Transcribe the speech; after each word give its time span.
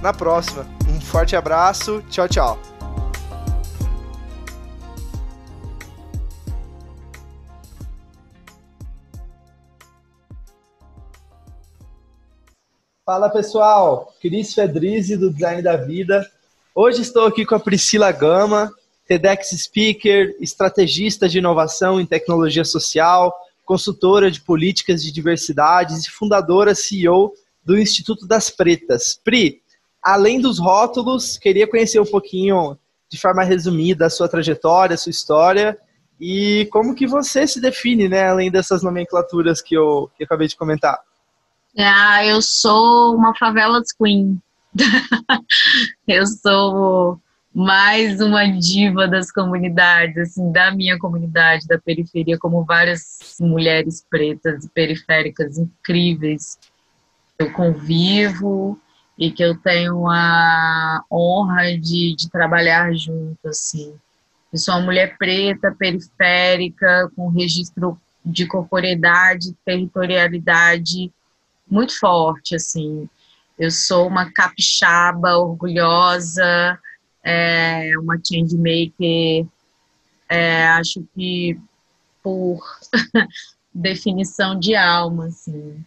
na 0.00 0.12
próxima. 0.12 0.66
Um 0.88 1.00
forte 1.00 1.36
abraço, 1.36 2.02
tchau, 2.08 2.28
tchau. 2.28 2.58
Fala 13.04 13.28
pessoal, 13.28 14.14
Cris 14.20 14.54
Fedrizi 14.54 15.16
do 15.16 15.32
Design 15.32 15.62
da 15.62 15.76
Vida. 15.76 16.24
Hoje 16.72 17.02
estou 17.02 17.26
aqui 17.26 17.44
com 17.44 17.56
a 17.56 17.60
Priscila 17.60 18.12
Gama, 18.12 18.72
TEDx 19.08 19.48
Speaker, 19.50 20.36
estrategista 20.38 21.28
de 21.28 21.38
inovação 21.38 22.00
em 22.00 22.06
tecnologia 22.06 22.64
social, 22.64 23.36
consultora 23.64 24.30
de 24.30 24.40
políticas 24.40 25.02
de 25.02 25.10
diversidades 25.10 26.04
e 26.04 26.10
fundadora 26.10 26.72
CEO 26.72 27.34
do 27.64 27.76
Instituto 27.76 28.28
das 28.28 28.48
Pretas. 28.48 29.18
Pri, 29.24 29.60
além 30.02 30.40
dos 30.40 30.58
rótulos, 30.58 31.38
queria 31.38 31.68
conhecer 31.68 32.00
um 32.00 32.06
pouquinho, 32.06 32.76
de 33.08 33.18
forma 33.18 33.42
resumida, 33.42 34.06
a 34.06 34.10
sua 34.10 34.28
trajetória, 34.28 34.94
a 34.94 34.98
sua 34.98 35.10
história 35.10 35.78
e 36.20 36.68
como 36.70 36.94
que 36.94 37.06
você 37.06 37.46
se 37.46 37.60
define, 37.60 38.08
né, 38.08 38.28
além 38.28 38.50
dessas 38.50 38.82
nomenclaturas 38.82 39.62
que 39.62 39.74
eu, 39.74 40.10
que 40.16 40.22
eu 40.22 40.26
acabei 40.26 40.46
de 40.46 40.56
comentar. 40.56 40.98
Ah, 41.78 42.24
eu 42.24 42.42
sou 42.42 43.14
uma 43.14 43.34
favela 43.34 43.80
queen. 43.98 44.40
eu 46.06 46.26
sou 46.26 47.18
mais 47.54 48.20
uma 48.20 48.46
diva 48.46 49.08
das 49.08 49.32
comunidades, 49.32 50.16
assim, 50.18 50.52
da 50.52 50.70
minha 50.70 50.98
comunidade, 50.98 51.66
da 51.66 51.78
periferia, 51.78 52.38
como 52.38 52.64
várias 52.64 53.36
mulheres 53.40 54.04
pretas 54.08 54.64
e 54.64 54.68
periféricas 54.68 55.58
incríveis 55.58 56.58
eu 57.40 57.50
convivo 57.52 58.78
e 59.20 59.30
que 59.30 59.44
eu 59.44 59.54
tenho 59.54 60.08
a 60.08 61.04
honra 61.12 61.78
de, 61.78 62.16
de 62.16 62.30
trabalhar 62.30 62.90
junto, 62.94 63.46
assim. 63.46 63.94
Eu 64.50 64.58
sou 64.58 64.74
uma 64.74 64.86
mulher 64.86 65.18
preta, 65.18 65.76
periférica, 65.78 67.10
com 67.14 67.28
registro 67.28 68.00
de 68.24 68.46
corporeidade, 68.46 69.54
territorialidade 69.62 71.12
muito 71.70 71.98
forte, 72.00 72.54
assim. 72.54 73.08
Eu 73.58 73.70
sou 73.70 74.08
uma 74.08 74.32
capixaba 74.32 75.36
orgulhosa, 75.36 76.78
é, 77.22 77.92
uma 77.98 78.16
changemaker, 78.16 79.46
é, 80.30 80.66
acho 80.68 81.04
que 81.14 81.60
por 82.22 82.58
definição 83.72 84.58
de 84.58 84.74
alma, 84.74 85.26
assim. 85.26 85.84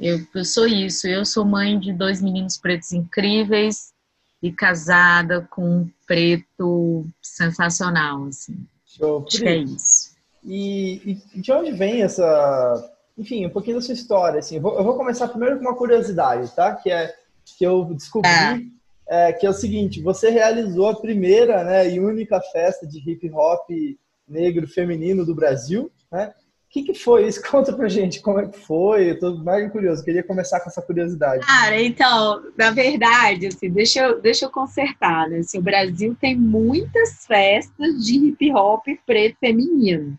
Eu, 0.00 0.18
eu 0.34 0.44
sou 0.46 0.66
isso, 0.66 1.06
eu 1.06 1.26
sou 1.26 1.44
mãe 1.44 1.78
de 1.78 1.92
dois 1.92 2.22
meninos 2.22 2.56
pretos 2.56 2.90
incríveis 2.92 3.92
e 4.42 4.50
casada 4.50 5.46
com 5.50 5.62
um 5.62 5.90
preto 6.06 7.06
sensacional, 7.20 8.24
assim. 8.24 8.56
Show. 8.86 9.24
Acho 9.28 9.38
que 9.38 9.48
é 9.48 9.56
isso. 9.56 10.10
E, 10.42 11.20
e, 11.34 11.40
de 11.40 11.52
onde 11.52 11.70
vem 11.72 12.02
essa, 12.02 12.90
enfim, 13.16 13.44
um 13.44 13.50
pouquinho 13.50 13.76
da 13.76 13.82
sua 13.82 13.92
história, 13.92 14.38
assim. 14.38 14.56
Eu 14.56 14.62
vou, 14.62 14.78
eu 14.78 14.84
vou 14.84 14.96
começar 14.96 15.28
primeiro 15.28 15.58
com 15.58 15.62
uma 15.62 15.76
curiosidade, 15.76 16.50
tá? 16.56 16.74
Que 16.74 16.90
é 16.90 17.14
que 17.58 17.64
eu 17.64 17.84
descobri, 17.84 18.30
é. 19.06 19.28
É, 19.28 19.32
que 19.32 19.44
é 19.44 19.50
o 19.50 19.54
seguinte: 19.54 20.00
você 20.00 20.30
realizou 20.30 20.88
a 20.88 20.98
primeira, 20.98 21.62
né, 21.62 21.90
e 21.90 22.00
única 22.00 22.40
festa 22.40 22.86
de 22.86 22.98
hip 22.98 23.30
hop 23.32 23.68
negro 24.26 24.66
feminino 24.66 25.26
do 25.26 25.34
Brasil, 25.34 25.90
né? 26.10 26.32
O 26.70 26.72
que, 26.72 26.84
que 26.84 26.94
foi 26.94 27.26
isso? 27.26 27.42
Conta 27.50 27.72
pra 27.72 27.88
gente 27.88 28.22
como 28.22 28.38
é 28.38 28.46
que 28.46 28.56
foi. 28.56 29.10
Eu 29.10 29.18
tô 29.18 29.34
mais 29.38 29.70
curioso, 29.72 30.04
queria 30.04 30.22
começar 30.22 30.60
com 30.60 30.70
essa 30.70 30.80
curiosidade. 30.80 31.44
Cara, 31.44 31.82
então, 31.82 32.44
na 32.56 32.70
verdade, 32.70 33.48
assim, 33.48 33.68
deixa 33.68 33.98
eu, 34.00 34.20
deixa 34.22 34.44
eu 34.44 34.50
consertar, 34.50 35.28
né? 35.28 35.38
Assim, 35.38 35.58
o 35.58 35.62
Brasil 35.62 36.16
tem 36.20 36.36
muitas 36.36 37.26
festas 37.26 38.06
de 38.06 38.14
hip 38.14 38.52
hop 38.52 38.86
preto 39.04 39.36
feminino, 39.40 40.16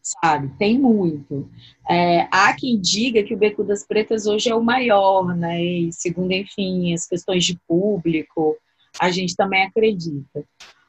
sabe? 0.00 0.52
Tem 0.56 0.78
muito. 0.78 1.50
É, 1.90 2.28
há 2.30 2.54
quem 2.56 2.80
diga 2.80 3.24
que 3.24 3.34
o 3.34 3.36
Beco 3.36 3.64
das 3.64 3.84
Pretas 3.84 4.24
hoje 4.24 4.48
é 4.48 4.54
o 4.54 4.62
maior, 4.62 5.36
né? 5.36 5.60
E 5.60 5.92
segundo, 5.92 6.30
enfim, 6.30 6.94
as 6.94 7.08
questões 7.08 7.44
de 7.44 7.58
público, 7.66 8.56
a 9.00 9.10
gente 9.10 9.34
também 9.34 9.64
acredita. 9.64 10.44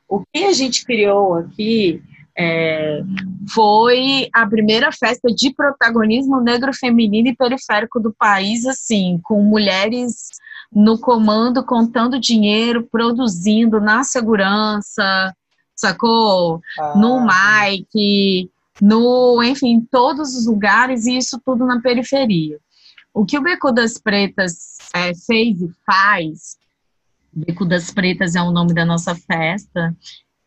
O 0.07 0.23
que 0.31 0.43
a 0.43 0.53
gente 0.53 0.85
criou 0.85 1.33
aqui 1.33 1.99
é, 2.37 3.01
foi 3.53 4.27
a 4.33 4.47
primeira 4.47 4.91
festa 4.91 5.27
de 5.27 5.53
protagonismo 5.53 6.41
negro 6.41 6.73
feminino 6.73 7.27
e 7.27 7.35
periférico 7.35 7.99
do 7.99 8.13
país, 8.13 8.65
assim, 8.65 9.19
com 9.23 9.41
mulheres 9.43 10.29
no 10.71 10.97
comando, 10.97 11.63
contando 11.63 12.19
dinheiro, 12.19 12.87
produzindo 12.91 13.79
na 13.79 14.03
segurança, 14.03 15.35
sacou? 15.75 16.61
Ah. 16.79 16.93
No 16.97 17.21
mic, 17.21 18.49
no, 18.81 19.43
enfim, 19.43 19.87
todos 19.91 20.35
os 20.35 20.47
lugares 20.47 21.05
e 21.05 21.17
isso 21.17 21.39
tudo 21.45 21.65
na 21.65 21.79
periferia. 21.79 22.57
O 23.13 23.25
que 23.25 23.37
o 23.37 23.43
Beco 23.43 23.71
das 23.71 23.99
Pretas 23.99 24.77
é, 24.95 25.13
fez 25.13 25.61
e 25.61 25.71
faz, 25.85 26.57
Beco 27.33 27.65
das 27.65 27.89
Pretas 27.91 28.35
é 28.35 28.41
o 28.41 28.51
nome 28.51 28.73
da 28.73 28.85
nossa 28.85 29.15
festa, 29.15 29.95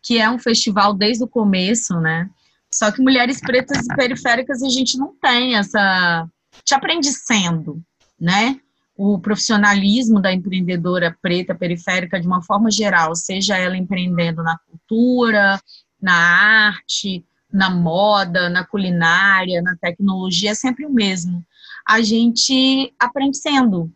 que 0.06 0.18
é 0.18 0.30
um 0.30 0.38
festival 0.38 0.94
desde 0.94 1.24
o 1.24 1.28
começo, 1.28 1.98
né? 2.00 2.30
Só 2.72 2.92
que 2.92 3.02
mulheres 3.02 3.40
pretas 3.40 3.84
e 3.84 3.96
periféricas 3.96 4.62
a 4.62 4.68
gente 4.68 4.96
não 4.96 5.12
tem 5.20 5.56
essa. 5.56 6.28
Te 6.64 6.74
aprende 6.74 7.10
sendo, 7.12 7.82
né? 8.18 8.60
O 8.96 9.18
profissionalismo 9.18 10.20
da 10.20 10.32
empreendedora 10.32 11.16
preta 11.20 11.54
periférica, 11.56 12.20
de 12.20 12.26
uma 12.26 12.40
forma 12.40 12.70
geral, 12.70 13.16
seja 13.16 13.58
ela 13.58 13.76
empreendendo 13.76 14.42
na 14.44 14.56
cultura, 14.70 15.60
na 16.00 16.14
arte, 16.14 17.24
na 17.52 17.68
moda, 17.68 18.48
na 18.48 18.64
culinária, 18.64 19.60
na 19.60 19.76
tecnologia, 19.76 20.52
é 20.52 20.54
sempre 20.54 20.86
o 20.86 20.92
mesmo. 20.92 21.44
A 21.86 22.00
gente 22.00 22.94
aprende 22.98 23.38
sendo. 23.38 23.92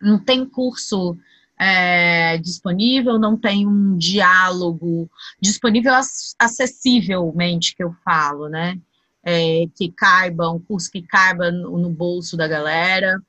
Não 0.00 0.18
tem 0.18 0.44
curso 0.44 1.16
é, 1.60 2.38
disponível, 2.38 3.18
não 3.18 3.36
tem 3.36 3.66
um 3.66 3.94
diálogo 3.98 5.10
disponível 5.38 5.92
acessivelmente, 6.38 7.76
que 7.76 7.84
eu 7.84 7.94
falo, 8.02 8.48
né? 8.48 8.78
É, 9.22 9.66
que 9.76 9.92
caiba, 9.92 10.50
um 10.50 10.58
curso 10.58 10.90
que 10.90 11.02
caiba 11.02 11.50
no, 11.50 11.76
no 11.76 11.90
bolso 11.90 12.34
da 12.34 12.48
galera. 12.48 13.20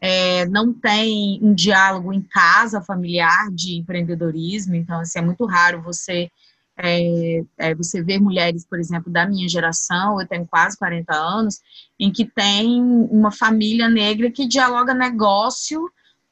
É, 0.00 0.46
não 0.46 0.72
tem 0.72 1.40
um 1.42 1.52
diálogo 1.52 2.12
em 2.12 2.22
casa 2.22 2.80
familiar 2.80 3.50
de 3.50 3.78
empreendedorismo, 3.78 4.76
então 4.76 5.00
assim, 5.00 5.18
é 5.18 5.22
muito 5.22 5.44
raro 5.44 5.82
você 5.82 6.30
é, 6.78 7.42
é, 7.58 7.74
você 7.74 8.02
ver 8.02 8.20
mulheres, 8.20 8.64
por 8.64 8.78
exemplo, 8.78 9.12
da 9.12 9.26
minha 9.26 9.48
geração, 9.48 10.20
eu 10.20 10.28
tenho 10.28 10.46
quase 10.46 10.78
40 10.78 11.12
anos, 11.12 11.60
em 11.98 12.10
que 12.12 12.24
tem 12.24 12.80
uma 13.10 13.32
família 13.32 13.88
negra 13.88 14.30
que 14.30 14.46
dialoga 14.46 14.94
negócio 14.94 15.90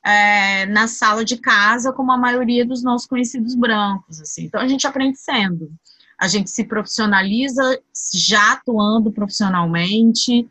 é, 0.08 0.64
na 0.64 0.88
sala 0.88 1.22
de 1.22 1.36
casa 1.36 1.92
como 1.92 2.10
a 2.10 2.16
maioria 2.16 2.64
dos 2.64 2.82
nossos 2.82 3.06
conhecidos 3.06 3.54
brancos. 3.54 4.22
Assim. 4.22 4.44
Então, 4.44 4.58
a 4.58 4.66
gente 4.66 4.86
aprende 4.86 5.18
sendo. 5.18 5.70
A 6.18 6.26
gente 6.26 6.48
se 6.48 6.64
profissionaliza 6.64 7.78
já 8.14 8.52
atuando 8.52 9.12
profissionalmente. 9.12 10.48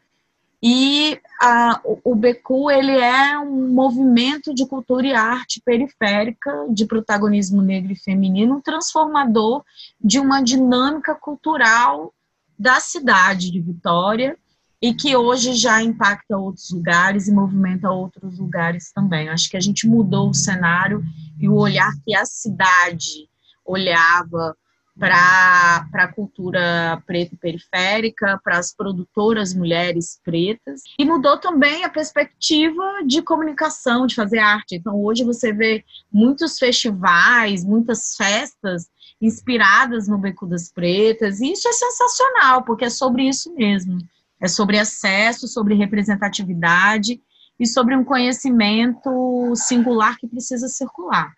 E 0.62 1.20
a, 1.42 1.82
o 2.04 2.14
BQ 2.14 2.72
ele 2.72 2.92
é 2.92 3.40
um 3.40 3.74
movimento 3.74 4.54
de 4.54 4.66
cultura 4.66 5.08
e 5.08 5.14
arte 5.14 5.60
periférica 5.66 6.68
de 6.70 6.86
protagonismo 6.86 7.62
negro 7.62 7.92
e 7.92 8.00
feminino, 8.00 8.62
transformador 8.62 9.64
de 10.00 10.20
uma 10.20 10.42
dinâmica 10.42 11.16
cultural 11.16 12.14
da 12.58 12.80
cidade 12.80 13.52
de 13.52 13.60
Vitória 13.60 14.38
e 14.82 14.94
que 14.94 15.16
hoje 15.16 15.54
já 15.54 15.82
impacta 15.82 16.38
outros 16.38 16.70
lugares 16.72 17.28
e 17.28 17.32
movimenta 17.32 17.90
outros 17.90 18.38
lugares 18.38 18.92
também. 18.92 19.30
acho 19.30 19.50
que 19.50 19.58
a 19.58 19.62
gente 19.62 19.88
mudou 19.88 20.30
o 20.30 20.34
cenário 20.34 21.04
e 21.40 21.50
o 21.50 21.56
olhar 21.56 21.92
que 22.06 22.16
a 22.16 22.26
cidade 22.26 23.28
olhava 23.66 24.56
para 25.00 25.88
a 25.94 26.08
cultura 26.08 27.02
preta 27.06 27.36
e 27.36 27.38
periférica, 27.38 28.40
para 28.44 28.58
as 28.58 28.74
produtoras 28.74 29.54
mulheres 29.54 30.20
pretas, 30.24 30.82
e 30.98 31.06
mudou 31.06 31.38
também 31.38 31.84
a 31.84 31.90
perspectiva 31.90 32.84
de 33.06 33.22
comunicação, 33.22 34.08
de 34.08 34.16
fazer 34.16 34.40
arte. 34.40 34.76
Então, 34.76 35.00
hoje 35.04 35.24
você 35.24 35.54
vê 35.54 35.84
muitos 36.12 36.58
festivais, 36.58 37.64
muitas 37.64 38.16
festas 38.16 38.88
inspiradas 39.22 40.08
no 40.08 40.18
Beco 40.18 40.48
das 40.48 40.72
Pretas, 40.72 41.42
e 41.42 41.52
isso 41.52 41.68
é 41.68 41.74
sensacional, 41.74 42.64
porque 42.64 42.86
é 42.86 42.90
sobre 42.90 43.28
isso 43.28 43.54
mesmo. 43.54 44.00
É 44.40 44.48
sobre 44.48 44.78
acesso, 44.80 45.48
sobre 45.48 45.74
representatividade 45.76 47.22
e 47.60 47.66
sobre 47.66 47.96
um 47.96 48.04
conhecimento 48.04 49.54
singular 49.56 50.18
que 50.18 50.28
precisa 50.28 50.68
circular. 50.68 51.34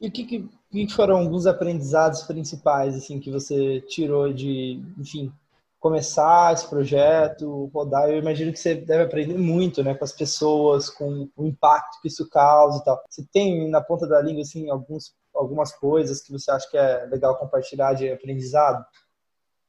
E 0.00 0.08
o 0.08 0.10
que, 0.10 0.24
que 0.24 0.48
que 0.82 0.92
foram 0.92 1.18
alguns 1.18 1.46
aprendizados 1.46 2.22
principais 2.22 2.96
assim 2.96 3.20
que 3.20 3.30
você 3.30 3.80
tirou 3.82 4.32
de, 4.32 4.82
enfim, 4.98 5.32
começar 5.78 6.52
esse 6.52 6.68
projeto, 6.68 7.70
rodar? 7.72 8.08
Eu 8.08 8.18
imagino 8.18 8.52
que 8.52 8.58
você 8.58 8.74
deve 8.74 9.04
aprender 9.04 9.38
muito, 9.38 9.84
né, 9.84 9.94
com 9.94 10.04
as 10.04 10.12
pessoas, 10.12 10.90
com 10.90 11.28
o 11.36 11.46
impacto 11.46 12.00
que 12.02 12.08
isso 12.08 12.28
causa 12.28 12.78
e 12.78 12.84
tal. 12.84 13.00
Você 13.08 13.24
tem 13.32 13.70
na 13.70 13.80
ponta 13.80 14.06
da 14.06 14.20
língua 14.20 14.42
assim 14.42 14.68
alguns 14.68 15.14
algumas 15.32 15.72
coisas 15.72 16.22
que 16.22 16.32
você 16.32 16.50
acha 16.50 16.68
que 16.70 16.76
é 16.76 17.06
legal 17.06 17.36
compartilhar 17.36 17.94
de 17.94 18.10
aprendizado? 18.10 18.84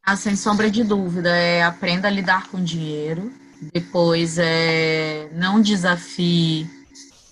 Ah, 0.07 0.16
sem 0.16 0.36
sombra 0.36 0.69
de 0.69 0.84
dúvida, 0.84 1.36
é 1.36 1.63
aprenda 1.63 2.07
a 2.07 2.12
lidar 2.12 2.48
com 2.50 2.63
dinheiro. 2.63 3.34
Depois 3.74 4.38
é 4.38 5.28
não 5.34 5.60
desafie 5.60 6.69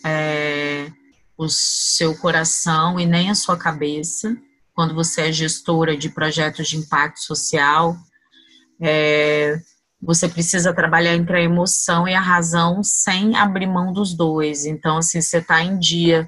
é, 0.03 0.91
o 1.37 1.47
seu 1.47 2.17
coração 2.17 2.99
e 2.99 3.05
nem 3.05 3.29
a 3.29 3.35
sua 3.35 3.55
cabeça. 3.55 4.35
Quando 4.73 4.95
você 4.95 5.29
é 5.29 5.31
gestora 5.31 5.95
de 5.95 6.09
projetos 6.09 6.67
de 6.67 6.77
impacto 6.77 7.19
social, 7.19 7.95
é, 8.81 9.61
você 10.01 10.27
precisa 10.27 10.73
trabalhar 10.73 11.13
entre 11.13 11.37
a 11.37 11.43
emoção 11.43 12.07
e 12.07 12.15
a 12.15 12.19
razão 12.19 12.83
sem 12.83 13.35
abrir 13.35 13.67
mão 13.67 13.93
dos 13.93 14.15
dois. 14.15 14.65
Então, 14.65 14.97
assim, 14.97 15.21
você 15.21 15.37
está 15.37 15.61
em 15.61 15.77
dia 15.77 16.27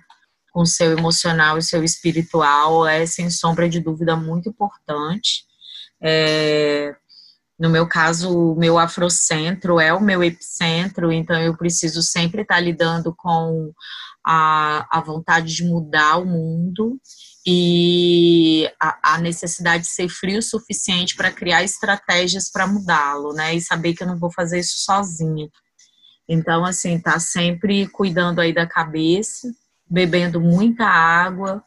com 0.53 0.61
o 0.61 0.67
seu 0.67 0.95
emocional 0.95 1.57
e 1.57 1.63
seu 1.63 1.83
espiritual 1.83 2.85
é, 2.85 3.03
sem 3.07 3.31
sombra 3.31 3.67
de 3.67 3.79
dúvida, 3.79 4.15
muito 4.15 4.47
importante. 4.47 5.43
É, 6.01 6.95
no 7.57 7.69
meu 7.69 7.87
caso, 7.87 8.51
o 8.53 8.55
meu 8.55 8.77
afrocentro 8.77 9.79
é 9.79 9.93
o 9.93 10.01
meu 10.01 10.23
epicentro, 10.23 11.11
então 11.11 11.39
eu 11.39 11.55
preciso 11.55 12.01
sempre 12.01 12.41
estar 12.41 12.59
lidando 12.59 13.15
com 13.15 13.71
a, 14.25 14.85
a 14.91 15.01
vontade 15.01 15.53
de 15.53 15.63
mudar 15.63 16.17
o 16.17 16.25
mundo 16.25 16.99
e 17.47 18.67
a, 18.81 19.15
a 19.15 19.17
necessidade 19.19 19.83
de 19.83 19.89
ser 19.89 20.09
frio 20.09 20.39
o 20.39 20.41
suficiente 20.41 21.15
para 21.15 21.31
criar 21.31 21.63
estratégias 21.63 22.49
para 22.51 22.67
mudá-lo, 22.67 23.33
né? 23.33 23.53
E 23.53 23.61
saber 23.61 23.93
que 23.93 24.03
eu 24.03 24.07
não 24.07 24.17
vou 24.17 24.31
fazer 24.31 24.59
isso 24.59 24.79
sozinha. 24.79 25.47
Então, 26.27 26.65
assim, 26.65 26.99
tá 26.99 27.19
sempre 27.19 27.87
cuidando 27.87 28.39
aí 28.39 28.51
da 28.51 28.65
cabeça, 28.65 29.47
bebendo 29.87 30.41
muita 30.41 30.85
água, 30.85 31.63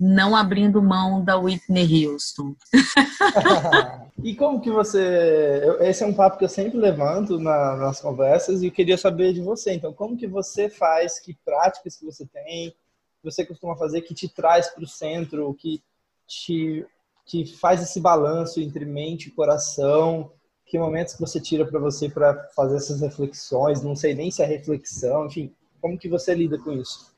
não 0.00 0.34
abrindo 0.34 0.80
mão 0.80 1.22
da 1.22 1.36
Whitney 1.36 2.06
Houston. 2.06 2.56
e 4.24 4.34
como 4.34 4.62
que 4.62 4.70
você. 4.70 5.60
Esse 5.80 6.02
é 6.02 6.06
um 6.06 6.14
papo 6.14 6.38
que 6.38 6.44
eu 6.44 6.48
sempre 6.48 6.78
levanto 6.78 7.38
na, 7.38 7.76
nas 7.76 8.00
conversas 8.00 8.62
e 8.62 8.68
eu 8.68 8.72
queria 8.72 8.96
saber 8.96 9.34
de 9.34 9.42
você. 9.42 9.74
Então, 9.74 9.92
como 9.92 10.16
que 10.16 10.26
você 10.26 10.70
faz? 10.70 11.20
Que 11.20 11.34
práticas 11.44 11.98
que 11.98 12.06
você 12.06 12.24
tem? 12.24 12.70
Que 12.70 13.24
você 13.24 13.44
costuma 13.44 13.76
fazer 13.76 14.00
que 14.00 14.14
te 14.14 14.26
traz 14.26 14.68
para 14.68 14.84
o 14.84 14.88
centro, 14.88 15.52
que 15.52 15.82
te 16.26 16.86
que 17.26 17.44
faz 17.44 17.80
esse 17.82 18.00
balanço 18.00 18.58
entre 18.58 18.86
mente 18.86 19.28
e 19.28 19.32
coração? 19.32 20.32
Que 20.64 20.78
momentos 20.78 21.14
que 21.14 21.20
você 21.20 21.38
tira 21.38 21.66
para 21.66 21.78
você 21.78 22.08
para 22.08 22.48
fazer 22.56 22.76
essas 22.76 23.02
reflexões? 23.02 23.82
Não 23.82 23.94
sei 23.94 24.14
nem 24.14 24.30
se 24.30 24.42
é 24.42 24.46
reflexão, 24.46 25.26
enfim, 25.26 25.54
como 25.80 25.98
que 25.98 26.08
você 26.08 26.34
lida 26.34 26.58
com 26.58 26.72
isso? 26.72 27.14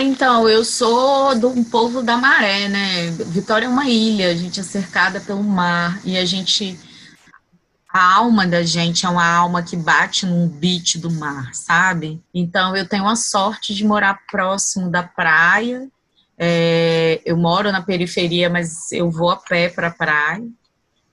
Então, 0.00 0.48
eu 0.48 0.64
sou 0.64 1.38
do 1.38 1.48
um 1.48 1.62
povo 1.62 2.02
da 2.02 2.16
maré, 2.16 2.68
né? 2.68 3.10
Vitória 3.10 3.66
é 3.66 3.68
uma 3.68 3.88
ilha, 3.88 4.30
a 4.30 4.34
gente 4.34 4.58
é 4.58 4.62
cercada 4.62 5.20
pelo 5.20 5.42
mar 5.42 6.00
e 6.04 6.16
a 6.16 6.24
gente 6.24 6.78
a 7.92 8.14
alma 8.14 8.46
da 8.46 8.62
gente 8.62 9.04
é 9.04 9.08
uma 9.08 9.26
alma 9.26 9.62
que 9.62 9.76
bate 9.76 10.24
num 10.24 10.48
beat 10.48 10.96
do 10.96 11.10
mar, 11.10 11.54
sabe? 11.54 12.22
Então 12.32 12.74
eu 12.74 12.88
tenho 12.88 13.06
a 13.06 13.14
sorte 13.14 13.74
de 13.74 13.84
morar 13.84 14.22
próximo 14.30 14.90
da 14.90 15.02
praia. 15.02 15.86
É, 16.38 17.20
eu 17.26 17.36
moro 17.36 17.70
na 17.70 17.82
periferia, 17.82 18.48
mas 18.48 18.90
eu 18.92 19.10
vou 19.10 19.30
a 19.30 19.36
pé 19.36 19.68
para 19.68 19.88
a 19.88 19.94
praia 19.94 20.42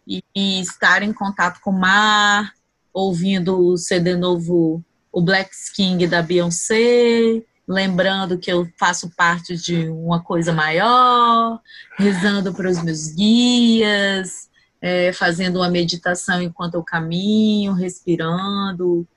e, 0.08 0.24
e, 0.34 0.62
estar 0.62 1.04
em 1.04 1.12
contato 1.12 1.60
com 1.62 1.70
o 1.70 1.80
mar, 1.80 2.54
ouvindo 2.94 3.60
o 3.60 3.78
CD 3.78 4.16
novo, 4.16 4.82
o 5.12 5.22
Black 5.22 5.52
King 5.76 6.08
da 6.08 6.22
Beyoncé, 6.22 7.44
lembrando 7.70 8.40
que 8.40 8.52
eu 8.52 8.68
faço 8.80 9.12
parte 9.16 9.56
de 9.56 9.88
uma 9.90 10.24
coisa 10.24 10.52
maior, 10.52 11.62
rezando 12.00 12.52
para 12.52 12.68
os 12.68 12.82
meus 12.82 13.12
guias, 13.12 14.50
é, 14.82 15.14
fazendo 15.14 15.58
uma 15.58 15.70
meditação 15.70 16.42
enquanto 16.42 16.74
eu 16.74 16.84
caminho, 16.84 17.74
respirando, 17.74 19.08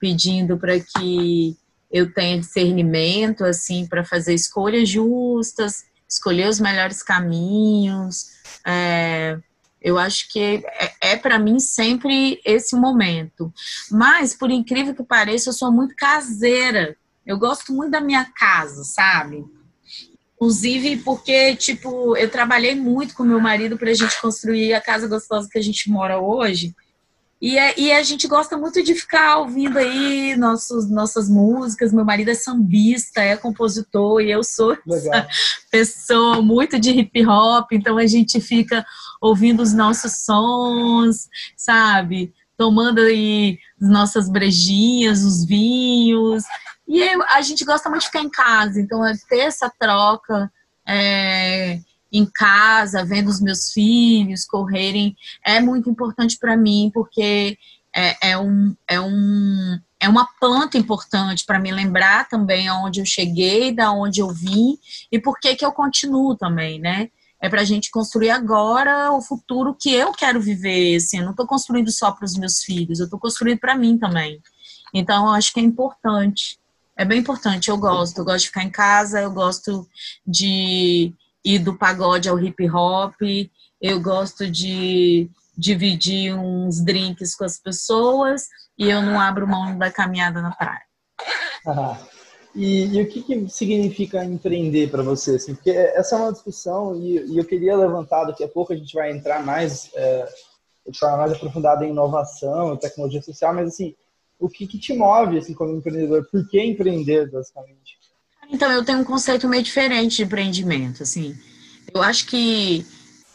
pedindo 0.00 0.58
para 0.58 0.80
que 0.80 1.56
eu 1.88 2.12
tenha 2.12 2.40
discernimento, 2.40 3.44
assim, 3.44 3.86
para 3.86 4.04
fazer 4.04 4.34
escolhas 4.34 4.88
justas, 4.88 5.84
escolher 6.08 6.48
os 6.48 6.58
melhores 6.58 7.04
caminhos. 7.04 8.30
É, 8.66 9.38
eu 9.80 9.96
acho 9.98 10.28
que 10.32 10.64
é, 10.66 11.12
é 11.12 11.16
para 11.16 11.38
mim 11.38 11.60
sempre 11.60 12.40
esse 12.44 12.74
momento. 12.74 13.52
Mas, 13.88 14.34
por 14.34 14.50
incrível 14.50 14.96
que 14.96 15.04
pareça, 15.04 15.50
eu 15.50 15.54
sou 15.54 15.70
muito 15.70 15.94
caseira 15.94 16.96
eu 17.30 17.38
gosto 17.38 17.72
muito 17.72 17.92
da 17.92 18.00
minha 18.00 18.24
casa, 18.24 18.82
sabe? 18.82 19.44
Inclusive 20.34 20.96
porque, 20.98 21.54
tipo, 21.54 22.16
eu 22.16 22.28
trabalhei 22.28 22.74
muito 22.74 23.14
com 23.14 23.22
meu 23.22 23.40
marido 23.40 23.76
para 23.78 23.90
a 23.90 23.94
gente 23.94 24.20
construir 24.20 24.74
a 24.74 24.80
casa 24.80 25.06
gostosa 25.06 25.48
que 25.50 25.58
a 25.58 25.62
gente 25.62 25.88
mora 25.88 26.18
hoje. 26.18 26.74
E, 27.40 27.56
é, 27.56 27.78
e 27.78 27.92
a 27.92 28.02
gente 28.02 28.26
gosta 28.26 28.58
muito 28.58 28.82
de 28.82 28.94
ficar 28.94 29.38
ouvindo 29.38 29.78
aí 29.78 30.36
nossos, 30.36 30.90
nossas 30.90 31.28
músicas. 31.28 31.92
Meu 31.92 32.04
marido 32.04 32.30
é 32.30 32.34
sambista, 32.34 33.20
é 33.22 33.36
compositor, 33.36 34.20
e 34.20 34.30
eu 34.30 34.42
sou 34.42 34.76
pessoa 35.70 36.42
muito 36.42 36.78
de 36.80 36.90
hip 36.90 37.26
hop, 37.26 37.72
então 37.72 37.96
a 37.96 38.06
gente 38.06 38.40
fica 38.40 38.84
ouvindo 39.20 39.62
os 39.62 39.72
nossos 39.72 40.24
sons, 40.24 41.28
sabe? 41.56 42.34
Tomando 42.58 43.00
aí 43.00 43.58
as 43.80 43.88
nossas 43.88 44.28
brejinhas, 44.28 45.22
os 45.22 45.44
vinhos. 45.44 46.44
E 46.92 47.04
a 47.04 47.40
gente 47.40 47.64
gosta 47.64 47.88
muito 47.88 48.00
de 48.00 48.08
ficar 48.08 48.20
em 48.20 48.28
casa, 48.28 48.80
então 48.80 49.06
é 49.06 49.12
ter 49.28 49.42
essa 49.42 49.70
troca 49.78 50.50
é, 50.84 51.78
em 52.12 52.26
casa, 52.26 53.04
vendo 53.04 53.28
os 53.28 53.40
meus 53.40 53.70
filhos 53.70 54.44
correrem, 54.44 55.16
é 55.46 55.60
muito 55.60 55.88
importante 55.88 56.36
para 56.36 56.56
mim, 56.56 56.90
porque 56.92 57.56
é, 57.94 58.30
é, 58.30 58.36
um, 58.36 58.74
é, 58.88 59.00
um, 59.00 59.78
é 60.00 60.08
uma 60.08 60.26
planta 60.40 60.76
importante 60.76 61.46
para 61.46 61.60
me 61.60 61.70
lembrar 61.70 62.28
também 62.28 62.66
aonde 62.66 62.98
eu 62.98 63.06
cheguei, 63.06 63.70
da 63.70 63.92
onde 63.92 64.18
eu 64.18 64.34
vim 64.34 64.76
e 65.12 65.18
por 65.20 65.38
que 65.38 65.54
que 65.54 65.64
eu 65.64 65.70
continuo 65.70 66.36
também, 66.36 66.80
né? 66.80 67.08
É 67.40 67.48
para 67.48 67.60
a 67.60 67.64
gente 67.64 67.88
construir 67.92 68.30
agora 68.30 69.12
o 69.12 69.22
futuro 69.22 69.76
que 69.78 69.94
eu 69.94 70.10
quero 70.10 70.40
viver. 70.40 70.96
Assim, 70.96 71.18
eu 71.18 71.24
não 71.24 71.30
estou 71.30 71.46
construindo 71.46 71.90
só 71.92 72.10
para 72.10 72.24
os 72.24 72.36
meus 72.36 72.64
filhos, 72.64 72.98
eu 72.98 73.04
estou 73.04 73.18
construindo 73.20 73.60
para 73.60 73.76
mim 73.76 73.96
também. 73.96 74.42
Então, 74.92 75.26
eu 75.26 75.32
acho 75.32 75.52
que 75.52 75.60
é 75.60 75.62
importante 75.62 76.59
é 77.00 77.04
bem 77.04 77.20
importante. 77.20 77.70
Eu 77.70 77.78
gosto, 77.78 78.18
eu 78.18 78.24
gosto 78.26 78.40
de 78.40 78.46
ficar 78.48 78.62
em 78.62 78.70
casa, 78.70 79.22
eu 79.22 79.32
gosto 79.32 79.88
de 80.26 81.14
ir 81.42 81.58
do 81.58 81.74
pagode 81.74 82.28
ao 82.28 82.38
hip 82.38 82.70
hop, 82.70 83.14
eu 83.80 84.02
gosto 84.02 84.50
de 84.50 85.30
dividir 85.56 86.34
uns 86.34 86.84
drinks 86.84 87.34
com 87.34 87.44
as 87.44 87.58
pessoas 87.58 88.48
e 88.78 88.90
eu 88.90 89.00
não 89.00 89.18
abro 89.18 89.48
mão 89.48 89.78
da 89.78 89.90
caminhada 89.90 90.42
na 90.42 90.50
praia. 90.50 90.82
Ah, 91.66 91.96
e, 92.54 92.94
e, 92.94 93.02
o 93.02 93.08
que, 93.08 93.22
que 93.22 93.48
significa 93.48 94.22
empreender 94.22 94.90
para 94.90 95.02
você? 95.02 95.36
Assim? 95.36 95.54
Porque 95.54 95.70
essa 95.70 96.16
é 96.16 96.18
uma 96.18 96.32
discussão 96.32 96.96
e, 96.96 97.32
e, 97.32 97.38
eu 97.38 97.46
queria 97.46 97.78
levantar, 97.78 98.24
daqui 98.24 98.44
a 98.44 98.48
pouco 98.48 98.74
a 98.74 98.76
gente 98.76 98.92
vai 98.92 99.10
entrar 99.10 99.42
mais, 99.42 99.90
é, 99.94 100.28
mais 101.02 101.32
aprofundada 101.32 101.82
em 101.82 101.90
inovação, 101.92 102.76
tecnologia 102.76 103.22
social, 103.22 103.54
mas 103.54 103.68
assim, 103.68 103.94
o 104.40 104.48
que, 104.48 104.66
que 104.66 104.78
te 104.78 104.94
move 104.94 105.38
assim 105.38 105.54
como 105.54 105.76
empreendedor? 105.76 106.26
Por 106.30 106.48
que 106.48 106.60
empreender, 106.60 107.30
basicamente? 107.30 107.98
Então, 108.50 108.70
eu 108.72 108.84
tenho 108.84 108.98
um 108.98 109.04
conceito 109.04 109.48
meio 109.48 109.62
diferente 109.62 110.16
de 110.16 110.22
empreendimento, 110.24 111.02
assim. 111.02 111.36
Eu 111.94 112.02
acho 112.02 112.26
que, 112.26 112.84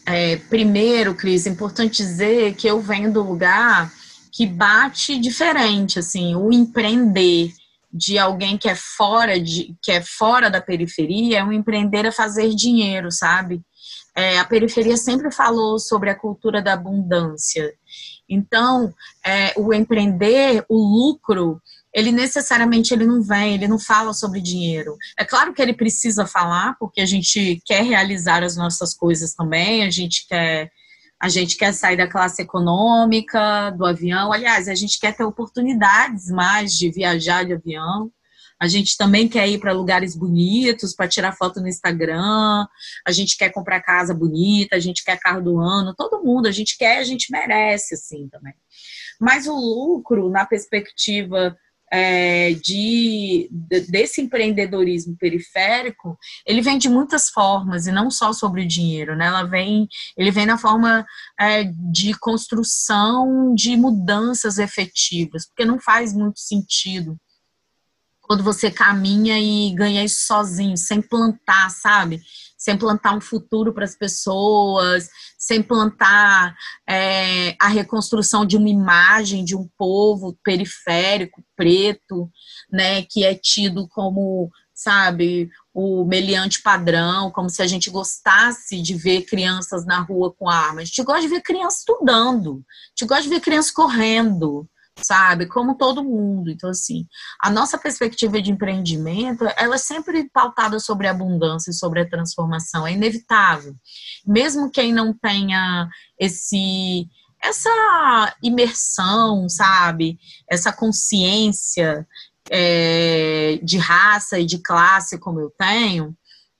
é, 0.05 0.35
primeiro, 0.37 1.15
Cris, 1.15 1.45
é 1.45 1.49
importante 1.49 1.97
dizer 1.97 2.55
que 2.55 2.67
eu 2.67 2.81
venho 2.81 3.13
do 3.13 3.23
lugar 3.23 3.93
que 4.31 4.45
bate 4.45 5.17
diferente, 5.17 5.99
assim, 5.99 6.35
o 6.35 6.51
empreender 6.51 7.53
de 7.93 8.17
alguém 8.17 8.57
que 8.57 8.67
é 8.67 8.75
fora 8.75 9.39
de 9.39 9.73
que 9.81 9.89
é 9.89 10.01
fora 10.01 10.49
da 10.49 10.59
periferia 10.59 11.39
é 11.39 11.43
um 11.43 11.53
empreender 11.53 12.05
a 12.05 12.11
fazer 12.11 12.49
dinheiro, 12.49 13.09
sabe? 13.09 13.63
é, 14.15 14.39
a 14.39 14.45
periferia 14.45 14.95
sempre 14.95 15.29
falou 15.29 15.77
sobre 15.77 16.09
a 16.09 16.15
cultura 16.15 16.61
da 16.61 16.73
abundância. 16.73 17.73
Então, 18.29 18.93
é, 19.25 19.53
o 19.55 19.73
empreender, 19.73 20.65
o 20.67 20.77
lucro, 20.77 21.61
ele 21.93 22.11
necessariamente 22.11 22.93
ele 22.93 23.05
não 23.05 23.21
vem, 23.21 23.53
ele 23.53 23.67
não 23.67 23.79
fala 23.79 24.13
sobre 24.13 24.41
dinheiro. 24.41 24.97
É 25.17 25.23
claro 25.23 25.53
que 25.53 25.61
ele 25.61 25.73
precisa 25.73 26.25
falar, 26.25 26.75
porque 26.77 26.99
a 26.99 27.05
gente 27.05 27.61
quer 27.65 27.83
realizar 27.83 28.43
as 28.43 28.57
nossas 28.57 28.93
coisas 28.93 29.33
também, 29.33 29.83
a 29.83 29.89
gente 29.89 30.27
quer 30.27 30.69
a 31.17 31.29
gente 31.29 31.55
quer 31.55 31.73
sair 31.73 31.95
da 31.95 32.09
classe 32.09 32.41
econômica, 32.41 33.69
do 33.71 33.85
avião. 33.85 34.33
Aliás, 34.33 34.67
a 34.67 34.75
gente 34.75 34.99
quer 34.99 35.15
ter 35.15 35.23
oportunidades 35.23 36.29
mais 36.29 36.73
de 36.73 36.91
viajar 36.91 37.45
de 37.45 37.53
avião. 37.53 38.11
A 38.59 38.67
gente 38.67 38.95
também 38.97 39.27
quer 39.27 39.47
ir 39.47 39.59
para 39.59 39.73
lugares 39.73 40.15
bonitos 40.15 40.95
para 40.95 41.07
tirar 41.07 41.35
foto 41.35 41.59
no 41.59 41.67
Instagram. 41.67 42.65
A 43.05 43.11
gente 43.11 43.37
quer 43.37 43.49
comprar 43.51 43.81
casa 43.81 44.13
bonita, 44.13 44.75
a 44.75 44.79
gente 44.79 45.03
quer 45.03 45.19
carro 45.19 45.41
do 45.41 45.59
ano. 45.59 45.93
Todo 45.95 46.23
mundo, 46.23 46.47
a 46.47 46.51
gente 46.51 46.77
quer, 46.77 46.99
a 46.99 47.03
gente 47.03 47.31
merece, 47.31 47.95
assim 47.95 48.29
também. 48.29 48.53
Mas 49.19 49.47
o 49.47 49.55
lucro, 49.55 50.29
na 50.29 50.45
perspectiva 50.45 51.55
é, 51.91 52.53
de, 52.53 53.49
desse 53.89 54.21
empreendedorismo 54.21 55.15
periférico, 55.17 56.17
ele 56.45 56.61
vem 56.61 56.77
de 56.77 56.89
muitas 56.89 57.29
formas 57.29 57.87
e 57.87 57.91
não 57.91 58.09
só 58.09 58.33
sobre 58.33 58.61
o 58.61 58.67
dinheiro, 58.67 59.15
né? 59.15 59.27
Ela 59.27 59.43
vem, 59.43 59.87
ele 60.17 60.31
vem 60.31 60.45
na 60.45 60.57
forma 60.57 61.05
é, 61.39 61.63
de 61.91 62.17
construção 62.19 63.53
de 63.53 63.75
mudanças 63.77 64.57
efetivas, 64.57 65.45
porque 65.45 65.65
não 65.65 65.79
faz 65.79 66.13
muito 66.13 66.39
sentido 66.39 67.17
quando 68.27 68.43
você 68.43 68.71
caminha 68.71 69.39
e 69.39 69.73
ganha 69.73 70.03
isso 70.03 70.25
sozinho, 70.25 70.75
sem 70.75 71.01
plantar, 71.01 71.69
sabe? 71.69 72.21
Sem 72.57 72.77
plantar 72.77 73.15
um 73.15 73.21
futuro 73.21 73.73
para 73.73 73.85
as 73.85 73.95
pessoas, 73.95 75.09
sem 75.37 75.61
plantar 75.61 76.55
é, 76.89 77.55
a 77.59 77.67
reconstrução 77.67 78.45
de 78.45 78.57
uma 78.57 78.69
imagem 78.69 79.45
de 79.45 79.55
um 79.55 79.69
povo 79.77 80.37
periférico, 80.43 81.43
preto, 81.55 82.29
né, 82.71 83.03
que 83.03 83.23
é 83.23 83.35
tido 83.35 83.87
como, 83.89 84.49
sabe, 84.73 85.49
o 85.71 86.03
meliante 86.05 86.63
padrão, 86.63 87.29
como 87.29 87.49
se 87.49 87.61
a 87.61 87.67
gente 87.67 87.91
gostasse 87.91 88.81
de 88.81 88.95
ver 88.95 89.21
crianças 89.23 89.85
na 89.85 89.99
rua 89.99 90.33
com 90.33 90.49
armas. 90.49 90.83
A 90.83 90.85
gente 90.85 91.03
gosta 91.03 91.21
de 91.21 91.27
ver 91.27 91.41
crianças 91.41 91.79
estudando, 91.81 92.63
a 92.65 92.89
gente 92.97 93.07
gosta 93.07 93.23
de 93.23 93.29
ver 93.29 93.41
crianças 93.41 93.71
correndo, 93.71 94.67
sabe? 95.01 95.45
Como 95.47 95.77
todo 95.77 96.03
mundo. 96.03 96.49
Então, 96.49 96.69
assim, 96.69 97.05
a 97.39 97.49
nossa 97.49 97.77
perspectiva 97.77 98.41
de 98.41 98.51
empreendimento, 98.51 99.45
ela 99.57 99.75
é 99.75 99.79
sempre 99.79 100.29
pautada 100.29 100.79
sobre 100.79 101.07
a 101.07 101.11
abundância 101.11 101.71
e 101.71 101.73
sobre 101.73 102.01
a 102.01 102.09
transformação. 102.09 102.85
É 102.87 102.93
inevitável. 102.93 103.75
Mesmo 104.25 104.71
quem 104.71 104.93
não 104.93 105.13
tenha 105.13 105.89
esse 106.19 107.07
essa 107.43 108.35
imersão, 108.41 109.47
sabe? 109.47 110.17
Essa 110.49 110.73
consciência 110.73 112.07
é, 112.49 113.59
de 113.61 113.77
raça 113.77 114.39
e 114.39 114.45
de 114.45 114.57
classe 114.57 115.19
como 115.19 115.39
eu 115.39 115.51
tenho, 115.51 116.15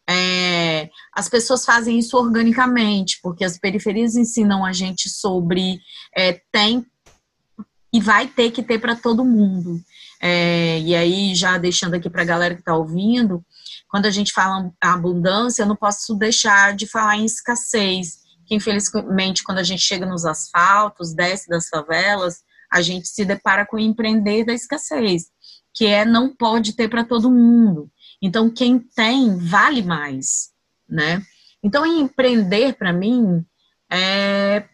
é, 0.07 0.89
as 1.11 1.27
pessoas 1.27 1.65
fazem 1.65 1.97
isso 1.97 2.15
organicamente, 2.15 3.19
porque 3.23 3.43
as 3.43 3.57
periferias 3.57 4.15
ensinam 4.15 4.63
a 4.63 4.71
gente 4.71 5.09
sobre 5.09 5.79
é, 6.15 6.39
tem 6.51 6.85
e 7.95 8.01
vai 8.01 8.27
ter 8.27 8.51
que 8.51 8.61
ter 8.61 8.77
para 8.77 8.93
todo 8.93 9.23
mundo. 9.23 9.79
É, 10.21 10.81
e 10.81 10.93
aí, 10.93 11.33
já 11.33 11.57
deixando 11.57 11.93
aqui 11.93 12.09
para 12.09 12.23
a 12.23 12.25
galera 12.25 12.53
que 12.53 12.59
está 12.59 12.75
ouvindo, 12.75 13.41
quando 13.87 14.05
a 14.05 14.11
gente 14.11 14.33
fala 14.33 14.69
abundância, 14.81 15.63
eu 15.63 15.65
não 15.65 15.77
posso 15.77 16.13
deixar 16.13 16.75
de 16.75 16.85
falar 16.85 17.15
em 17.15 17.23
escassez, 17.23 18.17
que 18.45 18.53
infelizmente, 18.53 19.45
quando 19.45 19.59
a 19.59 19.63
gente 19.63 19.81
chega 19.81 20.05
nos 20.05 20.25
asfaltos, 20.25 21.13
desce 21.13 21.47
das 21.47 21.69
favelas, 21.69 22.43
a 22.69 22.81
gente 22.81 23.07
se 23.07 23.23
depara 23.23 23.65
com 23.65 23.77
o 23.77 23.79
empreender 23.79 24.43
da 24.43 24.53
escassez, 24.53 25.27
que 25.73 25.85
é 25.85 26.03
não 26.03 26.35
pode 26.35 26.73
ter 26.73 26.89
para 26.89 27.05
todo 27.05 27.31
mundo. 27.31 27.89
Então, 28.21 28.49
quem 28.49 28.77
tem, 28.77 29.37
vale 29.37 29.81
mais, 29.81 30.49
né? 30.89 31.21
Então, 31.63 31.85
empreender, 31.85 32.73
para 32.73 32.91
mim, 32.91 33.41
é 33.89 34.65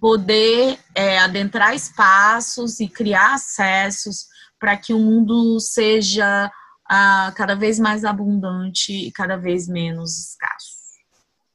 poder 0.00 0.78
é, 0.94 1.18
adentrar 1.18 1.74
espaços 1.74 2.80
e 2.80 2.88
criar 2.88 3.34
acessos 3.34 4.26
para 4.58 4.76
que 4.76 4.92
o 4.92 4.98
mundo 4.98 5.58
seja 5.60 6.50
ah, 6.88 7.32
cada 7.36 7.54
vez 7.54 7.78
mais 7.78 8.04
abundante 8.04 8.92
e 8.92 9.12
cada 9.12 9.36
vez 9.36 9.68
menos 9.68 10.18
escasso. 10.18 10.78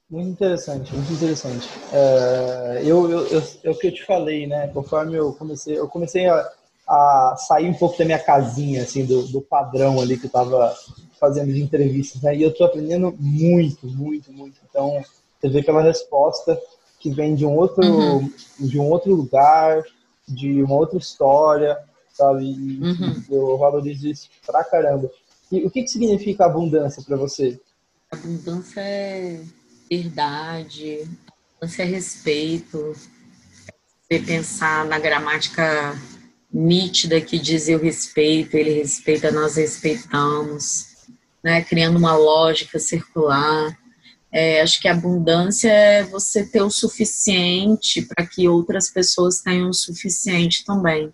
Muito 0.10 0.30
interessante, 0.30 0.94
muito 0.94 1.12
interessante. 1.12 1.68
É, 1.92 2.82
eu, 2.86 3.10
eu, 3.10 3.28
eu, 3.28 3.44
é 3.64 3.70
o 3.72 3.76
que 3.76 3.88
eu 3.88 3.94
te 3.94 4.06
falei, 4.06 4.46
né? 4.46 4.68
Conforme 4.68 5.18
eu 5.18 5.34
comecei, 5.34 5.78
eu 5.78 5.88
comecei 5.88 6.28
a, 6.28 6.52
a 6.88 7.36
sair 7.36 7.68
um 7.68 7.74
pouco 7.74 7.98
da 7.98 8.06
minha 8.06 8.20
casinha, 8.20 8.84
assim, 8.84 9.06
do, 9.06 9.24
do 9.24 9.42
padrão 9.42 10.00
ali 10.00 10.18
que 10.18 10.26
eu 10.26 10.28
estava 10.28 10.76
fazendo 11.20 11.52
de 11.52 11.62
entrevistas, 11.62 12.22
né? 12.22 12.36
E 12.36 12.44
eu 12.44 12.50
estou 12.50 12.68
aprendendo 12.68 13.16
muito, 13.18 13.88
muito, 13.88 14.32
muito. 14.32 14.60
Então, 14.70 15.04
você 15.42 15.50
vê 15.50 15.64
pela 15.64 15.82
resposta 15.82 16.62
que 17.04 17.12
vem 17.12 17.36
de 17.36 17.46
um 17.46 17.54
outro, 17.54 17.84
uhum. 17.84 18.32
de 18.58 18.80
um 18.80 18.90
outro 18.90 19.14
lugar, 19.14 19.84
de 20.26 20.64
uma 20.64 20.76
outra 20.76 20.98
história, 20.98 21.78
sabe? 22.14 22.46
E, 22.46 22.80
uhum. 22.80 23.24
eu 23.30 23.58
valorizo 23.58 24.08
isso 24.08 24.30
pra 24.46 24.64
caramba. 24.64 25.12
E 25.52 25.66
o 25.66 25.70
que, 25.70 25.82
que 25.84 25.90
significa 25.90 26.46
abundância 26.46 27.04
para 27.04 27.18
você? 27.18 27.60
Abundância 28.10 28.80
é 28.80 29.42
verdade, 29.92 31.06
abundância 31.58 31.84
é 31.84 31.88
respeito. 31.88 32.96
Você 34.10 34.20
pensar 34.20 34.86
na 34.86 34.98
gramática 34.98 36.00
nítida 36.54 37.20
que 37.20 37.38
diz 37.38 37.68
eu 37.68 37.80
respeito, 37.80 38.56
ele 38.56 38.72
respeita, 38.72 39.30
nós 39.30 39.58
respeitamos, 39.58 40.86
né? 41.44 41.62
criando 41.64 41.98
uma 41.98 42.16
lógica 42.16 42.80
circular. 42.80 43.78
É, 44.36 44.62
acho 44.62 44.82
que 44.82 44.88
abundância 44.88 45.70
é 45.72 46.04
você 46.04 46.44
ter 46.44 46.64
o 46.64 46.72
suficiente 46.72 48.02
para 48.02 48.26
que 48.26 48.50
outras 48.50 48.90
pessoas 48.90 49.42
tenham 49.42 49.70
o 49.70 49.74
suficiente 49.74 50.66
também. 50.66 51.14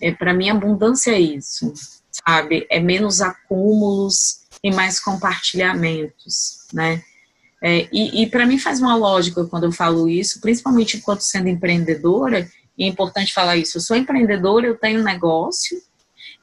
É, 0.00 0.10
para 0.10 0.32
mim, 0.32 0.48
abundância 0.48 1.10
é 1.10 1.20
isso, 1.20 1.74
sabe? 2.10 2.66
É 2.70 2.80
menos 2.80 3.20
acúmulos 3.20 4.40
e 4.64 4.70
mais 4.72 4.98
compartilhamentos, 4.98 6.66
né? 6.72 7.02
É, 7.62 7.86
e, 7.92 8.22
e 8.22 8.26
para 8.30 8.46
mim 8.46 8.58
faz 8.58 8.80
uma 8.80 8.96
lógica 8.96 9.44
quando 9.44 9.64
eu 9.64 9.72
falo 9.72 10.08
isso, 10.08 10.40
principalmente 10.40 10.96
enquanto 10.96 11.20
sendo 11.20 11.48
empreendedora, 11.48 12.50
e 12.78 12.84
é 12.84 12.86
importante 12.88 13.34
falar 13.34 13.58
isso, 13.58 13.76
eu 13.76 13.82
sou 13.82 13.94
empreendedora, 13.94 14.66
eu 14.66 14.76
tenho 14.76 15.04
negócio 15.04 15.80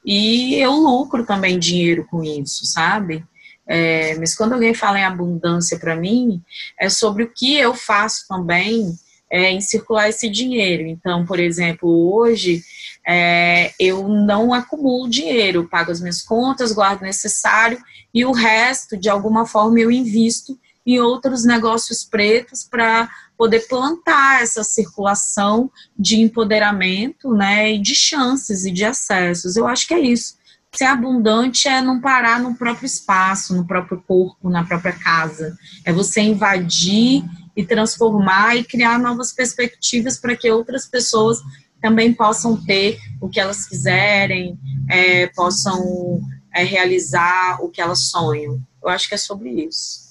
e 0.06 0.54
eu 0.54 0.72
lucro 0.72 1.26
também 1.26 1.58
dinheiro 1.58 2.06
com 2.08 2.22
isso, 2.22 2.64
sabe? 2.64 3.24
É, 3.72 4.16
mas 4.18 4.34
quando 4.34 4.54
alguém 4.54 4.74
fala 4.74 4.98
em 4.98 5.04
abundância 5.04 5.78
para 5.78 5.94
mim, 5.94 6.42
é 6.76 6.88
sobre 6.88 7.22
o 7.22 7.32
que 7.32 7.56
eu 7.56 7.72
faço 7.72 8.26
também 8.28 8.98
é, 9.30 9.52
em 9.52 9.60
circular 9.60 10.08
esse 10.08 10.28
dinheiro. 10.28 10.82
Então, 10.88 11.24
por 11.24 11.38
exemplo, 11.38 11.88
hoje 12.12 12.64
é, 13.06 13.72
eu 13.78 14.08
não 14.08 14.52
acumulo 14.52 15.08
dinheiro, 15.08 15.68
pago 15.68 15.92
as 15.92 16.00
minhas 16.00 16.20
contas, 16.20 16.72
guardo 16.72 17.02
o 17.02 17.04
necessário 17.04 17.78
e 18.12 18.24
o 18.24 18.32
resto, 18.32 18.96
de 18.96 19.08
alguma 19.08 19.46
forma, 19.46 19.78
eu 19.78 19.92
invisto 19.92 20.58
em 20.84 20.98
outros 20.98 21.44
negócios 21.44 22.02
pretos 22.02 22.64
para 22.64 23.08
poder 23.38 23.68
plantar 23.68 24.42
essa 24.42 24.64
circulação 24.64 25.70
de 25.96 26.20
empoderamento, 26.20 27.32
né, 27.32 27.72
e 27.72 27.78
de 27.78 27.94
chances 27.94 28.64
e 28.64 28.72
de 28.72 28.84
acessos. 28.84 29.54
Eu 29.54 29.68
acho 29.68 29.86
que 29.86 29.94
é 29.94 30.00
isso. 30.00 30.39
Ser 30.72 30.84
abundante 30.84 31.68
é 31.68 31.80
não 31.80 32.00
parar 32.00 32.40
no 32.40 32.54
próprio 32.54 32.86
espaço, 32.86 33.56
no 33.56 33.66
próprio 33.66 34.00
corpo, 34.06 34.48
na 34.48 34.64
própria 34.64 34.92
casa. 34.92 35.56
É 35.84 35.92
você 35.92 36.20
invadir 36.20 37.24
e 37.56 37.64
transformar 37.64 38.56
e 38.56 38.64
criar 38.64 38.98
novas 38.98 39.32
perspectivas 39.32 40.16
para 40.16 40.36
que 40.36 40.50
outras 40.50 40.86
pessoas 40.86 41.38
também 41.80 42.12
possam 42.12 42.56
ter 42.56 43.00
o 43.20 43.28
que 43.28 43.40
elas 43.40 43.66
quiserem, 43.66 44.58
é, 44.88 45.26
possam 45.28 46.20
é, 46.54 46.62
realizar 46.62 47.62
o 47.62 47.68
que 47.68 47.80
elas 47.80 48.10
sonham. 48.10 48.60
Eu 48.82 48.88
acho 48.88 49.08
que 49.08 49.14
é 49.14 49.18
sobre 49.18 49.50
isso. 49.50 50.10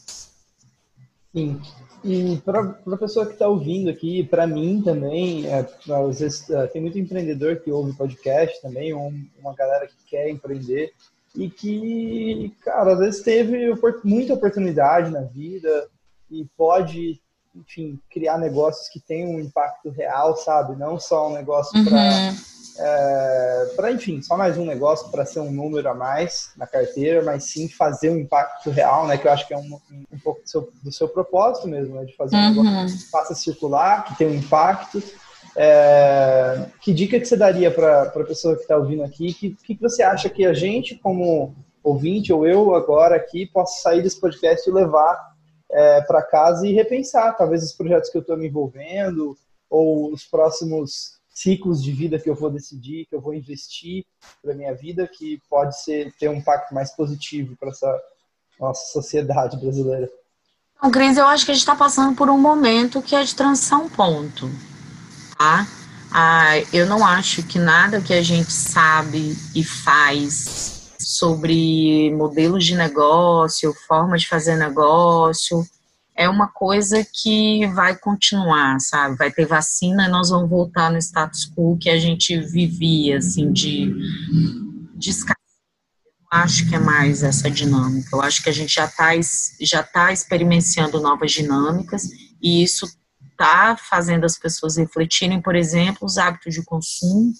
Sim. 1.34 1.62
E 2.03 2.38
para 2.38 2.62
a 2.62 2.98
pessoa 2.98 3.25
que 3.25 3.34
está 3.34 3.48
ouvindo 3.48 3.89
aqui, 3.89 4.24
para 4.24 4.48
mim 4.48 4.82
também, 4.82 5.46
é, 5.48 5.60
às 5.60 6.20
vezes, 6.20 6.50
é, 6.50 6.68
tem 6.68 6.82
muito 6.82 6.98
empreendedor 6.98 7.58
que 7.58 7.72
ouve 7.72 7.98
podcast 7.98 8.62
também, 8.62 8.94
um, 8.94 9.27
uma 9.39 9.53
galera 9.53 9.88
que 9.88 9.96
quer 10.06 10.29
empreender 10.29 10.94
e 11.36 11.50
que, 11.50 12.56
cara, 12.62 12.94
às 12.94 13.00
vezes 13.00 13.22
teve 13.22 13.74
muita 14.03 14.34
oportunidade 14.34 15.12
na 15.12 15.22
vida 15.22 15.88
e 16.32 16.46
pode, 16.58 17.22
enfim, 17.56 18.00
criar 18.10 18.38
negócios 18.38 18.89
que 18.89 19.00
tenham 19.00 19.32
um 19.32 19.39
impacto 19.39 19.89
real, 19.89 20.36
sabe? 20.38 20.75
Não 20.75 21.00
só 21.00 21.29
um 21.29 21.34
negócio 21.34 21.77
uhum. 21.77 21.86
para 21.86 22.34
é, 22.81 23.74
para, 23.75 23.91
enfim, 23.91 24.21
só 24.21 24.38
mais 24.38 24.57
um 24.57 24.65
negócio 24.65 25.12
para 25.12 25.25
ser 25.25 25.41
um 25.41 25.51
número 25.51 25.89
a 25.89 25.93
mais 25.93 26.51
na 26.55 26.65
carteira, 26.65 27.21
mas 27.21 27.43
sim 27.43 27.67
fazer 27.67 28.09
um 28.09 28.17
impacto 28.17 28.69
real, 28.69 29.05
né? 29.05 29.17
Que 29.17 29.27
eu 29.27 29.31
acho 29.31 29.45
que 29.45 29.53
é 29.53 29.57
um, 29.57 29.79
um 30.12 30.19
pouco 30.24 30.41
do 30.41 30.50
seu, 30.50 30.69
do 30.81 30.91
seu 30.91 31.09
propósito 31.09 31.67
mesmo, 31.67 31.95
né? 31.95 32.05
De 32.05 32.15
fazer 32.15 32.38
um 32.38 32.39
uhum. 32.39 32.63
negócio 32.63 32.98
que 32.98 33.12
faça 33.12 33.36
circular, 33.36 34.05
que 34.05 34.17
tenha 34.17 34.29
um 34.29 34.36
impacto. 34.36 35.03
É, 35.57 36.67
que 36.79 36.93
dica 36.93 37.19
que 37.19 37.25
você 37.25 37.36
daria 37.36 37.69
para 37.69 38.03
a 38.03 38.24
pessoa 38.24 38.55
que 38.55 38.62
está 38.62 38.77
ouvindo 38.77 39.03
aqui? 39.03 39.33
Que, 39.33 39.50
que 39.55 39.75
você 39.75 40.01
acha 40.01 40.29
que 40.29 40.45
a 40.45 40.53
gente, 40.53 40.95
como 40.95 41.53
ouvinte, 41.83 42.31
ou 42.31 42.48
eu 42.48 42.74
agora 42.75 43.17
aqui, 43.17 43.45
possa 43.45 43.81
sair 43.81 44.01
desse 44.01 44.21
podcast 44.21 44.69
e 44.69 44.74
levar 44.74 45.33
é, 45.69 46.01
para 46.01 46.21
casa 46.21 46.65
e 46.65 46.74
repensar, 46.74 47.36
talvez, 47.36 47.62
os 47.62 47.74
projetos 47.74 48.09
que 48.09 48.17
eu 48.17 48.21
estou 48.21 48.38
me 48.38 48.48
envolvendo, 48.48 49.36
ou 49.69 50.13
os 50.13 50.24
próximos 50.24 51.18
ciclos 51.41 51.81
de 51.81 51.93
vida 51.93 52.19
que 52.19 52.29
eu 52.29 52.36
vou 52.36 52.50
decidir, 52.50 53.05
que 53.05 53.15
eu 53.15 53.22
vou 53.22 53.34
investir 53.34 54.05
para 54.41 54.53
minha 54.53 54.75
vida, 54.75 55.08
que 55.08 55.41
pode 55.50 55.81
ser 55.81 56.13
ter 56.19 56.29
um 56.29 56.34
impacto 56.34 56.74
mais 56.74 56.91
positivo 56.91 57.55
para 57.58 57.69
essa 57.69 58.01
nossa 58.60 58.91
sociedade 58.91 59.55
brasileira. 59.58 60.10
Então, 60.77 60.91
Cris, 60.91 61.17
eu 61.17 61.25
acho 61.25 61.46
que 61.46 61.51
a 61.51 61.53
gente 61.53 61.62
está 61.62 61.75
passando 61.75 62.13
por 62.15 62.29
um 62.29 62.38
momento 62.38 63.01
que 63.01 63.15
é 63.15 63.24
de 63.24 63.34
transição 63.34 63.88
ponto, 63.89 64.50
tá? 65.38 65.65
Ah, 66.12 66.58
eu 66.74 66.86
não 66.86 67.05
acho 67.05 67.43
que 67.43 67.58
nada 67.58 68.01
que 68.01 68.13
a 68.13 68.22
gente 68.22 68.51
sabe 68.51 69.34
e 69.55 69.63
faz 69.63 70.91
sobre 71.00 72.12
modelos 72.15 72.65
de 72.65 72.75
negócio, 72.75 73.74
forma 73.88 74.17
de 74.17 74.27
fazer 74.27 74.58
negócio, 74.58 75.65
é 76.19 76.27
uma 76.27 76.49
coisa 76.49 77.01
que 77.01 77.65
vai 77.67 77.95
continuar, 77.95 78.77
sabe? 78.81 79.15
Vai 79.15 79.31
ter 79.31 79.45
vacina 79.45 80.05
e 80.05 80.11
nós 80.11 80.29
vamos 80.29 80.49
voltar 80.49 80.91
no 80.91 80.97
status 80.97 81.49
quo 81.49 81.77
que 81.77 81.89
a 81.89 81.97
gente 81.97 82.38
vivia, 82.41 83.19
assim, 83.19 83.53
de, 83.53 83.89
de 84.95 85.11
acho 86.29 86.67
que 86.67 86.75
é 86.75 86.79
mais 86.79 87.23
essa 87.23 87.49
dinâmica. 87.49 88.09
Eu 88.11 88.21
acho 88.21 88.43
que 88.43 88.49
a 88.49 88.51
gente 88.51 88.73
já 88.75 88.83
está 88.83 89.11
já 89.61 89.81
tá 89.81 90.11
experienciando 90.11 90.99
novas 90.99 91.31
dinâmicas 91.31 92.09
e 92.43 92.61
isso 92.63 92.85
está 93.31 93.77
fazendo 93.77 94.25
as 94.25 94.38
pessoas 94.38 94.75
refletirem, 94.75 95.41
por 95.41 95.55
exemplo, 95.55 96.05
os 96.05 96.17
hábitos 96.17 96.53
de 96.53 96.61
consumo 96.65 97.31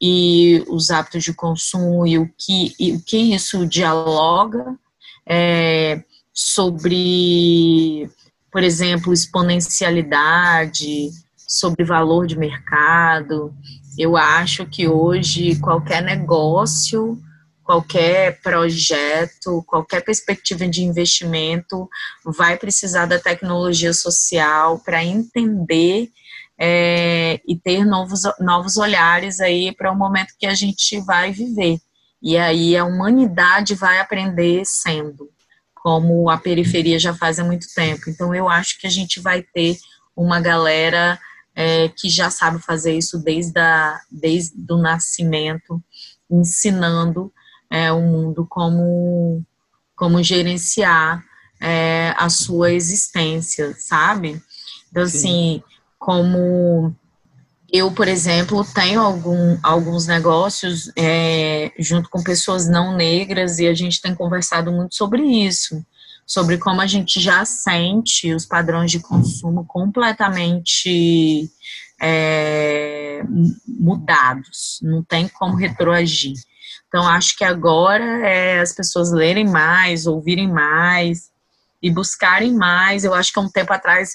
e 0.00 0.64
os 0.66 0.90
hábitos 0.90 1.22
de 1.22 1.32
consumo 1.32 2.04
e 2.04 2.18
o 2.18 2.28
que, 2.36 2.74
e 2.80 2.94
o 2.94 3.00
que 3.00 3.16
isso 3.32 3.64
dialoga. 3.64 4.76
É, 5.24 6.02
sobre, 6.32 8.08
por 8.50 8.62
exemplo, 8.62 9.12
exponencialidade, 9.12 11.10
sobre 11.36 11.84
valor 11.84 12.26
de 12.26 12.38
mercado. 12.38 13.54
Eu 13.98 14.16
acho 14.16 14.64
que 14.66 14.88
hoje 14.88 15.56
qualquer 15.60 16.02
negócio, 16.02 17.18
qualquer 17.62 18.40
projeto, 18.40 19.62
qualquer 19.66 20.02
perspectiva 20.02 20.66
de 20.66 20.82
investimento 20.82 21.88
vai 22.24 22.56
precisar 22.56 23.06
da 23.06 23.18
tecnologia 23.18 23.92
social 23.92 24.78
para 24.78 25.04
entender 25.04 26.10
é, 26.58 27.40
e 27.46 27.56
ter 27.56 27.84
novos, 27.84 28.22
novos 28.40 28.76
olhares 28.76 29.40
aí 29.40 29.74
para 29.74 29.92
o 29.92 29.96
momento 29.96 30.34
que 30.38 30.46
a 30.46 30.54
gente 30.54 31.00
vai 31.00 31.32
viver. 31.32 31.78
E 32.22 32.38
aí 32.38 32.76
a 32.76 32.84
humanidade 32.84 33.74
vai 33.74 33.98
aprender 33.98 34.62
sendo 34.64 35.28
como 35.82 36.30
a 36.30 36.38
periferia 36.38 36.96
já 36.96 37.12
faz 37.12 37.40
há 37.40 37.44
muito 37.44 37.66
tempo. 37.74 38.08
Então, 38.08 38.32
eu 38.32 38.48
acho 38.48 38.78
que 38.78 38.86
a 38.86 38.90
gente 38.90 39.18
vai 39.18 39.42
ter 39.42 39.76
uma 40.14 40.40
galera 40.40 41.18
é, 41.56 41.88
que 41.88 42.08
já 42.08 42.30
sabe 42.30 42.60
fazer 42.60 42.96
isso 42.96 43.18
desde, 43.18 43.58
a, 43.58 44.00
desde 44.08 44.54
o 44.72 44.76
nascimento, 44.76 45.82
ensinando 46.30 47.32
é, 47.68 47.90
o 47.90 48.00
mundo 48.00 48.46
como, 48.48 49.42
como 49.96 50.22
gerenciar 50.22 51.24
é, 51.60 52.14
a 52.16 52.28
sua 52.28 52.72
existência, 52.72 53.74
sabe? 53.76 54.40
Então, 54.88 55.04
Sim. 55.04 55.18
assim, 55.18 55.62
como 55.98 56.94
eu, 57.72 57.90
por 57.90 58.06
exemplo, 58.06 58.62
tenho 58.74 59.00
algum, 59.00 59.58
alguns 59.62 60.06
negócios 60.06 60.92
é, 60.94 61.72
junto 61.78 62.10
com 62.10 62.22
pessoas 62.22 62.68
não 62.68 62.94
negras 62.94 63.58
e 63.58 63.66
a 63.66 63.72
gente 63.72 64.02
tem 64.02 64.14
conversado 64.14 64.70
muito 64.70 64.94
sobre 64.94 65.22
isso, 65.22 65.82
sobre 66.26 66.58
como 66.58 66.82
a 66.82 66.86
gente 66.86 67.18
já 67.18 67.46
sente 67.46 68.34
os 68.34 68.44
padrões 68.44 68.90
de 68.90 69.00
consumo 69.00 69.64
completamente 69.64 71.50
é, 71.98 73.22
mudados, 73.66 74.78
não 74.82 75.02
tem 75.02 75.26
como 75.26 75.56
retroagir. 75.56 76.34
Então, 76.88 77.08
acho 77.08 77.34
que 77.38 77.44
agora 77.44 78.04
é 78.28 78.60
as 78.60 78.74
pessoas 78.74 79.10
lerem 79.12 79.48
mais, 79.48 80.06
ouvirem 80.06 80.46
mais 80.46 81.30
e 81.82 81.90
buscarem 81.90 82.52
mais. 82.52 83.02
Eu 83.02 83.14
acho 83.14 83.32
que 83.32 83.38
há 83.40 83.42
um 83.42 83.50
tempo 83.50 83.72
atrás 83.72 84.10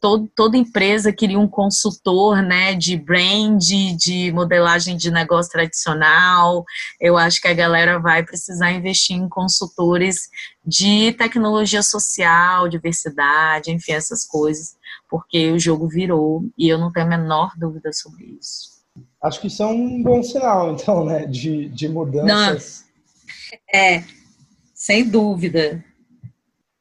todo, 0.00 0.30
toda 0.34 0.56
empresa 0.56 1.12
queria 1.12 1.38
um 1.38 1.46
consultor 1.46 2.42
né, 2.42 2.74
de 2.74 2.96
brand, 2.96 3.62
de 3.96 4.32
modelagem 4.32 4.96
de 4.96 5.10
negócio 5.10 5.52
tradicional. 5.52 6.64
Eu 7.00 7.16
acho 7.16 7.40
que 7.40 7.48
a 7.48 7.54
galera 7.54 7.98
vai 7.98 8.24
precisar 8.24 8.72
investir 8.72 9.16
em 9.16 9.28
consultores 9.28 10.28
de 10.64 11.12
tecnologia 11.12 11.82
social, 11.82 12.68
diversidade, 12.68 13.70
enfim, 13.70 13.92
essas 13.92 14.26
coisas, 14.26 14.74
porque 15.08 15.50
o 15.50 15.58
jogo 15.58 15.86
virou 15.86 16.44
e 16.56 16.68
eu 16.68 16.78
não 16.78 16.90
tenho 16.90 17.06
a 17.06 17.10
menor 17.10 17.52
dúvida 17.56 17.92
sobre 17.92 18.24
isso. 18.40 18.70
Acho 19.22 19.40
que 19.40 19.46
isso 19.48 19.62
é 19.62 19.66
um 19.66 20.02
bom 20.02 20.22
sinal, 20.22 20.72
então, 20.72 21.04
né, 21.04 21.26
de, 21.26 21.68
de 21.68 21.88
mudanças. 21.88 22.84
Não. 23.52 23.80
É, 23.80 24.02
sem 24.74 25.06
dúvida 25.08 25.84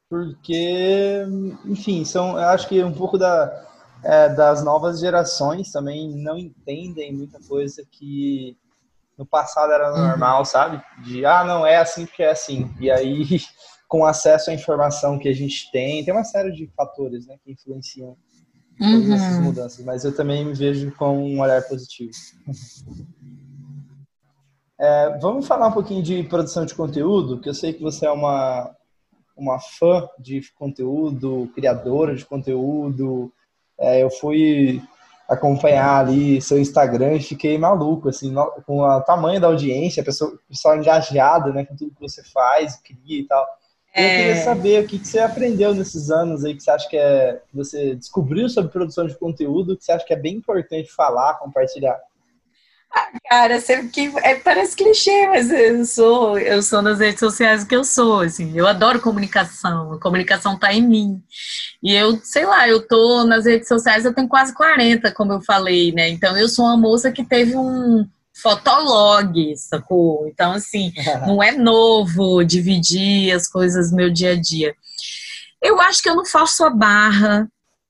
porque, 0.10 1.24
enfim, 1.66 2.04
são, 2.04 2.32
eu 2.32 2.50
acho 2.50 2.68
que 2.68 2.84
um 2.84 2.92
pouco 2.92 3.18
da, 3.18 3.66
é, 4.04 4.30
das 4.30 4.64
novas 4.64 5.00
gerações 5.00 5.72
também 5.72 6.10
não 6.10 6.36
entendem 6.36 7.14
muita 7.14 7.40
coisa 7.48 7.84
que 7.92 8.58
no 9.16 9.26
passado 9.26 9.72
era 9.72 9.94
uhum. 9.94 10.08
normal, 10.08 10.40
uhum. 10.40 10.46
sabe? 10.46 10.82
De, 11.04 11.26
ah, 11.26 11.44
não, 11.44 11.66
é 11.66 11.78
assim 11.78 12.06
porque 12.06 12.24
é 12.24 12.32
assim. 12.32 12.74
E 12.80 12.90
aí, 12.90 13.40
com 13.88 14.04
acesso 14.04 14.50
à 14.50 14.54
informação 14.54 15.20
que 15.20 15.30
a 15.30 15.34
gente 15.34 15.72
tem, 15.72 16.04
tem 16.04 16.14
uma 16.14 16.24
série 16.24 16.52
de 16.52 16.68
fatores 16.76 17.28
né, 17.28 17.36
que 17.44 17.52
influenciam 17.52 18.18
uhum. 18.82 19.14
essas 19.14 19.40
mudanças, 19.40 19.86
mas 19.86 20.04
eu 20.04 20.16
também 20.16 20.44
me 20.44 20.54
vejo 20.54 20.92
com 20.96 21.18
um 21.18 21.42
olhar 21.42 21.62
positivo. 21.64 22.12
É, 24.82 25.20
vamos 25.20 25.46
falar 25.46 25.68
um 25.68 25.74
pouquinho 25.74 26.02
de 26.02 26.24
produção 26.24 26.66
de 26.66 26.74
conteúdo, 26.74 27.42
que 27.42 27.50
eu 27.50 27.54
sei 27.54 27.74
que 27.74 27.84
você 27.84 28.06
é 28.06 28.12
uma, 28.12 28.74
uma 29.40 29.60
fã 29.60 30.08
de 30.20 30.42
conteúdo, 30.58 31.50
criadora 31.56 32.16
de 32.16 32.26
conteúdo. 32.26 33.32
É, 33.78 34.04
eu 34.04 34.10
fui 34.10 34.82
acompanhar 35.28 36.00
ali 36.00 36.42
seu 36.42 36.60
Instagram 36.60 37.14
e 37.14 37.22
fiquei 37.22 37.58
maluco, 37.58 38.10
assim, 38.10 38.34
com 38.66 38.80
o 38.80 39.02
tamanho 39.02 39.40
da 39.40 39.48
audiência, 39.48 40.02
a 40.02 40.06
pessoa, 40.06 40.38
pessoal 40.50 40.76
engajado, 40.76 41.54
né, 41.54 41.64
com 41.66 41.76
tudo 41.76 41.94
que 41.94 42.02
você 42.02 42.24
faz, 42.24 42.76
cria 42.78 43.22
e 43.22 43.24
tal. 43.26 43.46
É... 43.94 44.04
Eu 44.04 44.18
queria 44.18 44.44
saber 44.44 44.84
o 44.84 44.88
que, 44.88 45.00
que 45.00 45.08
você 45.08 45.20
aprendeu 45.20 45.74
nesses 45.74 46.10
anos 46.10 46.44
aí 46.44 46.56
que 46.56 46.64
você 46.64 46.72
acha 46.72 46.90
que 46.90 46.98
é, 46.98 47.42
que 47.48 47.56
você 47.56 47.96
descobriu 47.96 48.50
sobre 48.50 48.72
produção 48.72 49.06
de 49.06 49.18
conteúdo, 49.18 49.78
que 49.78 49.84
você 49.84 49.92
acha 49.92 50.06
que 50.06 50.14
é 50.14 50.20
bem 50.20 50.36
importante 50.36 50.92
falar, 50.92 51.36
compartilhar. 51.36 52.00
Ah, 52.92 53.10
cara, 53.30 53.62
sempre 53.62 53.90
que 53.90 54.12
é, 54.24 54.36
parece 54.36 54.76
clichê, 54.76 55.28
mas 55.28 55.52
eu 55.52 55.86
sou, 55.86 56.40
eu 56.40 56.62
sou 56.64 56.82
nas 56.82 57.00
redes 57.00 57.20
sociais 57.20 57.64
o 57.64 57.68
que 57.68 57.76
eu 57.76 57.84
sou, 57.84 58.22
assim. 58.22 58.52
Eu 58.56 58.66
adoro 58.68 59.00
comunicação, 59.00 59.94
a 59.94 60.00
comunicação 60.00 60.58
tá 60.58 60.74
em 60.74 60.82
mim. 60.82 61.22
E 61.84 61.94
eu, 61.94 62.20
sei 62.24 62.46
lá, 62.46 62.68
eu 62.68 62.86
tô 62.86 63.24
nas 63.26 63.46
redes 63.46 63.68
sociais, 63.68 64.06
eu 64.06 64.14
tenho 64.14 64.28
quase 64.28 64.54
40, 64.56 65.12
como 65.12 65.34
eu 65.34 65.42
falei, 65.42 65.92
né? 65.92 66.10
Então 66.10 66.36
eu 66.36 66.50
sou 66.50 66.66
uma 66.66 66.78
moça 66.78 67.12
que 67.12 67.24
teve 67.24 67.56
um 67.56 68.08
fotolog, 68.42 69.56
sacou? 69.56 70.28
Então, 70.28 70.54
assim, 70.54 70.92
não 71.28 71.44
é 71.44 71.52
novo 71.52 72.44
dividir 72.44 73.32
as 73.34 73.48
coisas 73.48 73.92
no 73.92 73.98
meu 73.98 74.10
dia 74.10 74.32
a 74.32 74.40
dia. 74.40 74.76
Eu 75.62 75.80
acho 75.80 76.02
que 76.02 76.10
eu 76.10 76.16
não 76.16 76.26
faço 76.26 76.64
a 76.64 76.70
barra. 76.70 77.48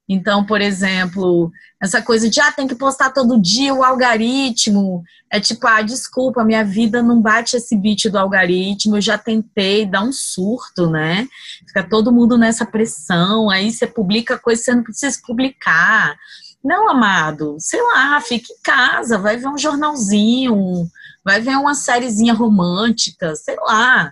Então, 0.10 0.43
por 0.43 0.60
exemplo, 0.60 1.52
essa 1.80 2.02
coisa 2.02 2.28
de, 2.28 2.41
ah, 2.41 2.52
tem 2.52 2.67
que 2.67 2.74
postar 2.74 3.12
todo 3.12 3.39
dia 3.39 3.76
o 3.76 3.84
algoritmo. 3.84 5.04
É 5.32 5.39
tipo, 5.39 5.67
ah, 5.67 5.84
desculpa, 5.84 6.43
minha 6.43 6.65
vida 6.65 7.04
não 7.04 7.22
bate 7.22 7.56
esse 7.56 7.76
beat 7.78 8.10
do 8.10 8.17
algoritmo, 8.17 8.98
eu 8.98 9.02
já 9.02 9.19
tentei 9.19 9.86
dar 9.86 10.02
um 10.02 10.12
surto, 10.12 10.89
né? 10.89 11.28
Fica 11.67 11.88
todo 11.88 12.12
mundo 12.12 12.39
nessa 12.39 12.65
pressão, 12.65 13.52
aí 13.52 13.72
você 13.72 13.86
publica 13.86 14.39
coisa 14.39 14.60
que 14.60 14.65
você 14.65 14.76
não 14.76 14.84
precisa 14.84 15.19
publicar. 15.28 16.17
Não, 16.63 16.89
amado, 16.89 17.56
sei 17.60 17.82
lá, 17.82 18.19
fica 18.19 18.52
em 18.52 18.62
casa, 18.63 19.19
vai 19.19 19.38
ver 19.38 19.48
um 19.48 19.58
jornalzinho, 19.58 20.89
vai 21.24 21.39
ver 21.39 21.56
uma 21.56 21.76
sériezinha 21.76 22.34
romântica, 22.34 23.36
sei 23.36 23.56
lá. 23.58 24.12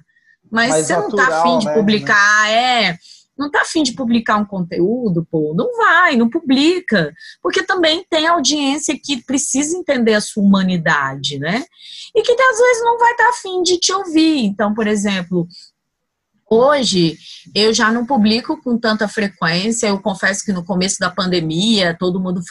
Mas 0.49 0.69
Mais 0.69 0.85
você 0.85 0.95
natural, 0.95 1.09
não 1.09 1.29
tá 1.29 1.41
afim 1.41 1.59
de 1.59 1.65
né? 1.65 1.73
publicar, 1.73 2.49
é 2.49 2.97
não 3.37 3.51
tá 3.51 3.61
afim 3.61 3.83
de 3.83 3.93
publicar 3.93 4.37
um 4.37 4.45
conteúdo, 4.45 5.25
pô, 5.29 5.53
não 5.55 5.75
vai, 5.77 6.15
não 6.15 6.29
publica. 6.29 7.13
Porque 7.41 7.63
também 7.63 8.05
tem 8.09 8.27
audiência 8.27 8.97
que 9.01 9.23
precisa 9.23 9.77
entender 9.77 10.13
a 10.13 10.21
sua 10.21 10.43
humanidade, 10.43 11.37
né? 11.37 11.63
E 12.15 12.21
que 12.21 12.31
às 12.31 12.57
vezes 12.57 12.83
não 12.83 12.97
vai 12.97 13.11
estar 13.11 13.25
tá 13.25 13.29
afim 13.29 13.61
de 13.63 13.79
te 13.79 13.93
ouvir. 13.93 14.45
Então, 14.45 14.73
por 14.73 14.87
exemplo, 14.87 15.47
Hoje 16.49 17.17
eu 17.53 17.73
já 17.73 17.91
não 17.91 18.05
publico 18.05 18.61
com 18.61 18.77
tanta 18.77 19.07
frequência. 19.07 19.87
Eu 19.87 19.99
confesso 19.99 20.45
que 20.45 20.53
no 20.53 20.63
começo 20.63 20.97
da 20.97 21.09
pandemia, 21.09 21.95
todo 21.99 22.21
mundo, 22.21 22.41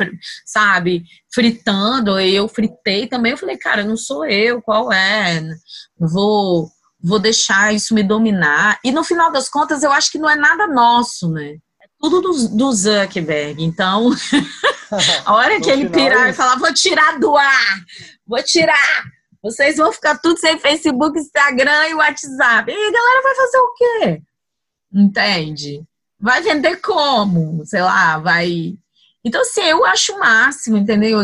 sabe, 0.45 1.05
fritando, 1.33 2.21
eu 2.21 2.47
fritei 2.47 3.07
também. 3.07 3.33
Eu 3.33 3.39
falei, 3.39 3.57
cara, 3.57 3.85
não 3.85 3.97
sou 3.97 4.27
eu, 4.27 4.61
qual 4.61 4.93
é? 4.93 5.43
Vou 5.99 6.69
vou 7.07 7.21
deixar 7.21 7.73
isso 7.73 7.95
me 7.95 8.03
dominar. 8.03 8.81
E 8.83 8.91
no 8.91 9.05
final 9.05 9.31
das 9.31 9.49
contas, 9.49 9.85
eu 9.85 9.93
acho 9.93 10.11
que 10.11 10.19
não 10.19 10.29
é 10.29 10.35
nada 10.35 10.67
nosso, 10.67 11.31
né? 11.31 11.53
É 11.81 11.87
tudo 12.01 12.21
do, 12.21 12.49
do 12.49 12.73
Zuckerberg. 12.73 13.63
Então, 13.63 14.11
a 15.25 15.35
hora 15.35 15.61
que 15.61 15.71
ele 15.71 15.89
pirar 15.89 16.29
e 16.29 16.33
falar, 16.33 16.59
vou 16.59 16.75
tirar 16.75 17.19
do 17.21 17.37
ar, 17.37 17.85
vou 18.27 18.43
tirar. 18.43 19.05
Vocês 19.41 19.77
vão 19.77 19.93
ficar 19.93 20.19
tudo 20.19 20.41
sem 20.41 20.59
Facebook, 20.59 21.17
Instagram 21.17 21.89
e 21.91 21.95
WhatsApp. 21.95 22.73
E 22.73 22.75
a 22.75 22.93
galera 22.93 23.23
vai 23.23 23.35
fazer 23.37 23.59
o 23.59 23.75
quê? 23.75 24.23
Entende? 24.93 25.85
Vai 26.19 26.43
vender 26.43 26.77
como? 26.79 27.65
Sei 27.65 27.83
lá, 27.83 28.19
vai. 28.19 28.75
Então, 29.27 29.41
assim, 29.41 29.63
eu 29.63 29.85
acho 29.85 30.15
o 30.15 30.21
máximo, 30.21 30.77
entendeu? 30.77 31.21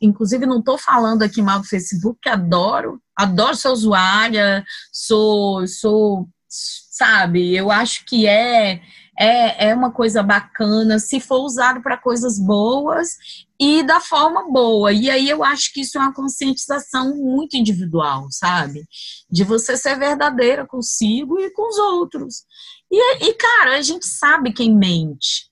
Inclusive, 0.00 0.44
não 0.44 0.58
estou 0.58 0.76
falando 0.76 1.22
aqui 1.22 1.40
mal 1.40 1.60
do 1.60 1.66
Facebook, 1.66 2.18
que 2.22 2.28
adoro 2.28 3.00
adoro 3.16 3.56
ser 3.56 3.68
usuária, 3.68 4.64
sou, 4.92 5.66
sou, 5.66 6.28
sabe, 6.48 7.56
eu 7.56 7.70
acho 7.70 8.04
que 8.04 8.26
é, 8.26 8.82
é, 9.18 9.68
é 9.68 9.74
uma 9.74 9.90
coisa 9.90 10.22
bacana 10.22 10.98
se 10.98 11.18
for 11.18 11.40
usado 11.40 11.82
para 11.82 11.96
coisas 11.96 12.38
boas 12.38 13.16
e 13.58 13.82
da 13.82 14.00
forma 14.00 14.52
boa. 14.52 14.92
E 14.92 15.08
aí 15.08 15.30
eu 15.30 15.42
acho 15.42 15.72
que 15.72 15.80
isso 15.80 15.96
é 15.96 16.00
uma 16.02 16.12
conscientização 16.12 17.16
muito 17.16 17.56
individual, 17.56 18.26
sabe? 18.30 18.86
De 19.30 19.42
você 19.42 19.78
ser 19.78 19.98
verdadeira 19.98 20.66
consigo 20.66 21.40
e 21.40 21.50
com 21.50 21.66
os 21.70 21.78
outros. 21.78 22.44
E, 22.92 23.24
e 23.24 23.34
cara, 23.34 23.78
a 23.78 23.82
gente 23.82 24.04
sabe 24.04 24.52
quem 24.52 24.76
mente. 24.76 25.50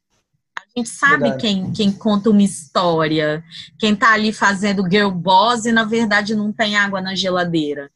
A 0.76 0.80
gente 0.80 0.90
sabe 0.90 1.36
quem, 1.36 1.72
quem 1.72 1.92
conta 1.92 2.30
uma 2.30 2.42
história, 2.42 3.44
quem 3.78 3.94
tá 3.94 4.12
ali 4.12 4.32
fazendo 4.32 4.88
girl 4.90 5.10
boss 5.10 5.66
e 5.66 5.72
na 5.72 5.84
verdade 5.84 6.34
não 6.34 6.52
tem 6.52 6.76
água 6.76 7.00
na 7.00 7.14
geladeira. 7.14 7.90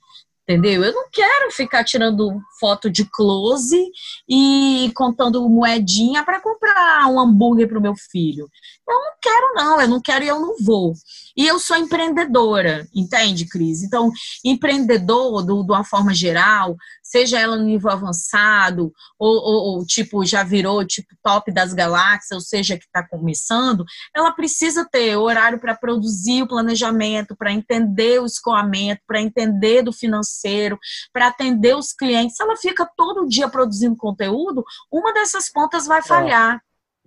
Entendeu? 0.49 0.83
Eu 0.83 0.95
não 0.95 1.11
quero 1.13 1.51
ficar 1.51 1.85
tirando 1.85 2.41
foto 2.59 2.89
de 2.89 3.05
close 3.05 3.91
e 4.27 4.91
contando 4.95 5.47
moedinha 5.47 6.25
para 6.25 6.41
comprar 6.41 7.07
um 7.07 7.21
hambúrguer 7.21 7.69
para 7.69 7.79
o 7.79 7.83
meu 7.83 7.95
filho. 7.95 8.49
Eu 8.89 8.95
não 8.95 9.13
quero, 9.21 9.55
não, 9.55 9.81
eu 9.83 9.89
não 9.89 10.01
quero 10.01 10.25
e 10.25 10.29
eu 10.29 10.41
não 10.41 10.57
vou. 10.59 10.95
E 11.37 11.47
eu 11.47 11.59
sou 11.59 11.77
empreendedora, 11.77 12.89
entende, 12.95 13.47
Cris? 13.47 13.83
Então, 13.83 14.11
empreendedor, 14.43 15.45
do, 15.45 15.63
de 15.63 15.71
uma 15.71 15.85
forma 15.85 16.15
geral, 16.15 16.75
seja 17.09 17.41
ela 17.41 17.57
no 17.57 17.65
nível 17.65 17.91
avançado, 17.91 18.93
ou, 19.19 19.35
ou, 19.35 19.79
ou 19.79 19.87
tipo, 19.87 20.27
já 20.27 20.43
virou 20.43 20.85
tipo 20.85 21.09
top 21.23 21.51
das 21.51 21.73
galáxias, 21.73 22.33
ou 22.33 22.41
seja, 22.41 22.77
que 22.77 22.85
está 22.85 23.03
começando, 23.03 23.83
ela 24.15 24.31
precisa 24.33 24.85
ter 24.85 25.17
horário 25.17 25.59
para 25.59 25.75
produzir 25.75 26.43
o 26.43 26.49
planejamento, 26.49 27.35
para 27.35 27.51
entender 27.51 28.21
o 28.21 28.27
escoamento, 28.27 29.01
para 29.07 29.23
entender 29.23 29.83
do 29.83 29.93
financeiro, 29.93 30.79
para 31.11 31.29
atender 31.29 31.75
os 31.75 31.95
clientes. 31.95 32.37
Se 32.37 32.43
ela 32.43 32.57
fica 32.57 32.89
todo 32.95 33.27
dia 33.27 33.49
produzindo 33.49 33.97
conteúdo, 33.97 34.63
uma 34.93 35.15
dessas 35.15 35.51
pontas 35.51 35.87
vai 35.87 36.01
é. 36.01 36.03
falhar, 36.03 36.57
é. 36.57 36.61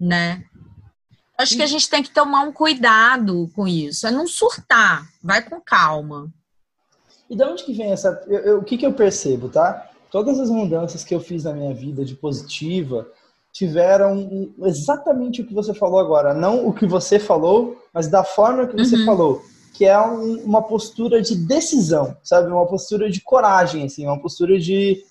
né? 0.04 0.44
Acho 1.38 1.56
que 1.56 1.64
a 1.64 1.68
gente 1.68 1.90
tem 1.90 2.04
que 2.04 2.12
tomar 2.12 2.42
um 2.42 2.52
cuidado 2.52 3.50
com 3.56 3.68
isso, 3.68 4.06
é 4.06 4.12
não 4.12 4.28
surtar, 4.28 5.08
vai 5.24 5.42
com 5.42 5.60
calma. 5.60 6.32
E 7.32 7.36
de 7.36 7.44
onde 7.46 7.64
que 7.64 7.74
vem 7.74 7.94
essa. 7.94 8.22
Eu, 8.28 8.40
eu, 8.40 8.60
o 8.60 8.64
que, 8.64 8.78
que 8.78 8.86
eu 8.86 8.92
percebo, 8.92 9.48
tá? 9.48 9.90
Todas 10.12 10.40
as 10.40 10.50
mudanças 10.50 11.04
que 11.04 11.16
eu 11.16 11.20
fiz 11.22 11.46
na 11.46 11.54
minha 11.54 11.74
vida 11.74 12.04
de 12.04 12.16
positiva 12.16 13.08
tiveram 13.52 14.50
exatamente 14.64 15.42
o 15.42 15.48
que 15.48 15.54
você 15.54 15.74
falou 15.74 16.00
agora. 16.00 16.34
Não 16.34 16.68
o 16.68 16.74
que 16.74 16.86
você 16.86 17.18
falou, 17.18 17.82
mas 17.94 18.08
da 18.08 18.24
forma 18.24 18.68
que 18.68 18.78
você 18.78 18.98
uhum. 18.98 19.06
falou. 19.06 19.46
Que 19.74 19.86
é 19.86 20.00
um, 20.00 20.44
uma 20.44 20.62
postura 20.62 21.22
de 21.22 21.36
decisão, 21.36 22.16
sabe? 22.24 22.52
Uma 22.52 22.68
postura 22.68 23.10
de 23.10 23.22
coragem, 23.22 23.86
assim, 23.86 24.06
uma 24.06 24.22
postura 24.22 24.60
de 24.60 25.04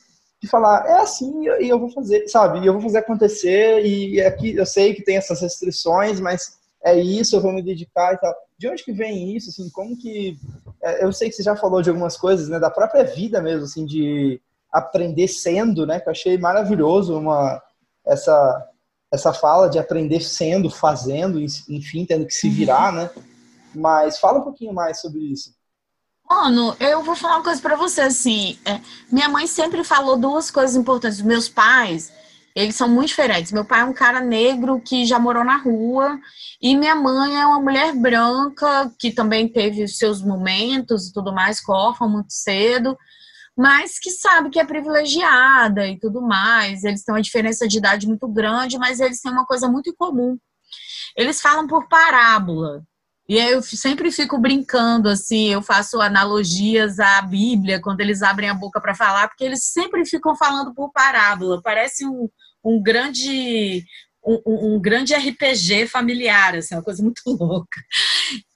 de 0.43 0.49
falar, 0.49 0.87
é 0.87 1.01
assim 1.03 1.45
e 1.61 1.69
eu 1.69 1.79
vou 1.79 1.91
fazer, 1.91 2.27
sabe? 2.27 2.61
E 2.61 2.67
eu 2.67 2.73
vou 2.73 2.81
fazer 2.81 2.99
acontecer 2.99 3.85
e 3.85 4.23
aqui 4.23 4.57
eu 4.57 4.65
sei 4.65 4.95
que 4.95 5.05
tem 5.05 5.19
essas 5.19 5.43
restrições, 5.43 6.19
mas 6.19 6.59
é 6.83 6.99
isso, 6.99 7.37
eu 7.37 7.43
vou 7.43 7.53
me 7.53 7.63
dedicar 7.63 8.15
e 8.15 8.19
tal. 8.19 8.35
De 8.59 8.67
onde 8.67 8.83
que 8.83 8.93
vem 8.93 9.37
isso, 9.37 9.51
assim, 9.51 9.69
como 9.71 9.97
que... 9.97 10.39
É, 10.83 11.05
eu 11.05 11.13
sei 11.13 11.29
que 11.29 11.35
você 11.35 11.43
já 11.43 11.55
falou 11.55 11.83
de 11.83 11.91
algumas 11.91 12.17
coisas, 12.17 12.49
né, 12.49 12.59
da 12.59 12.71
própria 12.71 13.05
vida 13.05 13.43
mesmo, 13.43 13.65
assim, 13.65 13.85
de 13.85 14.41
aprender 14.73 15.29
sendo, 15.29 15.87
né, 15.87 16.01
que 16.01 16.09
eu 16.09 16.13
achei 16.13 16.39
maravilhoso 16.39 17.19
uma, 17.19 17.61
essa, 18.07 18.69
essa 19.13 19.33
fala 19.33 19.69
de 19.69 19.79
aprender 19.79 20.21
sendo, 20.21 20.71
fazendo, 20.71 21.41
enfim, 21.41 22.05
tendo 22.05 22.27
que 22.27 22.35
se 22.35 22.49
virar, 22.49 22.93
né? 22.93 23.11
Mas 23.75 24.19
fala 24.19 24.39
um 24.39 24.45
pouquinho 24.45 24.73
mais 24.73 25.01
sobre 25.01 25.21
isso. 25.21 25.53
Mano, 26.29 26.77
eu 26.79 27.03
vou 27.03 27.17
falar 27.17 27.39
uma 27.39 27.45
coisa 27.45 27.61
para 27.61 27.75
você, 27.75 28.03
assim, 28.03 28.57
é, 28.65 28.81
minha 29.11 29.29
mãe 29.29 29.49
sempre 29.49 29.83
falou 29.83 30.17
duas 30.17 30.49
coisas 30.49 30.77
importantes. 30.77 31.21
Meus 31.21 31.49
pais, 31.49 32.13
eles 32.55 32.77
são 32.77 32.89
muito 32.89 33.09
diferentes. 33.09 33.51
Meu 33.51 33.65
pai 33.65 33.81
é 33.81 33.85
um 33.85 33.93
cara 33.93 34.21
negro 34.21 34.81
que 34.81 35.05
já 35.05 35.19
morou 35.19 35.45
na 35.45 35.57
rua 35.57 36.19
e 36.63 36.77
minha 36.77 36.95
mãe 36.95 37.41
é 37.41 37.45
uma 37.47 37.61
mulher 37.61 37.93
branca 37.95 38.93
que 38.99 39.11
também 39.11 39.49
teve 39.49 39.87
seus 39.89 40.23
momentos 40.23 41.09
e 41.09 41.13
tudo 41.13 41.33
mais, 41.33 41.61
órfã 41.69 42.07
muito 42.07 42.33
cedo, 42.33 42.97
mas 43.61 43.99
que 43.99 44.11
sabe 44.11 44.49
que 44.49 44.59
é 44.59 44.65
privilegiada 44.65 45.87
e 45.87 45.99
tudo 45.99 46.23
mais. 46.23 46.83
Eles 46.83 47.05
têm 47.05 47.15
uma 47.15 47.21
diferença 47.21 47.69
de 47.69 47.77
idade 47.77 48.07
muito 48.07 48.27
grande, 48.27 48.79
mas 48.79 49.01
eles 49.01 49.21
têm 49.21 49.31
uma 49.31 49.45
coisa 49.45 49.69
muito 49.69 49.91
em 49.91 49.95
comum. 49.95 50.39
Eles 51.15 51.43
falam 51.43 51.67
por 51.67 51.87
parábola. 51.87 52.83
E 53.29 53.37
eu 53.37 53.61
sempre 53.61 54.11
fico 54.11 54.39
brincando, 54.39 55.11
assim, 55.11 55.49
eu 55.49 55.61
faço 55.61 56.01
analogias 56.01 56.99
à 56.99 57.21
Bíblia 57.21 57.83
quando 57.83 58.01
eles 58.01 58.23
abrem 58.23 58.49
a 58.49 58.55
boca 58.55 58.81
para 58.81 58.95
falar, 58.95 59.29
porque 59.29 59.45
eles 59.45 59.65
sempre 59.65 60.07
ficam 60.07 60.35
falando 60.35 60.75
por 60.75 60.91
parábola. 60.91 61.61
Parece 61.63 62.07
um, 62.07 62.31
um 62.65 62.83
grande 62.83 63.85
um, 64.25 64.75
um, 64.77 64.81
grande 64.81 65.15
RPG 65.15 65.87
familiar, 65.87 66.57
assim, 66.57 66.75
uma 66.75 66.83
coisa 66.83 67.03
muito 67.03 67.21
louca. 67.29 67.79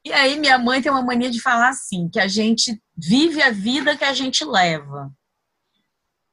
E 0.03 0.11
aí 0.15 0.39
minha 0.39 0.57
mãe 0.57 0.81
tem 0.81 0.91
uma 0.91 1.03
mania 1.03 1.31
de 1.31 1.43
falar 1.43 1.69
assim, 1.69 2.09
que 2.09 2.19
a 2.19 2.27
gente 2.27 2.81
vive 2.97 3.43
a 3.43 3.51
vida 3.51 3.97
que 3.97 4.05
a 4.05 4.13
gente 4.13 4.45
leva. 4.45 5.13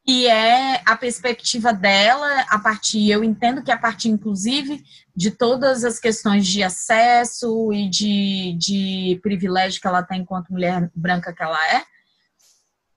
E 0.06 0.28
é 0.28 0.82
a 0.86 0.96
perspectiva 0.96 1.72
dela, 1.72 2.42
a 2.50 2.58
partir, 2.58 3.10
eu 3.10 3.24
entendo 3.24 3.64
que 3.64 3.72
a 3.72 3.78
partir, 3.78 4.10
inclusive, 4.10 4.84
de 5.16 5.30
todas 5.30 5.84
as 5.84 6.00
questões 6.00 6.48
de 6.48 6.64
acesso 6.64 7.72
e 7.72 7.88
de, 7.88 8.58
de 8.58 9.20
privilégio 9.22 9.80
que 9.80 9.88
ela 9.88 10.02
tem 10.02 10.22
enquanto 10.22 10.50
mulher 10.50 10.90
branca 10.96 11.32
que 11.32 11.44
ela 11.44 11.60
é. 11.72 11.86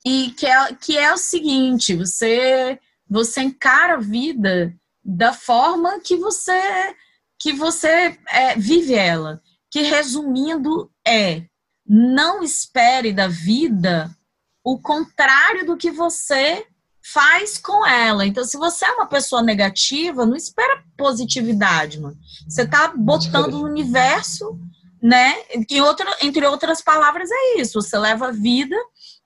E 0.03 0.31
que 0.31 0.45
é, 0.47 0.73
que 0.73 0.97
é 0.97 1.13
o 1.13 1.17
seguinte, 1.17 1.95
você, 1.95 2.79
você 3.07 3.41
encara 3.41 3.95
a 3.95 3.99
vida 3.99 4.75
da 5.03 5.31
forma 5.31 5.99
que 5.99 6.15
você, 6.15 6.95
que 7.39 7.53
você 7.53 8.17
é, 8.29 8.55
vive 8.55 8.95
ela. 8.95 9.41
Que, 9.69 9.81
resumindo, 9.81 10.91
é 11.05 11.43
não 11.87 12.41
espere 12.41 13.13
da 13.13 13.27
vida 13.27 14.09
o 14.63 14.79
contrário 14.79 15.65
do 15.65 15.77
que 15.77 15.91
você 15.91 16.65
faz 17.13 17.57
com 17.57 17.85
ela. 17.85 18.25
Então, 18.25 18.43
se 18.43 18.57
você 18.57 18.85
é 18.85 18.91
uma 18.93 19.05
pessoa 19.05 19.43
negativa, 19.43 20.25
não 20.25 20.35
espera 20.35 20.83
positividade, 20.97 21.99
mano. 21.99 22.17
Você 22.47 22.67
tá 22.67 22.91
botando 22.95 23.51
no 23.51 23.63
universo, 23.63 24.59
né? 24.99 25.35
Outra, 25.83 26.17
entre 26.21 26.43
outras 26.47 26.81
palavras, 26.81 27.29
é 27.31 27.61
isso. 27.61 27.79
Você 27.79 27.95
leva 27.95 28.29
a 28.29 28.31
vida, 28.31 28.75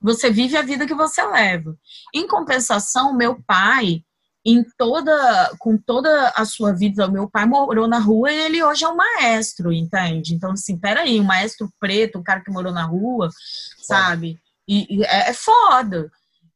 você 0.01 0.29
vive 0.29 0.57
a 0.57 0.61
vida 0.61 0.85
que 0.85 0.93
você 0.93 1.25
leva. 1.25 1.73
Em 2.13 2.27
compensação, 2.27 3.15
meu 3.15 3.41
pai, 3.47 4.03
em 4.45 4.63
toda, 4.77 5.55
com 5.59 5.77
toda 5.77 6.29
a 6.29 6.45
sua 6.45 6.73
vida, 6.73 7.07
meu 7.07 7.29
pai 7.29 7.45
morou 7.45 7.87
na 7.87 7.99
rua 7.99 8.31
e 8.31 8.39
ele 8.39 8.63
hoje 8.63 8.85
é 8.85 8.87
um 8.87 8.95
maestro, 8.95 9.71
entende? 9.71 10.33
Então, 10.33 10.51
assim, 10.51 10.77
peraí, 10.77 11.19
um 11.19 11.25
maestro 11.25 11.71
preto, 11.79 12.19
um 12.19 12.23
cara 12.23 12.41
que 12.41 12.51
morou 12.51 12.71
na 12.71 12.85
rua, 12.85 13.29
sabe? 13.81 14.39
E, 14.67 14.97
e 14.97 15.03
é, 15.03 15.29
é 15.29 15.33
foda. 15.33 16.09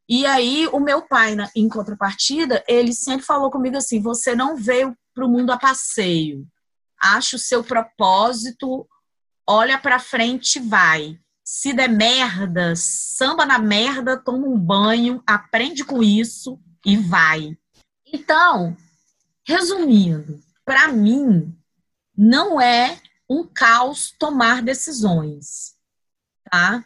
E 0.08 0.26
aí, 0.26 0.68
o 0.72 0.80
meu 0.80 1.02
pai, 1.02 1.36
em 1.56 1.68
contrapartida, 1.68 2.64
ele 2.68 2.94
sempre 2.94 3.26
falou 3.26 3.52
comigo 3.52 3.78
assim: 3.78 4.02
você 4.02 4.36
não 4.36 4.56
veio 4.56 4.96
para 5.14 5.26
o 5.26 5.30
mundo 5.30 5.52
a 5.52 5.58
passeio. 5.58 6.46
Acha 7.00 7.36
o 7.36 7.40
seu 7.40 7.64
propósito, 7.64 8.88
olha 9.48 9.78
para 9.78 10.00
frente 10.00 10.60
vai. 10.60 11.18
Se 11.44 11.74
der 11.74 11.90
merda, 11.90 12.74
samba 12.76 13.46
na 13.46 13.60
merda, 13.60 14.16
toma 14.18 14.48
um 14.48 14.58
banho, 14.58 15.22
aprende 15.28 15.84
com 15.84 16.02
isso 16.02 16.58
e 16.86 16.96
vai. 16.96 17.58
Então, 18.14 18.78
Resumindo, 19.46 20.42
para 20.64 20.88
mim, 20.88 21.54
não 22.18 22.62
é 22.62 22.98
um 23.30 23.44
caos 23.46 24.14
tomar 24.18 24.62
decisões, 24.62 25.76
tá? 26.50 26.86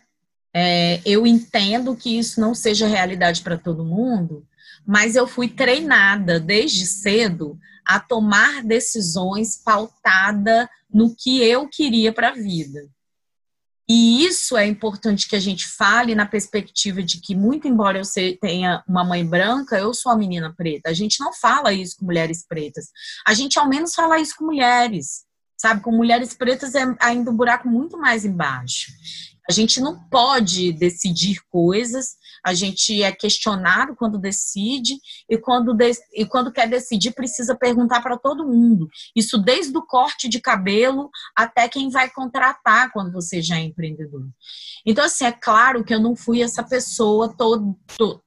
É, 0.51 0.99
eu 1.05 1.27
entendo 1.27 1.95
que 1.95 2.17
isso 2.17 2.41
não 2.41 2.55
seja 2.55 2.87
realidade 2.87 3.43
para 3.43 3.57
todo 3.57 3.85
mundo, 3.85 4.47
mas 4.85 5.15
eu 5.15 5.27
fui 5.27 5.47
treinada 5.47 6.39
desde 6.39 6.87
cedo 6.87 7.59
a 7.85 7.99
tomar 7.99 8.63
decisões 8.63 9.55
pautada 9.55 10.67
no 10.91 11.15
que 11.15 11.43
eu 11.43 11.69
queria 11.69 12.11
para 12.11 12.29
a 12.29 12.33
vida. 12.33 12.89
E 13.89 14.25
isso 14.25 14.57
é 14.57 14.65
importante 14.65 15.29
que 15.29 15.35
a 15.35 15.39
gente 15.39 15.65
fale 15.65 16.13
na 16.13 16.25
perspectiva 16.25 17.01
de 17.01 17.21
que, 17.21 17.33
muito 17.33 17.67
embora 17.67 17.99
eu 17.99 18.37
tenha 18.41 18.83
uma 18.85 19.03
mãe 19.03 19.25
branca, 19.25 19.77
eu 19.77 19.93
sou 19.93 20.11
a 20.11 20.17
menina 20.17 20.53
preta. 20.53 20.89
A 20.89 20.93
gente 20.93 21.21
não 21.21 21.31
fala 21.31 21.71
isso 21.71 21.97
com 21.97 22.05
mulheres 22.05 22.45
pretas. 22.45 22.87
A 23.25 23.33
gente, 23.33 23.57
ao 23.57 23.69
menos, 23.69 23.95
fala 23.95 24.19
isso 24.19 24.35
com 24.37 24.45
mulheres. 24.45 25.25
Sabe, 25.55 25.81
com 25.81 25.91
mulheres 25.91 26.35
pretas 26.35 26.75
é 26.75 26.83
ainda 26.99 27.31
um 27.31 27.35
buraco 27.35 27.67
muito 27.67 27.97
mais 27.97 28.25
embaixo. 28.25 28.91
A 29.49 29.53
gente 29.53 29.79
não 29.79 29.97
pode 30.09 30.73
decidir 30.73 31.41
coisas, 31.49 32.17
a 32.47 32.53
gente 32.53 33.03
é 33.03 33.11
questionado 33.11 33.93
quando 33.93 34.17
decide, 34.17 34.97
e 35.29 35.37
quando, 35.37 35.73
de, 35.73 35.91
e 36.13 36.25
quando 36.25 36.49
quer 36.49 36.65
decidir, 36.65 37.11
precisa 37.11 37.53
perguntar 37.53 38.01
para 38.01 38.17
todo 38.17 38.47
mundo. 38.47 38.87
Isso 39.13 39.37
desde 39.37 39.77
o 39.77 39.81
corte 39.81 40.29
de 40.29 40.39
cabelo 40.39 41.09
até 41.35 41.67
quem 41.67 41.89
vai 41.89 42.09
contratar 42.09 42.89
quando 42.93 43.11
você 43.11 43.41
já 43.41 43.57
é 43.57 43.63
empreendedor. 43.63 44.25
Então, 44.85 45.03
assim, 45.03 45.25
é 45.25 45.31
claro 45.33 45.83
que 45.83 45.93
eu 45.93 45.99
não 45.99 46.15
fui 46.15 46.41
essa 46.41 46.63
pessoa 46.63 47.35
to, 47.35 47.75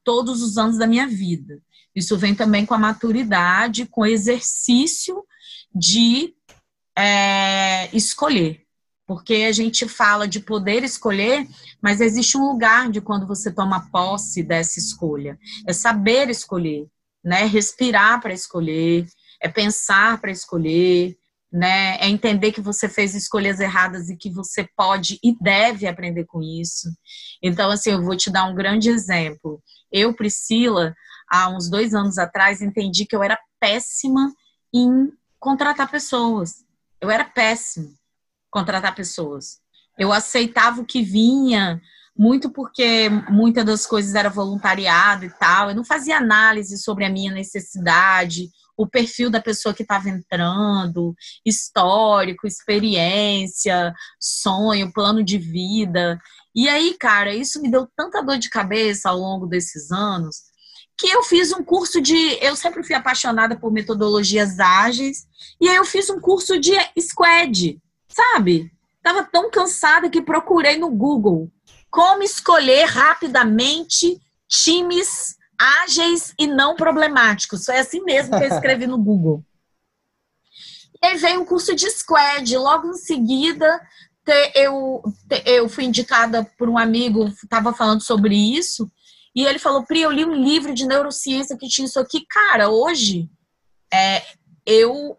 todos 0.03 0.43
os 0.43 0.55
anos 0.55 0.77
da 0.77 0.85
minha 0.85 1.07
vida. 1.07 1.59
Isso 1.95 2.15
vem 2.15 2.35
também 2.35 2.63
com 2.63 2.75
a 2.75 2.77
maturidade, 2.79 3.87
com 3.87 4.01
o 4.01 4.05
exercício 4.05 5.23
de 5.73 6.35
é, 6.95 7.89
escolher 7.91 8.60
porque 9.11 9.43
a 9.43 9.51
gente 9.51 9.89
fala 9.89 10.25
de 10.25 10.39
poder 10.39 10.85
escolher, 10.85 11.45
mas 11.81 11.99
existe 11.99 12.37
um 12.37 12.47
lugar 12.47 12.89
de 12.89 13.01
quando 13.01 13.27
você 13.27 13.51
toma 13.51 13.89
posse 13.91 14.41
dessa 14.41 14.79
escolha. 14.79 15.37
É 15.67 15.73
saber 15.73 16.29
escolher, 16.29 16.87
né? 17.21 17.43
Respirar 17.43 18.21
para 18.21 18.33
escolher, 18.33 19.05
é 19.41 19.49
pensar 19.49 20.21
para 20.21 20.31
escolher, 20.31 21.17
né? 21.51 21.97
É 21.97 22.07
entender 22.07 22.53
que 22.53 22.61
você 22.61 22.87
fez 22.87 23.13
escolhas 23.13 23.59
erradas 23.59 24.09
e 24.09 24.15
que 24.15 24.29
você 24.29 24.65
pode 24.77 25.19
e 25.21 25.37
deve 25.43 25.85
aprender 25.85 26.23
com 26.23 26.41
isso. 26.41 26.87
Então, 27.43 27.69
assim, 27.69 27.91
eu 27.91 28.01
vou 28.01 28.15
te 28.15 28.31
dar 28.31 28.45
um 28.45 28.55
grande 28.55 28.89
exemplo. 28.89 29.61
Eu, 29.91 30.15
Priscila, 30.15 30.95
há 31.29 31.49
uns 31.49 31.69
dois 31.69 31.93
anos 31.93 32.17
atrás, 32.17 32.61
entendi 32.61 33.05
que 33.05 33.13
eu 33.17 33.21
era 33.21 33.37
péssima 33.59 34.31
em 34.73 35.11
contratar 35.37 35.91
pessoas. 35.91 36.63
Eu 37.01 37.11
era 37.11 37.25
péssima 37.25 37.99
contratar 38.51 38.93
pessoas. 38.93 39.59
Eu 39.97 40.11
aceitava 40.11 40.81
o 40.81 40.85
que 40.85 41.01
vinha, 41.01 41.81
muito 42.17 42.51
porque 42.51 43.09
muitas 43.29 43.65
das 43.65 43.85
coisas 43.85 44.13
era 44.13 44.29
voluntariado 44.29 45.25
e 45.25 45.29
tal. 45.29 45.69
Eu 45.69 45.75
não 45.75 45.85
fazia 45.85 46.17
análise 46.17 46.77
sobre 46.77 47.05
a 47.05 47.09
minha 47.09 47.31
necessidade, 47.31 48.49
o 48.77 48.87
perfil 48.87 49.29
da 49.29 49.41
pessoa 49.41 49.73
que 49.73 49.83
estava 49.83 50.09
entrando, 50.09 51.15
histórico, 51.45 52.45
experiência, 52.45 53.93
sonho, 54.19 54.91
plano 54.91 55.23
de 55.23 55.37
vida. 55.37 56.19
E 56.53 56.67
aí, 56.67 56.95
cara, 56.99 57.33
isso 57.33 57.61
me 57.61 57.71
deu 57.71 57.87
tanta 57.95 58.21
dor 58.21 58.37
de 58.37 58.49
cabeça 58.49 59.09
ao 59.09 59.17
longo 59.17 59.47
desses 59.47 59.91
anos 59.91 60.51
que 60.97 61.09
eu 61.09 61.23
fiz 61.23 61.51
um 61.51 61.63
curso 61.63 61.99
de. 61.99 62.15
Eu 62.39 62.55
sempre 62.55 62.83
fui 62.83 62.95
apaixonada 62.95 63.57
por 63.57 63.71
metodologias 63.71 64.59
ágeis, 64.59 65.25
e 65.59 65.67
aí 65.67 65.75
eu 65.75 65.85
fiz 65.85 66.07
um 66.11 66.19
curso 66.19 66.59
de 66.59 66.73
squad 66.99 67.81
Sabe? 68.13 68.71
Tava 69.01 69.23
tão 69.23 69.49
cansada 69.49 70.09
que 70.09 70.21
procurei 70.21 70.77
no 70.77 70.89
Google 70.89 71.51
como 71.89 72.23
escolher 72.23 72.85
rapidamente 72.85 74.19
times 74.47 75.35
ágeis 75.59 76.33
e 76.39 76.47
não 76.47 76.75
problemáticos. 76.75 77.65
Foi 77.65 77.77
assim 77.77 78.03
mesmo 78.03 78.37
que 78.37 78.45
eu 78.45 78.49
escrevi 78.49 78.87
no 78.87 78.97
Google. 78.97 79.43
E 81.01 81.07
aí 81.07 81.17
veio 81.17 81.41
um 81.41 81.45
curso 81.45 81.75
de 81.75 81.89
squad. 81.89 82.55
Logo 82.57 82.89
em 82.89 82.93
seguida, 82.93 83.79
eu, 84.55 85.01
eu 85.45 85.67
fui 85.69 85.85
indicada 85.85 86.43
por 86.57 86.69
um 86.69 86.77
amigo, 86.77 87.27
estava 87.27 87.73
falando 87.73 88.01
sobre 88.01 88.35
isso, 88.35 88.91
e 89.35 89.45
ele 89.45 89.59
falou: 89.59 89.83
Pri, 89.83 90.01
eu 90.01 90.11
li 90.11 90.25
um 90.25 90.35
livro 90.35 90.73
de 90.73 90.85
neurociência 90.85 91.57
que 91.57 91.67
tinha 91.67 91.85
isso 91.85 91.99
aqui. 91.99 92.25
Cara, 92.29 92.69
hoje 92.69 93.29
é, 93.93 94.23
eu 94.65 95.17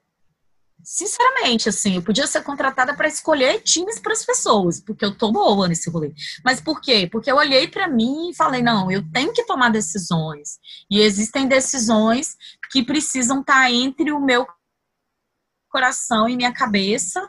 sinceramente, 0.82 1.68
assim, 1.68 1.96
eu 1.96 2.02
podia 2.02 2.26
ser 2.26 2.42
contratada 2.42 2.94
para 2.94 3.08
escolher 3.08 3.60
times 3.62 3.98
para 3.98 4.12
as 4.12 4.24
pessoas, 4.24 4.80
porque 4.80 5.04
eu 5.04 5.16
tô 5.16 5.30
boa 5.30 5.68
nesse 5.68 5.90
rolê. 5.90 6.12
Mas 6.44 6.60
por 6.60 6.80
quê? 6.80 7.08
Porque 7.10 7.30
eu 7.30 7.36
olhei 7.36 7.68
para 7.68 7.88
mim 7.88 8.30
e 8.30 8.34
falei, 8.34 8.62
não, 8.62 8.90
eu 8.90 9.02
tenho 9.12 9.32
que 9.32 9.44
tomar 9.44 9.70
decisões. 9.70 10.58
E 10.90 11.00
existem 11.00 11.46
decisões 11.46 12.36
que 12.70 12.84
precisam 12.84 13.40
estar 13.40 13.62
tá 13.62 13.70
entre 13.70 14.12
o 14.12 14.20
meu 14.20 14.46
coração 15.68 16.28
e 16.28 16.36
minha 16.36 16.52
cabeça, 16.52 17.26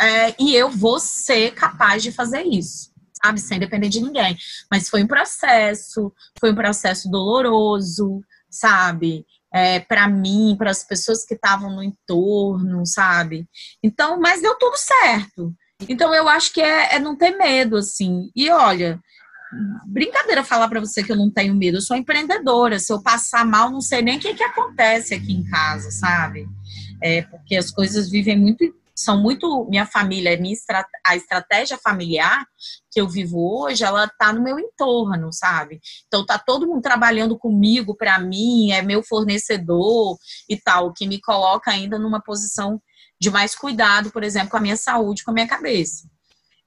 é, 0.00 0.34
e 0.42 0.54
eu 0.54 0.68
vou 0.68 0.98
ser 0.98 1.54
capaz 1.54 2.02
de 2.02 2.10
fazer 2.10 2.42
isso. 2.42 2.92
Sabe, 3.22 3.40
sem 3.40 3.58
depender 3.58 3.88
de 3.88 4.02
ninguém. 4.02 4.36
Mas 4.70 4.90
foi 4.90 5.02
um 5.02 5.06
processo, 5.06 6.12
foi 6.38 6.52
um 6.52 6.54
processo 6.54 7.08
doloroso, 7.10 8.20
sabe? 8.50 9.24
É, 9.54 9.78
para 9.78 10.08
mim, 10.08 10.56
para 10.58 10.72
as 10.72 10.82
pessoas 10.82 11.24
que 11.24 11.34
estavam 11.34 11.70
no 11.70 11.80
entorno, 11.80 12.84
sabe? 12.84 13.46
Então, 13.80 14.18
mas 14.18 14.42
deu 14.42 14.56
tudo 14.58 14.76
certo. 14.76 15.54
Então, 15.88 16.12
eu 16.12 16.28
acho 16.28 16.52
que 16.52 16.60
é, 16.60 16.96
é 16.96 16.98
não 16.98 17.14
ter 17.14 17.36
medo, 17.36 17.76
assim. 17.76 18.32
E 18.34 18.50
olha, 18.50 18.98
brincadeira 19.86 20.42
falar 20.42 20.68
para 20.68 20.80
você 20.80 21.04
que 21.04 21.12
eu 21.12 21.16
não 21.16 21.30
tenho 21.30 21.54
medo. 21.54 21.76
Eu 21.76 21.82
sou 21.82 21.96
empreendedora. 21.96 22.80
Se 22.80 22.92
eu 22.92 23.00
passar 23.00 23.46
mal, 23.46 23.70
não 23.70 23.80
sei 23.80 24.02
nem 24.02 24.16
o 24.16 24.20
que, 24.20 24.34
que 24.34 24.42
acontece 24.42 25.14
aqui 25.14 25.32
em 25.32 25.44
casa, 25.44 25.88
sabe? 25.92 26.48
É, 27.00 27.22
porque 27.22 27.54
as 27.54 27.70
coisas 27.70 28.10
vivem 28.10 28.36
muito 28.36 28.64
são 28.94 29.20
muito 29.20 29.66
minha 29.68 29.84
família, 29.84 30.38
minha 30.38 30.54
a 31.04 31.16
estratégia 31.16 31.76
familiar 31.76 32.46
que 32.90 33.00
eu 33.00 33.08
vivo 33.08 33.38
hoje, 33.38 33.82
ela 33.82 34.08
tá 34.08 34.32
no 34.32 34.42
meu 34.42 34.58
entorno, 34.58 35.32
sabe? 35.32 35.80
Então 36.06 36.24
tá 36.24 36.38
todo 36.38 36.66
mundo 36.66 36.80
trabalhando 36.80 37.36
comigo, 37.36 37.96
para 37.96 38.18
mim, 38.18 38.70
é 38.70 38.82
meu 38.82 39.02
fornecedor 39.02 40.16
e 40.48 40.56
tal, 40.56 40.92
que 40.92 41.08
me 41.08 41.20
coloca 41.20 41.70
ainda 41.70 41.98
numa 41.98 42.22
posição 42.22 42.80
de 43.20 43.30
mais 43.30 43.54
cuidado, 43.54 44.10
por 44.10 44.22
exemplo, 44.22 44.50
com 44.50 44.56
a 44.58 44.60
minha 44.60 44.76
saúde, 44.76 45.24
com 45.24 45.32
a 45.32 45.34
minha 45.34 45.48
cabeça. 45.48 46.08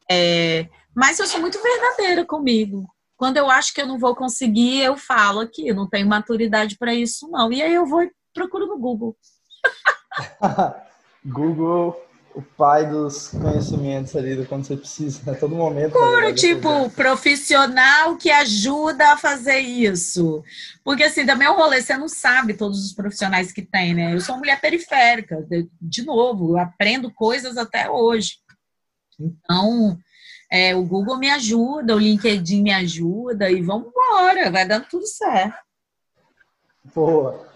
É, 0.09 0.67
mas 0.95 1.19
eu 1.19 1.27
sou 1.27 1.39
muito 1.39 1.61
verdadeira 1.61 2.25
comigo. 2.25 2.87
Quando 3.15 3.37
eu 3.37 3.49
acho 3.49 3.73
que 3.73 3.81
eu 3.81 3.87
não 3.87 3.97
vou 3.97 4.15
conseguir, 4.15 4.81
eu 4.81 4.97
falo 4.97 5.39
aqui, 5.39 5.67
eu 5.67 5.75
não 5.75 5.87
tenho 5.87 6.07
maturidade 6.07 6.77
para 6.77 6.93
isso 6.93 7.27
não. 7.29 7.51
E 7.51 7.61
aí 7.61 7.73
eu 7.73 7.85
vou 7.85 8.03
e 8.03 8.11
procuro 8.33 8.67
no 8.67 8.77
Google. 8.77 9.15
Google 11.25 12.06
o 12.37 12.41
pai 12.55 12.85
dos 12.85 13.29
conhecimentos 13.29 14.15
ali 14.15 14.35
do 14.35 14.45
quando 14.45 14.63
você 14.63 14.77
precisa, 14.77 15.31
a 15.31 15.33
todo 15.33 15.55
momento. 15.55 15.93
Puro, 15.93 16.35
tipo, 16.35 16.87
profissional 16.91 18.15
que 18.15 18.29
ajuda 18.29 19.13
a 19.13 19.17
fazer 19.17 19.57
isso. 19.57 20.43
Porque, 20.83 21.01
assim, 21.01 21.25
também 21.25 21.47
é 21.47 21.51
um 21.51 21.55
rolê, 21.55 21.81
você 21.81 21.97
não 21.97 22.07
sabe 22.07 22.53
todos 22.53 22.85
os 22.85 22.93
profissionais 22.93 23.51
que 23.51 23.63
tem, 23.63 23.95
né? 23.95 24.13
Eu 24.13 24.21
sou 24.21 24.35
uma 24.35 24.41
mulher 24.41 24.61
periférica, 24.61 25.41
de, 25.49 25.67
de 25.81 26.05
novo, 26.05 26.51
eu 26.51 26.59
aprendo 26.59 27.11
coisas 27.11 27.57
até 27.57 27.89
hoje. 27.89 28.37
Então, 29.19 29.97
é, 30.51 30.75
o 30.75 30.83
Google 30.83 31.17
me 31.17 31.31
ajuda, 31.31 31.95
o 31.95 31.99
LinkedIn 31.99 32.61
me 32.61 32.71
ajuda, 32.71 33.49
e 33.49 33.63
vamos 33.63 33.87
embora, 33.87 34.51
vai 34.51 34.67
dando 34.67 34.85
tudo 34.85 35.07
certo. 35.07 35.57
Boa. 36.93 37.47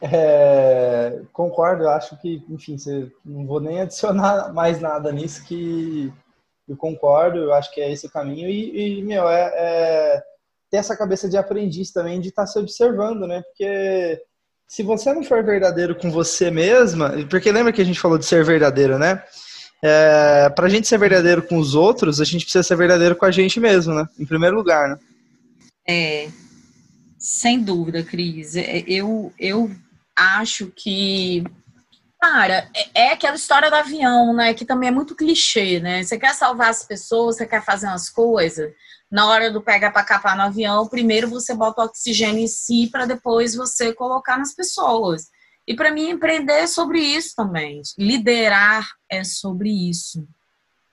É, 0.00 1.20
concordo, 1.32 1.88
acho 1.88 2.20
que, 2.20 2.44
enfim, 2.50 2.76
você, 2.76 3.10
não 3.24 3.46
vou 3.46 3.60
nem 3.60 3.80
adicionar 3.80 4.52
mais 4.54 4.80
nada 4.80 5.10
nisso 5.10 5.44
que 5.44 6.12
eu 6.68 6.76
concordo, 6.76 7.38
eu 7.38 7.54
acho 7.54 7.72
que 7.72 7.80
é 7.80 7.90
esse 7.90 8.06
o 8.06 8.10
caminho 8.10 8.48
e, 8.48 8.98
e 8.98 9.02
meu, 9.02 9.28
é, 9.28 9.52
é, 9.54 10.22
ter 10.70 10.78
essa 10.78 10.96
cabeça 10.96 11.28
de 11.28 11.36
aprendiz 11.36 11.92
também, 11.92 12.20
de 12.20 12.28
estar 12.28 12.42
tá 12.42 12.46
se 12.46 12.58
observando, 12.58 13.26
né? 13.26 13.42
Porque 13.42 14.20
se 14.66 14.82
você 14.82 15.12
não 15.12 15.22
for 15.22 15.42
verdadeiro 15.44 15.94
com 15.94 16.10
você 16.10 16.50
mesma, 16.50 17.14
porque 17.30 17.52
lembra 17.52 17.72
que 17.72 17.80
a 17.80 17.84
gente 17.84 18.00
falou 18.00 18.18
de 18.18 18.26
ser 18.26 18.44
verdadeiro, 18.44 18.98
né? 18.98 19.22
É, 19.82 20.50
para 20.50 20.66
a 20.66 20.68
gente 20.68 20.88
ser 20.88 20.98
verdadeiro 20.98 21.42
com 21.42 21.58
os 21.58 21.74
outros, 21.74 22.20
a 22.20 22.24
gente 22.24 22.44
precisa 22.44 22.64
ser 22.64 22.76
verdadeiro 22.76 23.14
com 23.14 23.24
a 23.24 23.30
gente 23.30 23.60
mesmo, 23.60 23.94
né? 23.94 24.06
Em 24.18 24.26
primeiro 24.26 24.56
lugar, 24.56 24.88
né? 24.88 24.98
É, 25.88 26.28
sem 27.18 27.62
dúvida, 27.62 28.02
Cris. 28.02 28.56
É, 28.56 28.82
eu, 28.88 29.32
eu 29.38 29.70
acho 30.16 30.72
que. 30.74 31.44
Cara, 32.20 32.68
é, 32.74 33.08
é 33.08 33.12
aquela 33.12 33.36
história 33.36 33.68
do 33.68 33.76
avião, 33.76 34.34
né? 34.34 34.54
Que 34.54 34.64
também 34.64 34.88
é 34.88 34.92
muito 34.92 35.14
clichê, 35.14 35.78
né? 35.78 36.02
Você 36.02 36.18
quer 36.18 36.34
salvar 36.34 36.70
as 36.70 36.82
pessoas, 36.82 37.36
você 37.36 37.46
quer 37.46 37.62
fazer 37.62 37.86
umas 37.86 38.08
coisas. 38.08 38.72
Na 39.10 39.28
hora 39.28 39.50
do 39.52 39.62
pega 39.62 39.90
para 39.90 40.02
capar 40.02 40.36
no 40.36 40.42
avião, 40.42 40.88
primeiro 40.88 41.28
você 41.28 41.54
bota 41.54 41.82
o 41.82 41.84
oxigênio 41.84 42.42
em 42.42 42.48
si 42.48 42.88
para 42.90 43.06
depois 43.06 43.54
você 43.54 43.92
colocar 43.92 44.36
nas 44.36 44.54
pessoas. 44.54 45.30
E 45.66 45.74
para 45.74 45.92
mim, 45.92 46.10
empreender 46.10 46.60
é 46.60 46.66
sobre 46.66 47.00
isso 47.00 47.34
também. 47.36 47.82
Liderar 47.98 48.88
é 49.08 49.22
sobre 49.22 49.68
isso, 49.68 50.26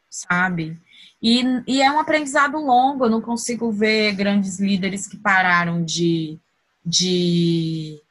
sabe? 0.09 0.79
E, 1.21 1.43
e 1.67 1.81
é 1.81 1.89
um 1.91 1.99
aprendizado 1.99 2.57
longo. 2.57 3.05
Eu 3.05 3.09
não 3.09 3.21
consigo 3.21 3.71
ver 3.71 4.13
grandes 4.13 4.59
líderes 4.59 5.07
que 5.07 5.15
pararam 5.15 5.83
de, 5.83 6.39
de, 6.85 8.02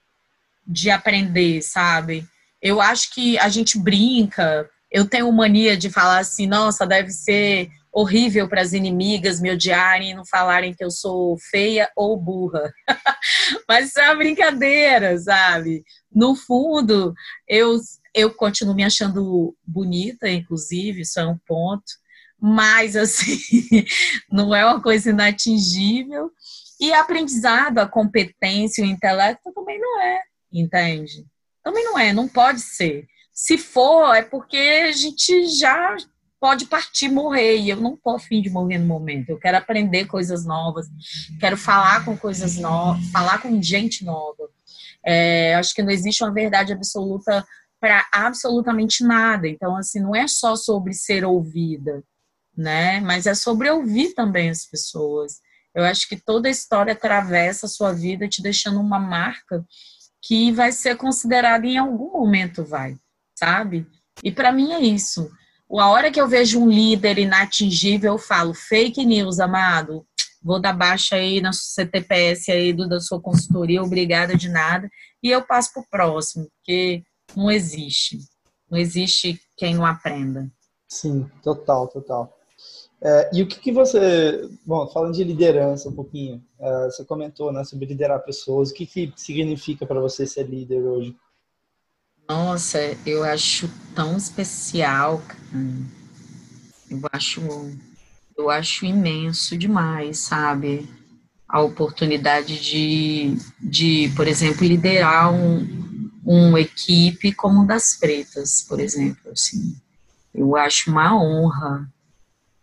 de 0.72 0.90
aprender, 0.90 1.62
sabe? 1.62 2.26
Eu 2.60 2.80
acho 2.80 3.12
que 3.12 3.38
a 3.38 3.48
gente 3.48 3.78
brinca. 3.78 4.68
Eu 4.90 5.04
tenho 5.04 5.30
mania 5.32 5.76
de 5.76 5.90
falar 5.90 6.18
assim: 6.18 6.46
nossa, 6.46 6.86
deve 6.86 7.10
ser 7.10 7.70
horrível 7.92 8.48
para 8.48 8.62
as 8.62 8.72
inimigas 8.72 9.38
me 9.38 9.50
odiarem 9.50 10.10
e 10.10 10.14
não 10.14 10.24
falarem 10.24 10.72
que 10.72 10.82
eu 10.82 10.90
sou 10.90 11.36
feia 11.50 11.90
ou 11.94 12.16
burra. 12.16 12.72
Mas 13.68 13.88
isso 13.88 14.00
é 14.00 14.06
uma 14.06 14.16
brincadeira, 14.16 15.18
sabe? 15.18 15.84
No 16.10 16.34
fundo, 16.34 17.12
eu, 17.46 17.78
eu 18.14 18.32
continuo 18.32 18.74
me 18.74 18.82
achando 18.82 19.54
bonita, 19.66 20.28
inclusive, 20.28 21.02
isso 21.02 21.20
é 21.20 21.26
um 21.26 21.38
ponto. 21.46 21.84
Mas, 22.40 22.96
assim, 22.96 23.84
não 24.30 24.54
é 24.54 24.64
uma 24.64 24.80
coisa 24.80 25.10
inatingível. 25.10 26.30
E 26.80 26.92
aprendizado, 26.92 27.78
a 27.78 27.86
competência, 27.86 28.82
o 28.82 28.86
intelecto 28.86 29.52
também 29.52 29.78
não 29.78 30.00
é, 30.00 30.20
entende? 30.52 31.26
Também 31.62 31.84
não 31.84 31.98
é, 31.98 32.12
não 32.12 32.28
pode 32.28 32.60
ser. 32.60 33.06
Se 33.32 33.56
for, 33.56 34.14
é 34.14 34.22
porque 34.22 34.56
a 34.56 34.92
gente 34.92 35.46
já 35.46 35.96
pode 36.38 36.66
partir, 36.66 37.08
morrer, 37.08 37.56
e 37.58 37.70
eu 37.70 37.76
não 37.76 37.96
tô 37.96 38.10
afim 38.10 38.42
de 38.42 38.50
morrer 38.50 38.78
no 38.78 38.86
momento. 38.86 39.30
Eu 39.30 39.38
quero 39.38 39.56
aprender 39.56 40.06
coisas 40.06 40.44
novas, 40.44 40.86
quero 41.38 41.56
falar 41.56 42.04
com 42.04 42.16
coisas 42.16 42.56
novas, 42.56 43.06
falar 43.10 43.40
com 43.40 43.62
gente 43.62 44.04
nova. 44.04 44.48
É, 45.06 45.54
acho 45.54 45.72
que 45.72 45.82
não 45.82 45.90
existe 45.90 46.22
uma 46.22 46.32
verdade 46.32 46.72
absoluta 46.72 47.46
para 47.80 48.06
absolutamente 48.12 49.04
nada. 49.04 49.48
Então, 49.48 49.76
assim, 49.76 50.00
não 50.00 50.14
é 50.14 50.26
só 50.26 50.56
sobre 50.56 50.92
ser 50.92 51.24
ouvida, 51.24 52.02
né? 52.56 53.00
Mas 53.00 53.26
é 53.26 53.34
sobre 53.34 53.70
ouvir 53.70 54.12
também 54.14 54.50
as 54.50 54.66
pessoas. 54.66 55.40
Eu 55.74 55.84
acho 55.84 56.08
que 56.08 56.16
toda 56.16 56.48
a 56.48 56.50
história 56.50 56.92
atravessa 56.92 57.66
a 57.66 57.68
sua 57.68 57.92
vida, 57.92 58.28
te 58.28 58.42
deixando 58.42 58.80
uma 58.80 58.98
marca 58.98 59.64
que 60.22 60.52
vai 60.52 60.70
ser 60.70 60.96
considerada 60.96 61.66
em 61.66 61.76
algum 61.76 62.12
momento, 62.12 62.64
vai, 62.64 62.96
sabe? 63.36 63.86
E 64.22 64.30
para 64.30 64.52
mim 64.52 64.72
é 64.72 64.80
isso. 64.80 65.28
A 65.78 65.88
hora 65.88 66.10
que 66.10 66.20
eu 66.20 66.28
vejo 66.28 66.60
um 66.60 66.68
líder 66.68 67.18
inatingível, 67.18 68.12
eu 68.12 68.18
falo 68.18 68.54
fake 68.54 69.04
news, 69.04 69.40
amado. 69.40 70.06
Vou 70.42 70.60
dar 70.60 70.72
baixa 70.72 71.16
aí 71.16 71.40
na 71.40 71.52
CTPS 71.52 72.50
aí 72.50 72.72
do, 72.72 72.88
da 72.88 73.00
sua 73.00 73.20
consultoria, 73.20 73.82
obrigada 73.82 74.36
de 74.36 74.48
nada. 74.48 74.88
E 75.22 75.30
eu 75.30 75.42
passo 75.42 75.72
para 75.72 75.82
o 75.82 75.88
próximo, 75.88 76.48
porque 76.56 77.02
não 77.34 77.50
existe. 77.50 78.18
Não 78.70 78.78
existe 78.78 79.40
quem 79.56 79.74
não 79.74 79.86
aprenda. 79.86 80.50
Sim, 80.88 81.28
total, 81.42 81.88
total. 81.88 82.38
É, 83.04 83.30
e 83.32 83.42
o 83.42 83.46
que, 83.48 83.58
que, 83.58 83.72
você, 83.72 84.48
bom, 84.64 84.86
falando 84.86 85.14
de 85.14 85.24
liderança 85.24 85.88
um 85.88 85.92
pouquinho, 85.92 86.40
é, 86.60 86.84
você 86.84 87.04
comentou 87.04 87.52
né, 87.52 87.64
sobre 87.64 87.86
liderar 87.86 88.22
pessoas, 88.24 88.70
o 88.70 88.74
que, 88.74 88.86
que 88.86 89.12
significa 89.16 89.84
para 89.84 90.00
você 90.00 90.24
ser 90.24 90.44
líder 90.44 90.82
hoje? 90.82 91.16
Nossa, 92.28 92.78
eu 93.04 93.24
acho 93.24 93.68
tão 93.94 94.16
especial. 94.16 95.20
Eu 96.88 97.00
acho, 97.12 97.40
eu 98.38 98.48
acho 98.48 98.86
imenso 98.86 99.58
demais, 99.58 100.18
sabe? 100.18 100.88
A 101.48 101.60
oportunidade 101.60 102.60
de, 102.60 103.36
de 103.60 104.12
por 104.14 104.28
exemplo, 104.28 104.64
liderar 104.64 105.34
um, 105.34 106.08
uma 106.24 106.60
equipe 106.60 107.32
como 107.32 107.66
das 107.66 107.96
pretas, 107.96 108.62
por 108.62 108.78
exemplo, 108.78 109.32
assim. 109.32 109.76
Eu 110.32 110.56
acho 110.56 110.90
uma 110.90 111.14
honra. 111.14 111.91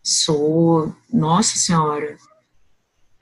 Sou, 0.09 0.91
nossa 1.13 1.55
senhora. 1.55 2.17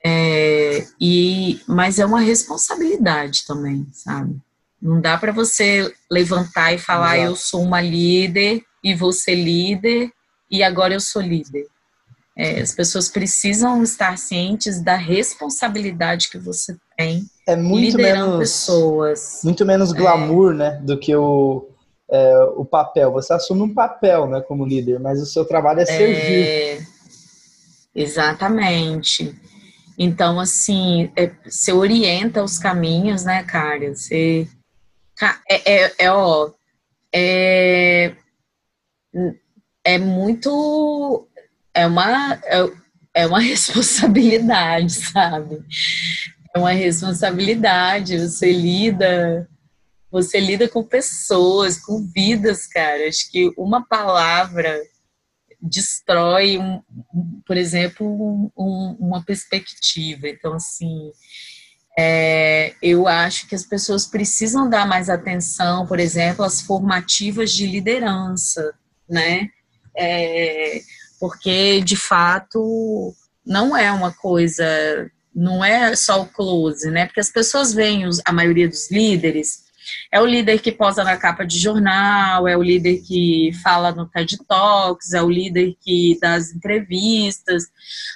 É, 0.05 0.87
e, 1.01 1.59
mas 1.67 1.99
é 1.99 2.05
uma 2.05 2.21
responsabilidade 2.21 3.45
também, 3.45 3.85
sabe? 3.91 4.39
Não 4.81 5.01
dá 5.01 5.17
para 5.17 5.33
você 5.33 5.93
levantar 6.09 6.71
e 6.73 6.77
falar 6.77 7.17
Exato. 7.17 7.31
eu 7.31 7.35
sou 7.35 7.61
uma 7.61 7.81
líder 7.81 8.63
e 8.81 8.95
vou 8.95 9.11
ser 9.11 9.35
líder 9.35 10.09
e 10.49 10.63
agora 10.63 10.93
eu 10.93 11.01
sou 11.01 11.21
líder. 11.21 11.67
É, 12.37 12.61
as 12.61 12.71
pessoas 12.71 13.09
precisam 13.09 13.83
estar 13.83 14.17
cientes 14.17 14.81
da 14.81 14.95
responsabilidade 14.95 16.29
que 16.29 16.37
você 16.37 16.77
tem 16.95 17.27
é 17.45 17.55
muito 17.55 17.97
liderando 17.97 18.31
menos, 18.31 18.39
pessoas. 18.39 19.41
Muito 19.43 19.65
menos 19.65 19.91
glamour, 19.91 20.53
é. 20.53 20.55
né, 20.55 20.81
do 20.83 20.97
que 20.97 21.13
o, 21.13 21.67
é, 22.09 22.39
o 22.55 22.65
papel. 22.65 23.11
Você 23.11 23.33
assume 23.33 23.61
um 23.61 23.73
papel, 23.73 24.27
né, 24.27 24.41
como 24.41 24.65
líder, 24.65 24.99
mas 24.99 25.21
o 25.21 25.25
seu 25.25 25.45
trabalho 25.45 25.79
é, 25.79 25.83
é 25.83 25.85
servir. 25.85 26.87
Exatamente. 27.93 29.35
Então, 29.97 30.39
assim, 30.39 31.11
é, 31.15 31.31
você 31.43 31.71
orienta 31.73 32.43
os 32.43 32.59
caminhos, 32.59 33.23
né, 33.23 33.43
cara? 33.43 33.95
Você 33.95 34.47
é, 35.49 35.85
é, 35.85 35.93
é, 35.97 36.11
ó, 36.11 36.51
é, 37.13 38.13
é 39.83 39.97
muito. 39.97 41.27
É 41.73 41.87
uma, 41.87 42.33
é, 42.43 42.71
é 43.13 43.27
uma 43.27 43.39
responsabilidade, 43.41 44.93
sabe? 44.93 45.63
É 46.55 46.59
uma 46.59 46.71
responsabilidade. 46.71 48.19
Você 48.19 48.51
lida. 48.51 49.49
Você 50.11 50.39
lida 50.39 50.67
com 50.69 50.83
pessoas, 50.83 51.77
com 51.77 52.05
vidas, 52.13 52.65
cara. 52.67 53.07
Acho 53.07 53.29
que 53.29 53.51
uma 53.57 53.85
palavra 53.85 54.81
destrói, 55.61 56.57
um, 56.57 56.81
por 57.45 57.57
exemplo, 57.57 58.51
um, 58.57 58.97
uma 58.99 59.23
perspectiva. 59.23 60.27
Então, 60.27 60.53
assim, 60.53 61.11
é, 61.97 62.75
eu 62.81 63.07
acho 63.07 63.47
que 63.47 63.55
as 63.55 63.65
pessoas 63.65 64.05
precisam 64.05 64.69
dar 64.69 64.87
mais 64.87 65.09
atenção, 65.09 65.85
por 65.87 65.99
exemplo, 65.99 66.45
às 66.45 66.61
formativas 66.61 67.51
de 67.51 67.65
liderança, 67.65 68.73
né? 69.09 69.49
É, 69.97 70.81
porque, 71.19 71.81
de 71.81 71.95
fato, 71.95 73.15
não 73.43 73.75
é 73.75 73.91
uma 73.91 74.13
coisa, 74.13 74.63
não 75.33 75.65
é 75.65 75.95
só 75.95 76.21
o 76.21 76.27
close, 76.27 76.91
né? 76.91 77.07
Porque 77.07 77.19
as 77.19 77.31
pessoas 77.31 77.73
veem, 77.73 78.05
os, 78.05 78.21
a 78.25 78.31
maioria 78.31 78.69
dos 78.69 78.91
líderes, 78.91 79.63
é 80.11 80.21
o 80.21 80.25
líder 80.25 80.59
que 80.59 80.71
posa 80.71 81.03
na 81.03 81.17
capa 81.17 81.45
de 81.45 81.57
jornal, 81.59 82.47
é 82.47 82.57
o 82.57 82.63
líder 82.63 83.01
que 83.01 83.51
fala 83.63 83.91
no 83.91 84.07
TED 84.07 84.37
Talks, 84.47 85.13
é 85.13 85.21
o 85.21 85.29
líder 85.29 85.75
que 85.81 86.17
dá 86.21 86.35
as 86.35 86.51
entrevistas, 86.51 87.63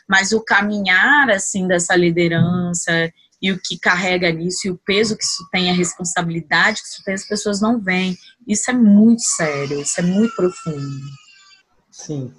mas 0.08 0.32
o 0.32 0.44
caminhar, 0.44 1.30
assim, 1.30 1.68
dessa 1.68 1.96
liderança 1.96 3.12
e 3.42 3.52
o 3.52 3.60
que 3.60 3.80
carrega 3.80 4.32
nisso, 4.32 4.68
e 4.68 4.72
o 4.72 4.80
peso 4.86 5.18
que 5.18 5.24
isso 5.24 5.48
tem, 5.52 5.72
a 5.72 5.74
responsabilidade 5.74 6.82
que 6.82 6.88
isso 6.88 7.04
tem, 7.04 7.16
as 7.16 7.28
pessoas 7.28 7.60
não 7.60 7.82
veem. 7.82 8.16
Isso 8.48 8.70
é 8.70 8.74
muito 8.74 9.24
sério, 9.24 9.82
isso 9.82 10.00
é 10.00 10.04
muito 10.04 10.36
profundo. 10.36 11.02
Sim. 11.90 12.32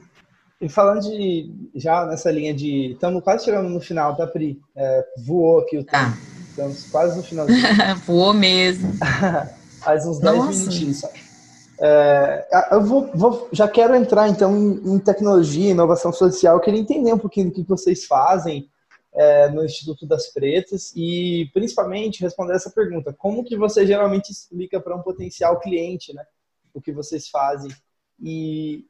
E 0.60 0.68
falando 0.68 1.00
de, 1.00 1.52
já 1.74 2.06
nessa 2.06 2.30
linha 2.30 2.54
de, 2.54 2.92
estamos 2.92 3.22
quase 3.24 3.44
chegando 3.44 3.68
no 3.68 3.80
final, 3.80 4.16
tá, 4.16 4.28
Pri? 4.28 4.60
É, 4.76 5.04
voou 5.26 5.58
aqui 5.58 5.76
o 5.76 5.84
tempo. 5.84 5.96
Ah. 5.96 6.41
Estamos 6.52 6.90
quase 6.90 7.16
no 7.16 7.22
final. 7.22 7.46
voou 8.04 8.34
mesmo. 8.34 8.92
Faz 9.80 10.06
uns 10.06 10.20
10 10.20 10.58
minutinhos 10.58 11.00
só. 11.00 11.10
É, 11.80 12.46
eu 12.72 12.84
vou, 12.84 13.10
vou, 13.14 13.48
já 13.50 13.66
quero 13.66 13.94
entrar 13.94 14.28
então 14.28 14.54
em, 14.56 14.94
em 14.94 14.98
tecnologia, 14.98 15.70
inovação 15.70 16.12
social. 16.12 16.56
Eu 16.56 16.60
queria 16.60 16.78
entender 16.78 17.12
um 17.12 17.18
pouquinho 17.18 17.48
do 17.48 17.54
que 17.54 17.62
vocês 17.62 18.04
fazem, 18.04 18.70
é, 19.14 19.48
no 19.50 19.64
Instituto 19.64 20.06
das 20.06 20.28
Pretas 20.28 20.92
e 20.94 21.50
principalmente 21.52 22.20
responder 22.20 22.54
essa 22.54 22.70
pergunta: 22.70 23.14
como 23.16 23.44
que 23.44 23.56
você 23.56 23.86
geralmente 23.86 24.30
explica 24.30 24.78
para 24.78 24.94
um 24.94 25.02
potencial 25.02 25.58
cliente, 25.58 26.14
né, 26.14 26.24
o 26.74 26.80
que 26.80 26.92
vocês 26.92 27.28
fazem? 27.28 27.70
E 28.20 28.84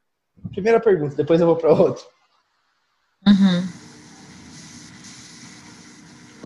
primeira 0.52 0.80
pergunta, 0.80 1.14
depois 1.14 1.40
eu 1.40 1.46
vou 1.46 1.56
para 1.56 1.72
outra. 1.72 2.04
Uhum. 3.26 3.81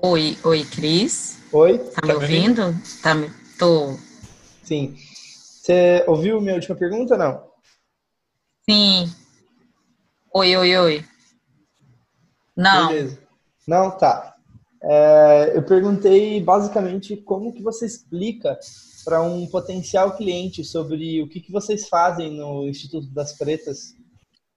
Oi, 0.09 0.38
oi, 0.45 0.64
Cris. 0.64 1.37
Oi. 1.51 1.79
Tá, 1.79 2.01
tá 2.01 2.07
me 2.07 2.14
ouvindo? 2.14 2.62
Tá 3.03 3.12
me... 3.12 3.29
Tô. 3.59 3.99
Sim. 4.62 4.95
Você 4.95 6.05
ouviu 6.07 6.40
minha 6.40 6.55
última 6.55 6.77
pergunta, 6.77 7.16
não? 7.16 7.42
Sim. 8.71 9.12
Oi, 10.33 10.57
oi, 10.57 10.77
oi. 10.77 11.04
Não. 12.57 12.87
Beleza. 12.87 13.19
Não, 13.67 13.90
tá. 13.90 14.37
É, 14.81 15.52
eu 15.57 15.65
perguntei 15.65 16.40
basicamente 16.40 17.17
como 17.17 17.52
que 17.52 17.61
você 17.61 17.85
explica 17.85 18.57
para 19.04 19.21
um 19.21 19.44
potencial 19.48 20.17
cliente 20.17 20.63
sobre 20.63 21.21
o 21.21 21.29
que, 21.29 21.40
que 21.40 21.50
vocês 21.50 21.88
fazem 21.88 22.31
no 22.31 22.69
Instituto 22.69 23.09
das 23.09 23.33
Pretas. 23.33 23.92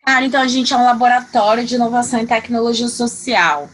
Cara, 0.06 0.24
então 0.24 0.41
a 0.41 0.47
gente 0.47 0.72
é 0.72 0.78
um 0.78 0.86
laboratório 0.86 1.66
de 1.66 1.74
inovação 1.74 2.20
em 2.20 2.28
tecnologia 2.28 2.88
social. 2.88 3.68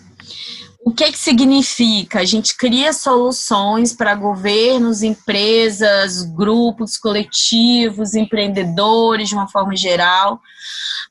O 0.87 0.91
que, 0.91 1.11
que 1.11 1.17
significa? 1.17 2.19
A 2.19 2.25
gente 2.25 2.55
cria 2.55 2.93
soluções 2.93 3.91
para 3.91 4.13
governos, 4.13 5.01
empresas, 5.01 6.21
grupos, 6.21 6.95
coletivos, 6.95 8.13
empreendedores, 8.13 9.29
de 9.29 9.33
uma 9.33 9.47
forma 9.47 9.75
geral, 9.75 10.39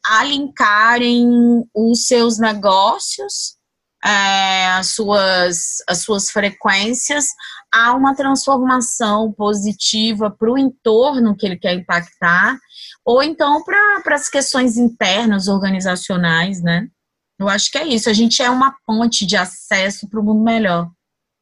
alinkarem 0.05 1.27
os 1.75 2.07
seus 2.07 2.39
negócios, 2.39 3.57
é, 4.05 4.69
as, 4.69 4.91
suas, 4.91 5.83
as 5.89 6.03
suas 6.03 6.31
frequências, 6.31 7.27
a 7.75 7.95
uma 7.95 8.15
transformação 8.15 9.33
positiva 9.33 10.31
para 10.31 10.53
o 10.53 10.57
entorno 10.57 11.37
que 11.37 11.47
ele 11.47 11.57
quer 11.59 11.75
impactar, 11.75 12.57
ou 13.05 13.25
então 13.25 13.65
para 13.65 14.15
as 14.15 14.29
questões 14.29 14.77
internas, 14.77 15.49
organizacionais, 15.49 16.63
né? 16.63 16.87
Eu 17.39 17.49
acho 17.49 17.71
que 17.71 17.79
é 17.79 17.87
isso. 17.87 18.09
A 18.09 18.13
gente 18.13 18.43
é 18.43 18.51
uma 18.51 18.75
ponte 18.87 19.27
de 19.27 19.37
acesso 19.37 20.09
para 20.09 20.21
o 20.21 20.23
mundo 20.23 20.43
melhor. 20.43 20.91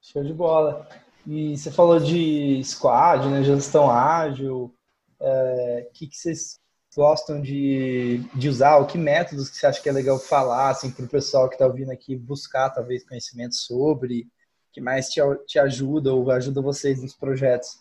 Show 0.00 0.24
de 0.24 0.32
bola. 0.32 0.88
E 1.26 1.56
você 1.56 1.70
falou 1.70 2.00
de 2.00 2.62
squad, 2.64 3.28
né? 3.28 3.42
Gestão 3.42 3.90
ágil. 3.90 4.74
O 5.20 5.24
é, 5.24 5.88
que, 5.94 6.06
que 6.06 6.16
vocês 6.16 6.58
gostam 6.96 7.40
de, 7.40 8.22
de 8.34 8.48
usar? 8.48 8.78
O 8.78 8.86
que 8.86 8.98
métodos 8.98 9.48
que 9.48 9.56
você 9.56 9.66
acha 9.66 9.80
que 9.80 9.88
é 9.88 9.92
legal 9.92 10.18
falar 10.18 10.70
assim, 10.70 10.90
para 10.90 11.04
o 11.04 11.08
pessoal 11.08 11.48
que 11.48 11.54
está 11.54 11.66
ouvindo 11.66 11.92
aqui 11.92 12.16
buscar 12.16 12.70
talvez 12.70 13.06
conhecimento 13.06 13.54
sobre? 13.54 14.26
que 14.72 14.80
mais 14.80 15.08
te, 15.08 15.20
te 15.46 15.58
ajuda 15.58 16.12
ou 16.12 16.30
ajuda 16.30 16.62
vocês 16.62 17.02
nos 17.02 17.14
projetos? 17.14 17.78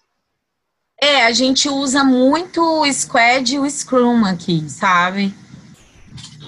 É, 1.02 1.24
a 1.26 1.32
gente 1.32 1.68
usa 1.70 2.04
muito 2.04 2.62
o 2.62 2.94
Squad 2.94 3.56
e 3.56 3.60
o 3.60 3.68
Scrum 3.68 4.26
aqui, 4.26 4.70
sabe? 4.70 5.34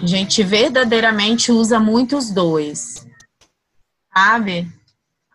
A 0.02 0.06
gente 0.06 0.44
verdadeiramente 0.44 1.52
usa 1.52 1.80
muito 1.80 2.18
os 2.18 2.32
dois, 2.32 3.08
sabe? 4.14 4.68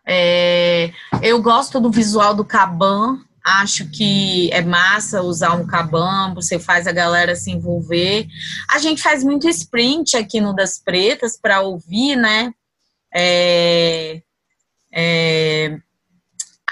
É, 0.07 0.91
eu 1.23 1.41
gosto 1.43 1.81
do 1.81 1.91
visual 1.91 2.35
do 2.35 2.45
Kaban, 2.45 3.21
acho 3.45 3.89
que 3.91 4.51
é 4.53 4.63
massa 4.63 5.23
usar 5.23 5.53
um 5.55 5.67
Kaban, 5.67 6.35
você 6.35 6.59
faz 6.59 6.87
a 6.87 6.93
galera 6.93 7.35
se 7.35 7.51
envolver. 7.51 8.27
A 8.71 8.79
gente 8.79 9.03
faz 9.03 9.25
muito 9.25 9.49
sprint 9.49 10.17
aqui 10.17 10.41
no 10.41 10.55
Das 10.55 10.79
Pretas 10.79 11.39
para 11.41 11.61
ouvir, 11.61 12.17
né? 12.17 12.53
É, 13.15 14.23
é, 14.93 15.79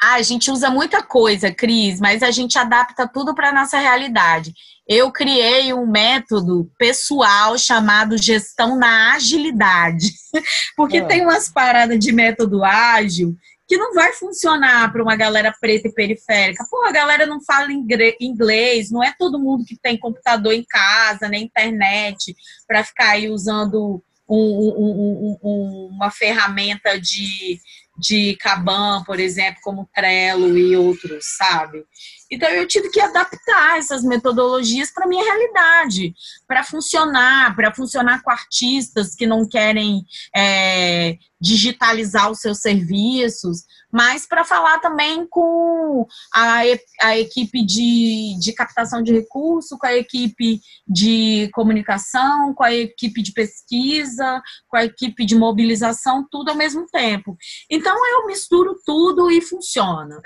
ah, 0.07 0.15
a 0.15 0.23
gente 0.23 0.51
usa 0.53 0.71
muita 0.71 1.03
coisa, 1.03 1.53
Cris, 1.53 1.99
mas 1.99 2.23
a 2.23 2.31
gente 2.31 2.57
adapta 2.57 3.09
tudo 3.09 3.35
para 3.35 3.49
a 3.49 3.53
nossa 3.53 3.77
realidade. 3.79 4.55
Eu 4.87 5.11
criei 5.11 5.73
um 5.73 5.85
método 5.85 6.71
pessoal 6.79 7.59
chamado 7.59 8.17
gestão 8.17 8.77
na 8.77 9.15
agilidade, 9.15 10.13
porque 10.77 10.99
é. 10.99 11.05
tem 11.05 11.23
umas 11.23 11.49
paradas 11.49 11.99
de 11.99 12.13
método 12.13 12.65
ágil 12.65 13.35
que 13.67 13.77
não 13.77 13.95
vai 13.95 14.13
funcionar 14.13 14.93
para 14.93 15.03
uma 15.03 15.17
galera 15.17 15.53
preta 15.61 15.89
e 15.89 15.93
periférica. 15.93 16.65
Pô, 16.71 16.85
a 16.87 16.93
galera 16.93 17.27
não 17.27 17.43
fala 17.43 17.73
inglês, 18.21 18.93
não 18.93 19.03
é 19.03 19.13
todo 19.19 19.41
mundo 19.41 19.65
que 19.65 19.77
tem 19.77 19.99
computador 19.99 20.53
em 20.53 20.65
casa, 20.65 21.29
nem 21.29 21.43
internet, 21.43 22.33
para 22.65 22.85
ficar 22.85 23.11
aí 23.11 23.29
usando 23.29 24.01
um, 24.29 24.39
um, 24.39 25.39
um, 25.43 25.89
uma 25.93 26.13
ferramenta 26.13 27.01
de 27.01 27.59
de 27.97 28.37
Kanban, 28.37 29.05
por 29.05 29.19
exemplo, 29.19 29.61
como 29.63 29.89
Trello 29.95 30.57
e 30.57 30.77
outros, 30.77 31.25
sabe? 31.37 31.85
Então 32.31 32.49
eu 32.49 32.67
tive 32.67 32.91
que 32.91 33.01
adaptar 33.01 33.79
essas 33.79 34.03
metodologias 34.03 34.91
para 34.91 35.07
minha 35.07 35.25
realidade, 35.25 36.15
para 36.47 36.65
funcionar, 36.65 37.55
para 37.55 37.75
funcionar 37.75 38.23
com 38.23 38.31
artistas 38.31 39.15
que 39.15 39.27
não 39.27 39.49
querem 39.49 40.05
é, 40.35 41.19
digitalizar 41.41 42.31
os 42.31 42.41
seus 42.41 42.59
serviços, 42.61 43.65
mas 43.93 44.27
para 44.27 44.45
falar 44.45 44.79
também 44.81 45.27
com 45.27 46.07
a, 46.35 46.63
a 47.03 47.19
equipe 47.19 47.65
de, 47.65 48.37
de 48.41 48.53
captação 48.53 49.03
de 49.03 49.13
recurso, 49.13 49.79
com 49.79 49.87
a 49.87 49.97
equipe 49.97 50.61
de 50.87 51.49
comunicação, 51.53 52.53
com 52.55 52.65
a 52.65 52.75
equipe 52.75 53.23
de 53.23 53.33
pesquisa, 53.33 54.43
com 54.69 54.77
a 54.77 54.85
equipe 54.85 55.25
de 55.25 55.37
mobilização, 55.37 56.27
tudo 56.31 56.51
ao 56.51 56.57
mesmo 56.57 56.87
tempo. 56.87 57.37
Então 57.71 57.97
eu 58.13 58.27
misturo 58.27 58.77
tudo 58.85 59.31
e 59.31 59.41
funciona. 59.41 60.21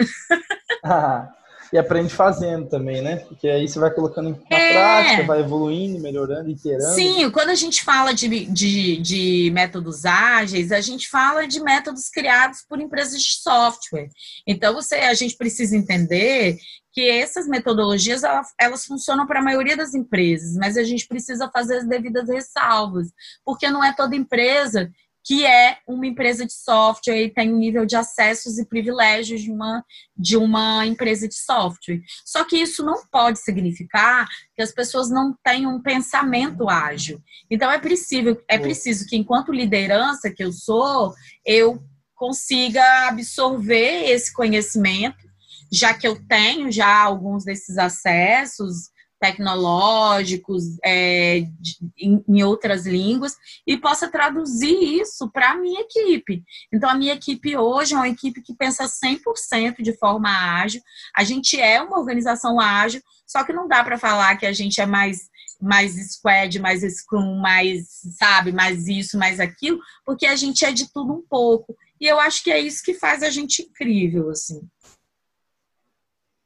Ah, 0.84 1.28
e 1.72 1.78
aprende 1.78 2.12
fazendo 2.12 2.68
também, 2.68 3.00
né? 3.00 3.16
Porque 3.16 3.48
aí 3.48 3.68
você 3.68 3.78
vai 3.78 3.90
colocando 3.92 4.30
na 4.30 4.56
é. 4.56 4.72
prática, 4.72 5.22
vai 5.24 5.40
evoluindo, 5.40 6.00
melhorando, 6.00 6.50
iterando. 6.50 6.94
Sim, 6.94 7.30
quando 7.30 7.50
a 7.50 7.54
gente 7.54 7.84
fala 7.84 8.12
de, 8.12 8.46
de, 8.46 8.96
de, 8.96 9.50
métodos 9.52 10.04
ágeis, 10.04 10.72
a 10.72 10.80
gente 10.80 11.08
fala 11.08 11.46
de 11.46 11.60
métodos 11.60 12.08
criados 12.08 12.64
por 12.68 12.80
empresas 12.80 13.20
de 13.20 13.40
software. 13.40 14.08
Então, 14.46 14.74
você, 14.74 14.96
a 14.96 15.14
gente 15.14 15.36
precisa 15.36 15.76
entender 15.76 16.58
que 16.92 17.08
essas 17.08 17.46
metodologias 17.46 18.24
elas, 18.24 18.48
elas 18.58 18.84
funcionam 18.84 19.26
para 19.26 19.38
a 19.38 19.44
maioria 19.44 19.76
das 19.76 19.94
empresas, 19.94 20.56
mas 20.56 20.76
a 20.76 20.82
gente 20.82 21.06
precisa 21.06 21.48
fazer 21.52 21.78
as 21.78 21.86
devidas 21.86 22.28
ressalvas, 22.28 23.12
porque 23.44 23.70
não 23.70 23.84
é 23.84 23.94
toda 23.94 24.16
empresa 24.16 24.90
que 25.24 25.44
é 25.44 25.78
uma 25.86 26.06
empresa 26.06 26.46
de 26.46 26.52
software 26.52 27.22
e 27.22 27.30
tem 27.30 27.52
um 27.52 27.58
nível 27.58 27.84
de 27.84 27.96
acessos 27.96 28.58
e 28.58 28.64
privilégios 28.64 29.42
de 29.42 29.50
uma, 29.50 29.84
de 30.16 30.36
uma 30.36 30.86
empresa 30.86 31.28
de 31.28 31.34
software. 31.34 32.00
Só 32.24 32.44
que 32.44 32.56
isso 32.56 32.84
não 32.84 33.06
pode 33.10 33.38
significar 33.38 34.26
que 34.54 34.62
as 34.62 34.72
pessoas 34.72 35.10
não 35.10 35.36
tenham 35.44 35.76
um 35.76 35.82
pensamento 35.82 36.68
ágil. 36.68 37.20
Então 37.50 37.70
é 37.70 37.78
preciso, 37.78 38.38
é 38.48 38.58
preciso 38.58 39.06
que, 39.06 39.16
enquanto 39.16 39.52
liderança 39.52 40.30
que 40.30 40.42
eu 40.42 40.52
sou, 40.52 41.14
eu 41.44 41.82
consiga 42.14 43.08
absorver 43.08 44.10
esse 44.10 44.32
conhecimento, 44.32 45.28
já 45.72 45.94
que 45.94 46.06
eu 46.06 46.20
tenho 46.26 46.70
já 46.70 47.02
alguns 47.02 47.44
desses 47.44 47.78
acessos, 47.78 48.90
tecnológicos 49.20 50.64
é, 50.82 51.40
de, 51.60 51.76
em, 51.98 52.24
em, 52.26 52.42
outras 52.42 52.86
línguas 52.86 53.36
e 53.66 53.76
possa 53.76 54.10
traduzir 54.10 55.00
isso 55.00 55.30
para 55.30 55.50
a 55.50 55.56
minha 55.56 55.82
equipe. 55.82 56.42
Então, 56.72 56.88
a 56.88 56.94
minha 56.94 57.12
equipe 57.12 57.56
hoje 57.56 57.94
é 57.94 57.96
uma 57.96 58.08
equipe 58.08 58.40
que 58.40 58.54
pensa 58.54 58.86
100% 58.86 59.82
de 59.82 59.96
forma 59.98 60.30
ágil. 60.30 60.80
A 61.14 61.22
gente 61.22 61.60
é 61.60 61.82
uma 61.82 61.98
organização 61.98 62.58
ágil, 62.58 63.02
só 63.26 63.44
que 63.44 63.52
não 63.52 63.68
dá 63.68 63.84
para 63.84 63.98
falar 63.98 64.36
que 64.36 64.46
a 64.46 64.52
gente 64.52 64.80
é 64.80 64.86
mais 64.86 65.28
mais 65.62 65.92
squad, 66.14 66.58
mais 66.58 66.80
scrum, 66.80 67.36
mais, 67.38 67.86
sabe, 68.18 68.50
mais 68.50 68.88
isso, 68.88 69.18
mais 69.18 69.38
aquilo, 69.38 69.78
porque 70.06 70.24
a 70.24 70.34
gente 70.34 70.64
é 70.64 70.72
de 70.72 70.90
tudo 70.90 71.12
um 71.12 71.20
pouco. 71.20 71.76
E 72.00 72.06
eu 72.06 72.18
acho 72.18 72.42
que 72.42 72.50
é 72.50 72.58
isso 72.58 72.82
que 72.82 72.94
faz 72.94 73.22
a 73.22 73.28
gente 73.28 73.60
incrível, 73.60 74.30
assim. 74.30 74.66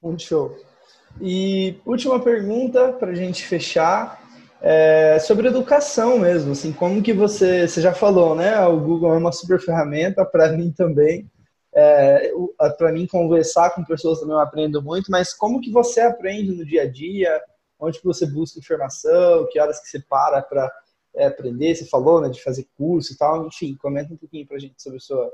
Muito 0.03 0.25
show. 0.25 0.74
E 1.21 1.77
última 1.87 2.21
pergunta 2.21 2.93
para 2.93 3.11
a 3.13 3.15
gente 3.15 3.45
fechar 3.45 4.23
é 4.61 5.19
sobre 5.19 5.49
educação 5.49 6.19
mesmo, 6.19 6.53
assim, 6.53 6.73
como 6.73 7.03
que 7.03 7.13
você, 7.13 7.69
você 7.69 7.83
já 7.83 7.93
falou, 7.93 8.35
né? 8.35 8.59
O 8.67 8.81
Google 8.81 9.13
é 9.15 9.19
uma 9.19 9.31
super 9.31 9.61
ferramenta 9.61 10.25
para 10.25 10.53
mim 10.53 10.73
também. 10.73 11.31
É, 11.77 12.31
para 12.79 12.93
mim 12.93 13.07
conversar 13.07 13.71
com 13.71 13.85
pessoas 13.85 14.21
também 14.21 14.35
eu 14.35 14.41
aprendo 14.41 14.81
muito, 14.81 15.11
mas 15.11 15.35
como 15.35 15.61
que 15.61 15.71
você 15.71 16.01
aprende 16.01 16.53
no 16.53 16.65
dia 16.65 16.83
a 16.83 16.91
dia? 16.91 17.43
Onde 17.79 17.99
que 17.99 18.05
você 18.07 18.27
busca 18.27 18.59
informação? 18.59 19.47
Que 19.51 19.61
horas 19.61 19.81
que 19.81 19.89
você 19.89 20.01
para 20.01 20.41
para 20.41 20.71
é, 21.15 21.27
aprender? 21.27 21.75
Você 21.75 21.85
falou, 21.85 22.21
né, 22.21 22.29
de 22.29 22.43
fazer 22.43 22.67
curso 22.77 23.13
e 23.13 23.17
tal. 23.17 23.47
Enfim, 23.47 23.77
comenta 23.77 24.15
um 24.15 24.17
pouquinho 24.17 24.47
para 24.47 24.57
a 24.57 24.61
gente 24.61 24.81
sobre 24.83 24.97
a 24.97 25.01
sua 25.01 25.31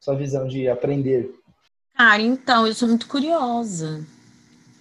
sua 0.00 0.16
visão 0.16 0.48
de 0.48 0.68
aprender. 0.68 1.30
Cara, 1.94 2.22
então 2.22 2.66
eu 2.66 2.74
sou 2.74 2.88
muito 2.88 3.06
curiosa. 3.06 4.04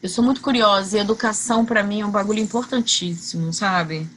Eu 0.01 0.07
sou 0.07 0.23
muito 0.23 0.39
curiosa 0.41 0.97
e 0.97 1.01
educação 1.01 1.65
para 1.65 1.83
mim 1.83 1.99
é 1.99 2.05
um 2.05 2.11
bagulho 2.11 2.39
importantíssimo, 2.39 3.51
sabe? 3.51 4.09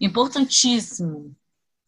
Importantíssimo. 0.00 1.36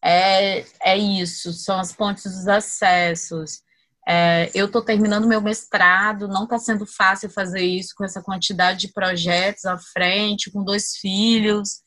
É, 0.03 0.63
é 0.81 0.95
isso, 0.95 1.51
são 1.53 1.79
as 1.79 1.91
pontes 1.91 2.23
dos 2.25 2.47
acessos. 2.47 3.61
É, 4.07 4.51
eu 4.53 4.67
estou 4.67 4.83
terminando 4.83 5.27
meu 5.27 5.41
mestrado, 5.41 6.27
não 6.27 6.43
está 6.43 6.59
sendo 6.59 6.85
fácil 6.85 7.27
fazer 7.29 7.61
isso 7.63 7.93
com 7.97 8.05
essa 8.05 8.21
quantidade 8.21 8.81
de 8.81 8.93
projetos 8.93 9.65
à 9.65 9.77
frente, 9.79 10.51
com 10.51 10.63
dois 10.63 10.95
filhos, 10.97 11.81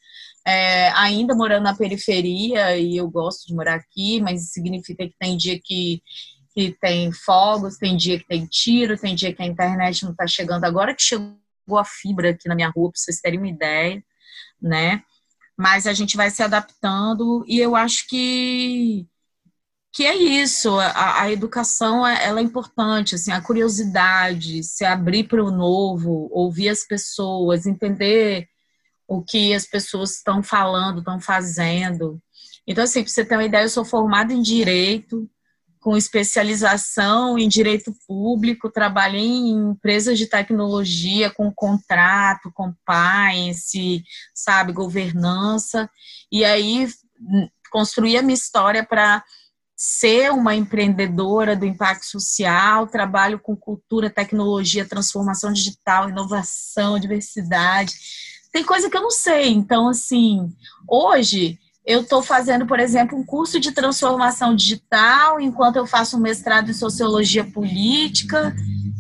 é, 0.45 0.89
ainda 0.91 1.33
morando 1.33 1.63
na 1.63 1.77
periferia, 1.77 2.77
e 2.77 2.97
eu 2.97 3.09
gosto 3.09 3.47
de 3.47 3.55
morar 3.55 3.77
aqui, 3.77 4.21
mas 4.21 4.51
significa 4.51 5.07
que 5.07 5.15
tem 5.17 5.37
dia 5.37 5.61
que, 5.63 6.03
que 6.55 6.73
tem 6.81 7.13
fogos, 7.13 7.77
tem 7.77 7.97
dia 7.97 8.19
que 8.19 8.27
tem 8.27 8.47
tiro, 8.47 8.99
tem 8.99 9.15
dia 9.15 9.33
que 9.33 9.43
a 9.43 9.47
internet 9.47 10.03
não 10.03 10.11
está 10.11 10.27
chegando 10.27 10.65
agora 10.65 10.95
que 10.95 11.03
chegou 11.03 11.42
a 11.71 11.85
fibra 11.85 12.31
aqui 12.31 12.49
na 12.49 12.55
minha 12.55 12.71
rua, 12.71 12.91
para 12.91 13.01
vocês 13.01 13.21
terem 13.21 13.39
uma 13.39 13.49
ideia, 13.49 14.03
né? 14.61 15.03
Mas 15.57 15.87
a 15.87 15.93
gente 15.93 16.17
vai 16.17 16.31
se 16.31 16.43
adaptando 16.43 17.45
e 17.47 17.59
eu 17.59 17.77
acho 17.77 18.07
que 18.09 19.07
que 19.95 20.07
é 20.07 20.17
isso, 20.17 20.79
a, 20.79 21.23
a 21.23 21.31
educação 21.31 22.07
é, 22.07 22.25
ela 22.25 22.41
é 22.41 22.43
importante, 22.43 23.15
assim, 23.15 23.31
a 23.31 23.43
curiosidade, 23.43 24.63
se 24.65 24.87
abrir 24.87 25.25
para 25.25 25.45
o 25.45 25.51
novo, 25.51 26.29
ouvir 26.33 26.71
as 26.71 26.83
pessoas, 26.87 27.67
entender 27.67 28.49
o 29.07 29.23
que 29.23 29.53
as 29.53 29.67
pessoas 29.67 30.17
estão 30.17 30.43
falando, 30.43 31.01
estão 31.01 31.21
fazendo. 31.21 32.23
Então, 32.67 32.85
assim, 32.85 33.03
para 33.03 33.13
você 33.13 33.25
ter 33.25 33.37
uma 33.37 33.45
ideia, 33.45 33.65
eu 33.65 33.69
sou 33.69 33.85
formada 33.85 34.33
em 34.33 34.41
Direito, 34.41 35.29
com 35.83 35.97
especialização 35.97 37.37
em 37.37 37.49
direito 37.49 37.93
público, 38.07 38.71
trabalhei 38.71 39.27
em 39.27 39.71
empresas 39.71 40.17
de 40.17 40.27
tecnologia 40.27 41.29
com 41.29 41.53
contrato, 41.53 42.53
compliance, 42.55 44.05
sabe, 44.33 44.73
governança, 44.73 45.91
e 46.31 46.45
aí 46.45 46.89
hum, 47.21 47.49
construí 47.71 48.17
a 48.17 48.23
minha 48.23 48.35
história 48.35 48.87
para 48.87 49.25
ser 49.77 50.31
uma 50.31 50.55
empreendedora 50.55 51.57
do 51.57 51.67
impacto 51.67 52.05
social, 52.05 52.87
trabalho 52.87 53.41
com 53.41 53.57
cultura, 53.57 54.09
tecnologia, 54.09 54.89
transformação 54.89 55.53
digital, 55.53 56.09
inovação, 56.09 56.97
diversidade. 57.01 57.93
Tem 58.53 58.63
coisa 58.63 58.89
que 58.89 58.97
eu 58.97 59.03
não 59.03 59.11
sei. 59.11 59.49
Então, 59.49 59.89
assim, 59.89 60.49
hoje 60.89 61.59
eu 61.85 62.03
estou 62.03 62.23
fazendo, 62.23 62.67
por 62.67 62.79
exemplo, 62.79 63.19
um 63.19 63.25
curso 63.25 63.59
de 63.59 63.73
transformação 63.73 64.55
digital, 64.55 65.41
enquanto 65.41 65.77
eu 65.77 65.87
faço 65.87 66.17
um 66.17 66.21
mestrado 66.21 66.71
em 66.71 66.75
sociologia 66.75 67.45
política, 67.45 68.55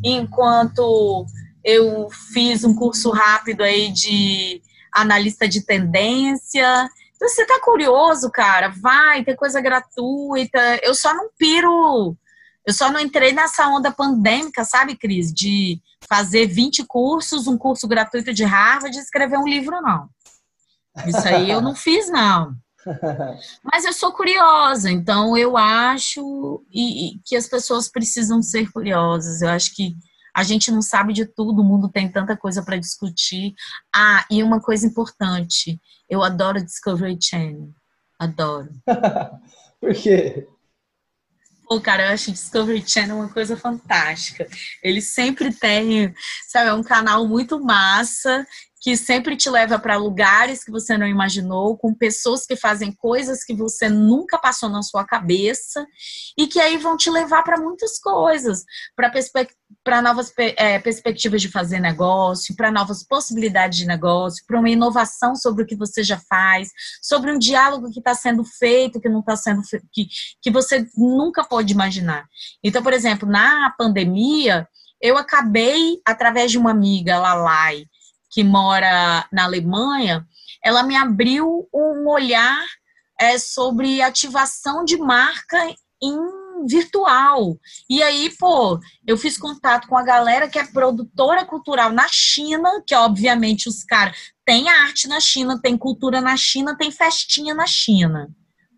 enquanto 0.04 1.26
eu 1.64 2.08
fiz 2.32 2.64
um 2.64 2.74
curso 2.74 3.10
rápido 3.10 3.62
aí 3.62 3.92
de 3.92 4.60
analista 4.92 5.48
de 5.48 5.64
tendência. 5.64 6.90
Então, 7.14 7.28
você 7.28 7.46
tá 7.46 7.60
curioso, 7.60 8.30
cara, 8.30 8.68
vai, 8.68 9.22
tem 9.22 9.36
coisa 9.36 9.60
gratuita. 9.60 10.80
Eu 10.82 10.94
só 10.94 11.14
não 11.14 11.30
piro, 11.38 12.16
eu 12.66 12.74
só 12.74 12.90
não 12.90 12.98
entrei 12.98 13.32
nessa 13.32 13.68
onda 13.68 13.92
pandêmica, 13.92 14.64
sabe, 14.64 14.96
Cris? 14.96 15.32
De 15.32 15.80
fazer 16.08 16.46
20 16.46 16.84
cursos, 16.84 17.46
um 17.46 17.56
curso 17.56 17.86
gratuito 17.86 18.34
de 18.34 18.42
Harvard 18.42 18.96
e 18.96 19.00
escrever 19.00 19.38
um 19.38 19.46
livro, 19.46 19.80
não. 19.80 20.08
Isso 21.06 21.26
aí 21.26 21.48
eu 21.48 21.60
não 21.60 21.76
fiz, 21.76 22.10
não. 22.10 22.54
Mas 23.62 23.84
eu 23.84 23.92
sou 23.92 24.12
curiosa, 24.12 24.90
então 24.90 25.36
eu 25.36 25.56
acho 25.56 26.64
e, 26.70 27.16
e 27.16 27.18
que 27.24 27.36
as 27.36 27.48
pessoas 27.48 27.88
precisam 27.88 28.42
ser 28.42 28.70
curiosas. 28.72 29.42
Eu 29.42 29.48
acho 29.48 29.74
que 29.74 29.94
a 30.34 30.42
gente 30.42 30.70
não 30.70 30.80
sabe 30.80 31.12
de 31.12 31.26
tudo, 31.26 31.60
o 31.60 31.64
mundo 31.64 31.88
tem 31.88 32.10
tanta 32.10 32.36
coisa 32.36 32.62
para 32.62 32.78
discutir. 32.78 33.54
Ah, 33.94 34.24
e 34.30 34.42
uma 34.42 34.60
coisa 34.60 34.86
importante, 34.86 35.80
eu 36.08 36.22
adoro 36.22 36.64
Discovery 36.64 37.18
Channel. 37.20 37.70
Adoro. 38.18 38.70
Por 39.80 39.94
quê? 39.94 40.48
Pô, 41.72 41.80
cara, 41.80 42.04
eu 42.04 42.12
acho 42.12 42.30
Discovery 42.30 42.84
Channel 42.86 43.16
uma 43.16 43.30
coisa 43.30 43.56
fantástica. 43.56 44.46
Ele 44.82 45.00
sempre 45.00 45.50
tem, 45.54 46.14
sabe, 46.46 46.68
é 46.68 46.74
um 46.74 46.82
canal 46.82 47.26
muito 47.26 47.58
massa 47.58 48.46
que 48.78 48.94
sempre 48.94 49.38
te 49.38 49.48
leva 49.48 49.78
para 49.78 49.96
lugares 49.96 50.62
que 50.62 50.70
você 50.70 50.98
não 50.98 51.06
imaginou, 51.06 51.78
com 51.78 51.94
pessoas 51.94 52.44
que 52.44 52.56
fazem 52.56 52.92
coisas 52.92 53.42
que 53.42 53.54
você 53.54 53.88
nunca 53.88 54.36
passou 54.36 54.68
na 54.68 54.82
sua 54.82 55.02
cabeça 55.02 55.86
e 56.36 56.46
que 56.46 56.60
aí 56.60 56.76
vão 56.76 56.94
te 56.94 57.08
levar 57.08 57.42
para 57.42 57.58
muitas 57.58 57.98
coisas, 57.98 58.64
para 58.94 59.08
novas 60.02 60.32
é, 60.36 60.78
perspectivas 60.78 61.42
de 61.42 61.48
fazer 61.48 61.80
negócio, 61.80 62.54
para 62.54 62.70
novas 62.70 63.02
possibilidades 63.02 63.78
de 63.78 63.86
negócio, 63.86 64.44
para 64.46 64.58
uma 64.58 64.70
inovação 64.70 65.34
sobre 65.34 65.64
o 65.64 65.66
que 65.66 65.76
você 65.76 66.04
já 66.04 66.18
faz, 66.18 66.68
sobre 67.00 67.32
um 67.32 67.38
diálogo 67.38 67.90
que 67.90 67.98
está 67.98 68.14
sendo 68.14 68.44
feito, 68.44 69.00
que 69.00 69.08
não 69.08 69.20
está 69.20 69.36
sendo 69.36 69.62
que, 69.92 70.08
que 70.40 70.50
você 70.50 70.86
nunca 70.96 71.44
pode 71.44 71.72
imaginar. 71.72 72.26
Então, 72.62 72.82
por 72.82 72.92
exemplo, 72.92 73.28
na 73.28 73.74
pandemia, 73.76 74.68
eu 75.00 75.18
acabei, 75.18 76.00
através 76.06 76.50
de 76.50 76.58
uma 76.58 76.70
amiga, 76.70 77.18
Lalai, 77.18 77.84
que 78.30 78.44
mora 78.44 79.26
na 79.32 79.44
Alemanha, 79.44 80.24
ela 80.64 80.82
me 80.82 80.96
abriu 80.96 81.68
um 81.74 82.08
olhar 82.08 82.64
é, 83.20 83.36
sobre 83.38 84.00
ativação 84.00 84.84
de 84.84 84.96
marca 84.96 85.58
em 86.02 86.41
virtual. 86.66 87.58
E 87.88 88.02
aí, 88.02 88.30
pô, 88.38 88.78
eu 89.06 89.16
fiz 89.16 89.38
contato 89.38 89.88
com 89.88 89.96
a 89.96 90.02
galera 90.02 90.48
que 90.48 90.58
é 90.58 90.64
produtora 90.64 91.44
cultural 91.44 91.92
na 91.92 92.06
China, 92.08 92.82
que 92.86 92.94
obviamente 92.94 93.68
os 93.68 93.84
caras 93.84 94.16
têm 94.44 94.68
arte 94.68 95.08
na 95.08 95.20
China, 95.20 95.60
tem 95.60 95.76
cultura 95.76 96.20
na 96.20 96.36
China, 96.36 96.76
tem 96.76 96.90
festinha 96.90 97.54
na 97.54 97.66
China, 97.66 98.28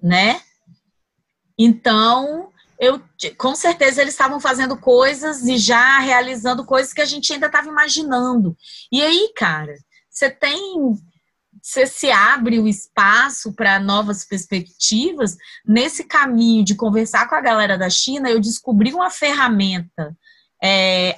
né? 0.03 0.41
Então, 1.59 2.51
eu 2.79 3.01
com 3.39 3.55
certeza 3.55 4.03
eles 4.03 4.15
estavam 4.15 4.41
fazendo 4.41 4.77
coisas 4.77 5.43
e 5.45 5.57
já 5.57 6.01
realizando 6.01 6.65
coisas 6.65 6.93
que 6.93 7.01
a 7.01 7.07
gente 7.07 7.33
ainda 7.33 7.47
estava 7.47 7.69
imaginando. 7.69 8.57
E 8.91 9.03
aí, 9.03 9.33
cara, 9.37 9.75
você 10.11 10.31
tem 10.31 10.97
você 11.65 11.87
se 11.87 12.11
abre 12.11 12.59
o 12.59 12.69
espaço 12.69 13.55
para 13.55 13.81
novas 13.81 14.23
perspectivas. 14.23 15.35
Nesse 15.67 16.05
caminho 16.05 16.63
de 16.63 16.75
conversar 16.75 17.27
com 17.27 17.35
a 17.35 17.41
galera 17.41 17.79
da 17.79 17.89
China, 17.89 18.29
eu 18.29 18.39
descobri 18.39 18.93
uma 18.93 19.09
ferramenta 19.09 20.15
é, 20.63 21.17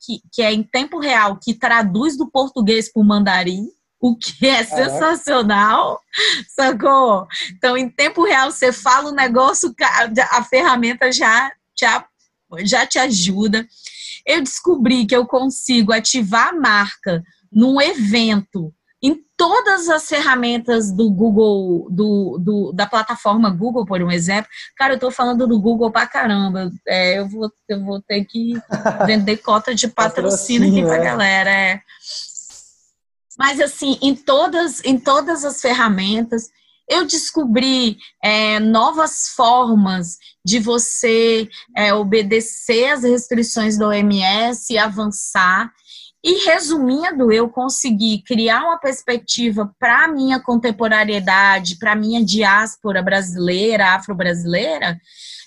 que, 0.00 0.20
que 0.32 0.42
é 0.42 0.52
em 0.52 0.64
tempo 0.64 0.98
real, 0.98 1.38
que 1.40 1.54
traduz 1.54 2.16
do 2.16 2.28
português 2.28 2.92
para 2.92 3.00
o 3.00 3.04
mandarim 3.04 3.68
o 4.00 4.14
que 4.14 4.46
é 4.46 4.62
sensacional, 4.62 5.98
sacou? 6.54 7.26
Então, 7.52 7.74
em 7.74 7.88
tempo 7.88 8.22
real, 8.22 8.50
você 8.50 8.70
fala 8.70 9.08
o 9.08 9.14
negócio, 9.14 9.74
a 10.30 10.44
ferramenta 10.44 11.10
já, 11.10 11.50
já, 11.78 12.04
já 12.64 12.84
te 12.84 12.98
ajuda. 12.98 13.66
Eu 14.26 14.42
descobri 14.42 15.06
que 15.06 15.16
eu 15.16 15.24
consigo 15.24 15.90
ativar 15.90 16.48
a 16.48 16.52
marca 16.52 17.22
num 17.50 17.80
evento 17.80 18.74
em 19.04 19.22
todas 19.36 19.90
as 19.90 20.08
ferramentas 20.08 20.90
do 20.90 21.10
Google, 21.10 21.86
do, 21.90 22.38
do, 22.40 22.72
da 22.72 22.86
plataforma 22.86 23.50
Google, 23.50 23.84
por 23.84 24.00
um 24.02 24.10
exemplo. 24.10 24.50
Cara, 24.78 24.94
eu 24.94 24.98
tô 24.98 25.10
falando 25.10 25.46
do 25.46 25.60
Google 25.60 25.90
pra 25.90 26.06
caramba. 26.06 26.72
É, 26.88 27.18
eu, 27.18 27.28
vou, 27.28 27.52
eu 27.68 27.84
vou 27.84 28.00
ter 28.00 28.24
que 28.24 28.54
vender 29.06 29.36
cota 29.36 29.74
de 29.74 29.88
patrocínio 29.88 30.70
aqui 30.70 30.82
pra 30.82 30.96
é. 30.96 31.04
galera. 31.04 31.50
É. 31.50 31.80
Mas 33.38 33.60
assim, 33.60 33.98
em 34.00 34.14
todas, 34.14 34.82
em 34.82 34.98
todas 34.98 35.44
as 35.44 35.60
ferramentas, 35.60 36.48
eu 36.88 37.04
descobri 37.04 37.98
é, 38.22 38.58
novas 38.58 39.28
formas 39.36 40.16
de 40.42 40.58
você 40.60 41.46
é, 41.76 41.92
obedecer 41.92 42.90
às 42.90 43.02
restrições 43.02 43.76
da 43.76 43.88
OMS 43.88 44.72
e 44.72 44.78
avançar. 44.78 45.70
E 46.26 46.46
resumindo, 46.46 47.30
eu 47.30 47.50
consegui 47.50 48.22
criar 48.22 48.62
uma 48.62 48.78
perspectiva 48.78 49.70
para 49.78 50.04
a 50.04 50.08
minha 50.08 50.40
contemporaneidade, 50.40 51.76
para 51.76 51.92
a 51.92 51.96
minha 51.96 52.24
diáspora 52.24 53.02
brasileira, 53.02 53.94
afro-brasileira, 53.94 54.98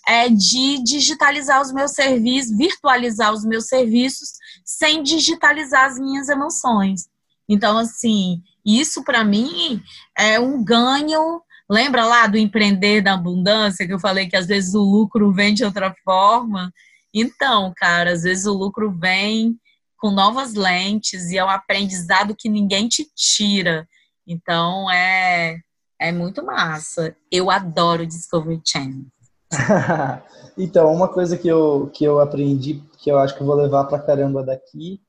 é, 0.07 0.29
de 0.29 0.83
digitalizar 0.83 1.59
os 1.59 1.73
meus 1.73 1.93
serviços, 1.93 2.55
virtualizar 2.55 3.33
os 3.33 3.43
meus 3.43 3.65
serviços, 3.65 4.33
sem 4.63 5.01
digitalizar 5.01 5.85
as 5.85 5.97
minhas 5.97 6.29
emoções. 6.29 7.09
Então, 7.49 7.79
assim, 7.79 8.43
isso 8.63 9.03
para 9.03 9.23
mim 9.23 9.81
é 10.15 10.39
um 10.39 10.63
ganho. 10.63 11.41
Lembra 11.67 12.05
lá 12.05 12.27
do 12.27 12.37
empreender 12.37 13.01
da 13.01 13.15
abundância 13.15 13.87
que 13.87 13.93
eu 13.93 13.99
falei 13.99 14.27
que 14.27 14.37
às 14.37 14.45
vezes 14.45 14.75
o 14.75 14.83
lucro 14.83 15.33
vem 15.33 15.55
de 15.55 15.65
outra 15.65 15.91
forma? 16.03 16.71
Então, 17.11 17.73
cara, 17.75 18.11
às 18.11 18.21
vezes 18.21 18.45
o 18.45 18.53
lucro 18.53 18.91
vem 18.91 19.57
com 19.97 20.11
novas 20.11 20.53
lentes 20.53 21.29
e 21.31 21.37
é 21.37 21.43
um 21.43 21.49
aprendizado 21.49 22.35
que 22.35 22.49
ninguém 22.49 22.87
te 22.87 23.05
tira. 23.15 23.87
Então, 24.25 24.89
é, 24.91 25.59
é 25.99 26.11
muito 26.11 26.43
massa. 26.43 27.15
Eu 27.31 27.49
adoro 27.49 28.05
Discovery 28.05 28.61
Channel. 28.63 29.05
então, 30.57 30.93
uma 30.93 31.07
coisa 31.07 31.37
que 31.37 31.47
eu, 31.47 31.89
que 31.93 32.03
eu 32.03 32.19
aprendi, 32.19 32.83
que 32.99 33.09
eu 33.09 33.17
acho 33.17 33.35
que 33.35 33.41
eu 33.41 33.47
vou 33.47 33.55
levar 33.55 33.85
pra 33.85 33.99
caramba 33.99 34.43
daqui, 34.43 35.01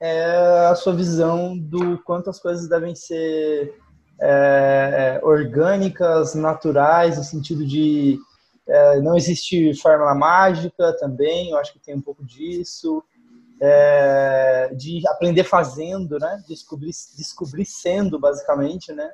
é 0.00 0.66
a 0.66 0.74
sua 0.74 0.94
visão 0.94 1.56
do 1.56 1.98
quanto 2.02 2.28
as 2.28 2.40
coisas 2.40 2.68
devem 2.68 2.94
ser 2.94 3.78
é, 4.20 5.20
orgânicas, 5.22 6.34
naturais, 6.34 7.18
no 7.18 7.24
sentido 7.24 7.64
de 7.64 8.18
é, 8.66 9.00
não 9.00 9.16
existe 9.16 9.74
fórmula 9.80 10.14
mágica 10.14 10.96
também, 10.98 11.50
eu 11.50 11.58
acho 11.58 11.72
que 11.72 11.80
tem 11.80 11.94
um 11.94 12.00
pouco 12.00 12.24
disso, 12.24 13.02
é, 13.64 14.74
de 14.74 15.06
aprender 15.06 15.44
fazendo, 15.44 16.18
né? 16.18 16.42
Descobrir, 16.48 16.90
descobrir 17.16 17.64
sendo, 17.64 18.18
basicamente, 18.18 18.92
né? 18.92 19.08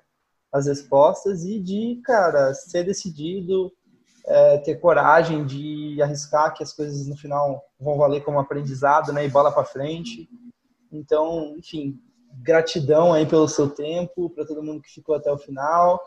As 0.50 0.66
respostas 0.66 1.44
e 1.44 1.60
de, 1.60 2.00
cara, 2.02 2.54
ser 2.54 2.82
decidido, 2.82 3.70
é, 4.26 4.56
ter 4.56 4.76
coragem 4.76 5.44
de 5.44 6.00
arriscar 6.00 6.54
que 6.54 6.62
as 6.62 6.72
coisas 6.72 7.06
no 7.06 7.14
final 7.14 7.62
vão 7.78 7.98
valer 7.98 8.24
como 8.24 8.40
aprendizado, 8.40 9.12
né? 9.12 9.26
E 9.26 9.28
bola 9.28 9.52
para 9.52 9.66
frente. 9.66 10.26
Então, 10.90 11.54
enfim, 11.58 12.00
gratidão 12.42 13.12
aí 13.12 13.26
pelo 13.26 13.48
seu 13.48 13.68
tempo, 13.68 14.30
para 14.30 14.46
todo 14.46 14.62
mundo 14.62 14.80
que 14.80 14.94
ficou 14.94 15.14
até 15.14 15.30
o 15.30 15.36
final. 15.36 16.00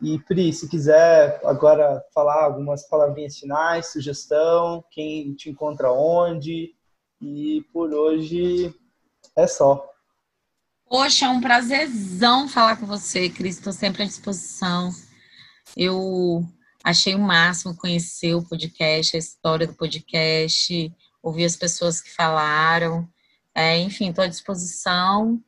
E 0.00 0.16
Pri, 0.20 0.52
se 0.52 0.68
quiser 0.68 1.40
agora 1.44 2.00
falar 2.14 2.44
algumas 2.44 2.88
palavrinhas 2.88 3.36
finais, 3.36 3.90
sugestão, 3.90 4.84
quem 4.92 5.34
te 5.34 5.50
encontra 5.50 5.90
onde. 5.90 6.72
E 7.20 7.64
por 7.72 7.92
hoje 7.92 8.74
é 9.36 9.46
só. 9.46 9.88
Poxa, 10.88 11.26
é 11.26 11.28
um 11.28 11.40
prazerzão 11.40 12.48
falar 12.48 12.76
com 12.76 12.86
você, 12.86 13.28
Cris. 13.28 13.58
Estou 13.58 13.72
sempre 13.72 14.02
à 14.02 14.06
disposição. 14.06 14.90
Eu 15.76 16.44
Achei 16.82 17.14
o 17.14 17.18
máximo 17.18 17.76
conhecer 17.76 18.34
o 18.34 18.42
podcast, 18.42 19.14
a 19.14 19.18
história 19.18 19.66
do 19.66 19.74
podcast, 19.74 20.90
ouvir 21.22 21.44
as 21.44 21.54
pessoas 21.54 22.00
que 22.00 22.10
falaram. 22.10 23.06
É, 23.54 23.76
enfim, 23.78 24.08
estou 24.08 24.24
à 24.24 24.26
disposição. 24.26 25.38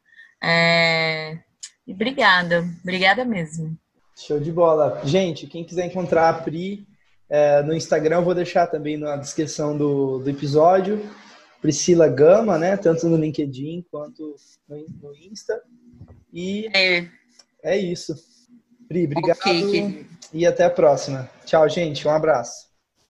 É, 0.43 1.39
e 1.87 1.93
obrigada, 1.93 2.69
obrigada 2.83 3.25
mesmo. 3.25 3.77
Show 4.15 4.39
de 4.39 4.53
bola. 4.53 5.01
Gente, 5.05 5.47
quem 5.47 5.65
quiser 5.65 5.87
encontrar 5.87 6.29
a 6.29 6.35
Pri 6.35 6.87
é, 7.31 7.63
no 7.63 7.75
Instagram, 7.75 8.17
eu 8.17 8.25
vou 8.25 8.35
deixar 8.35 8.67
também 8.67 8.99
na 8.99 9.17
descrição 9.17 9.77
do, 9.77 10.19
do 10.19 10.29
episódio. 10.29 11.03
Priscila 11.63 12.09
Gama, 12.09 12.59
né? 12.59 12.77
Tanto 12.77 13.09
no 13.09 13.17
LinkedIn 13.17 13.87
quanto 13.89 14.35
no, 14.69 15.15
Insta. 15.15 15.63
E 16.33 16.69
é, 16.75 17.09
é 17.63 17.79
isso. 17.79 18.15
Pri, 18.89 19.05
obrigado 19.05 19.39
okay, 19.39 20.05
e 20.35 20.45
até 20.45 20.65
a 20.65 20.71
próxima. 20.71 21.31
Tchau, 21.47 21.67
gente. 21.69 22.07
Um 22.07 22.11
abraço. 22.11 22.72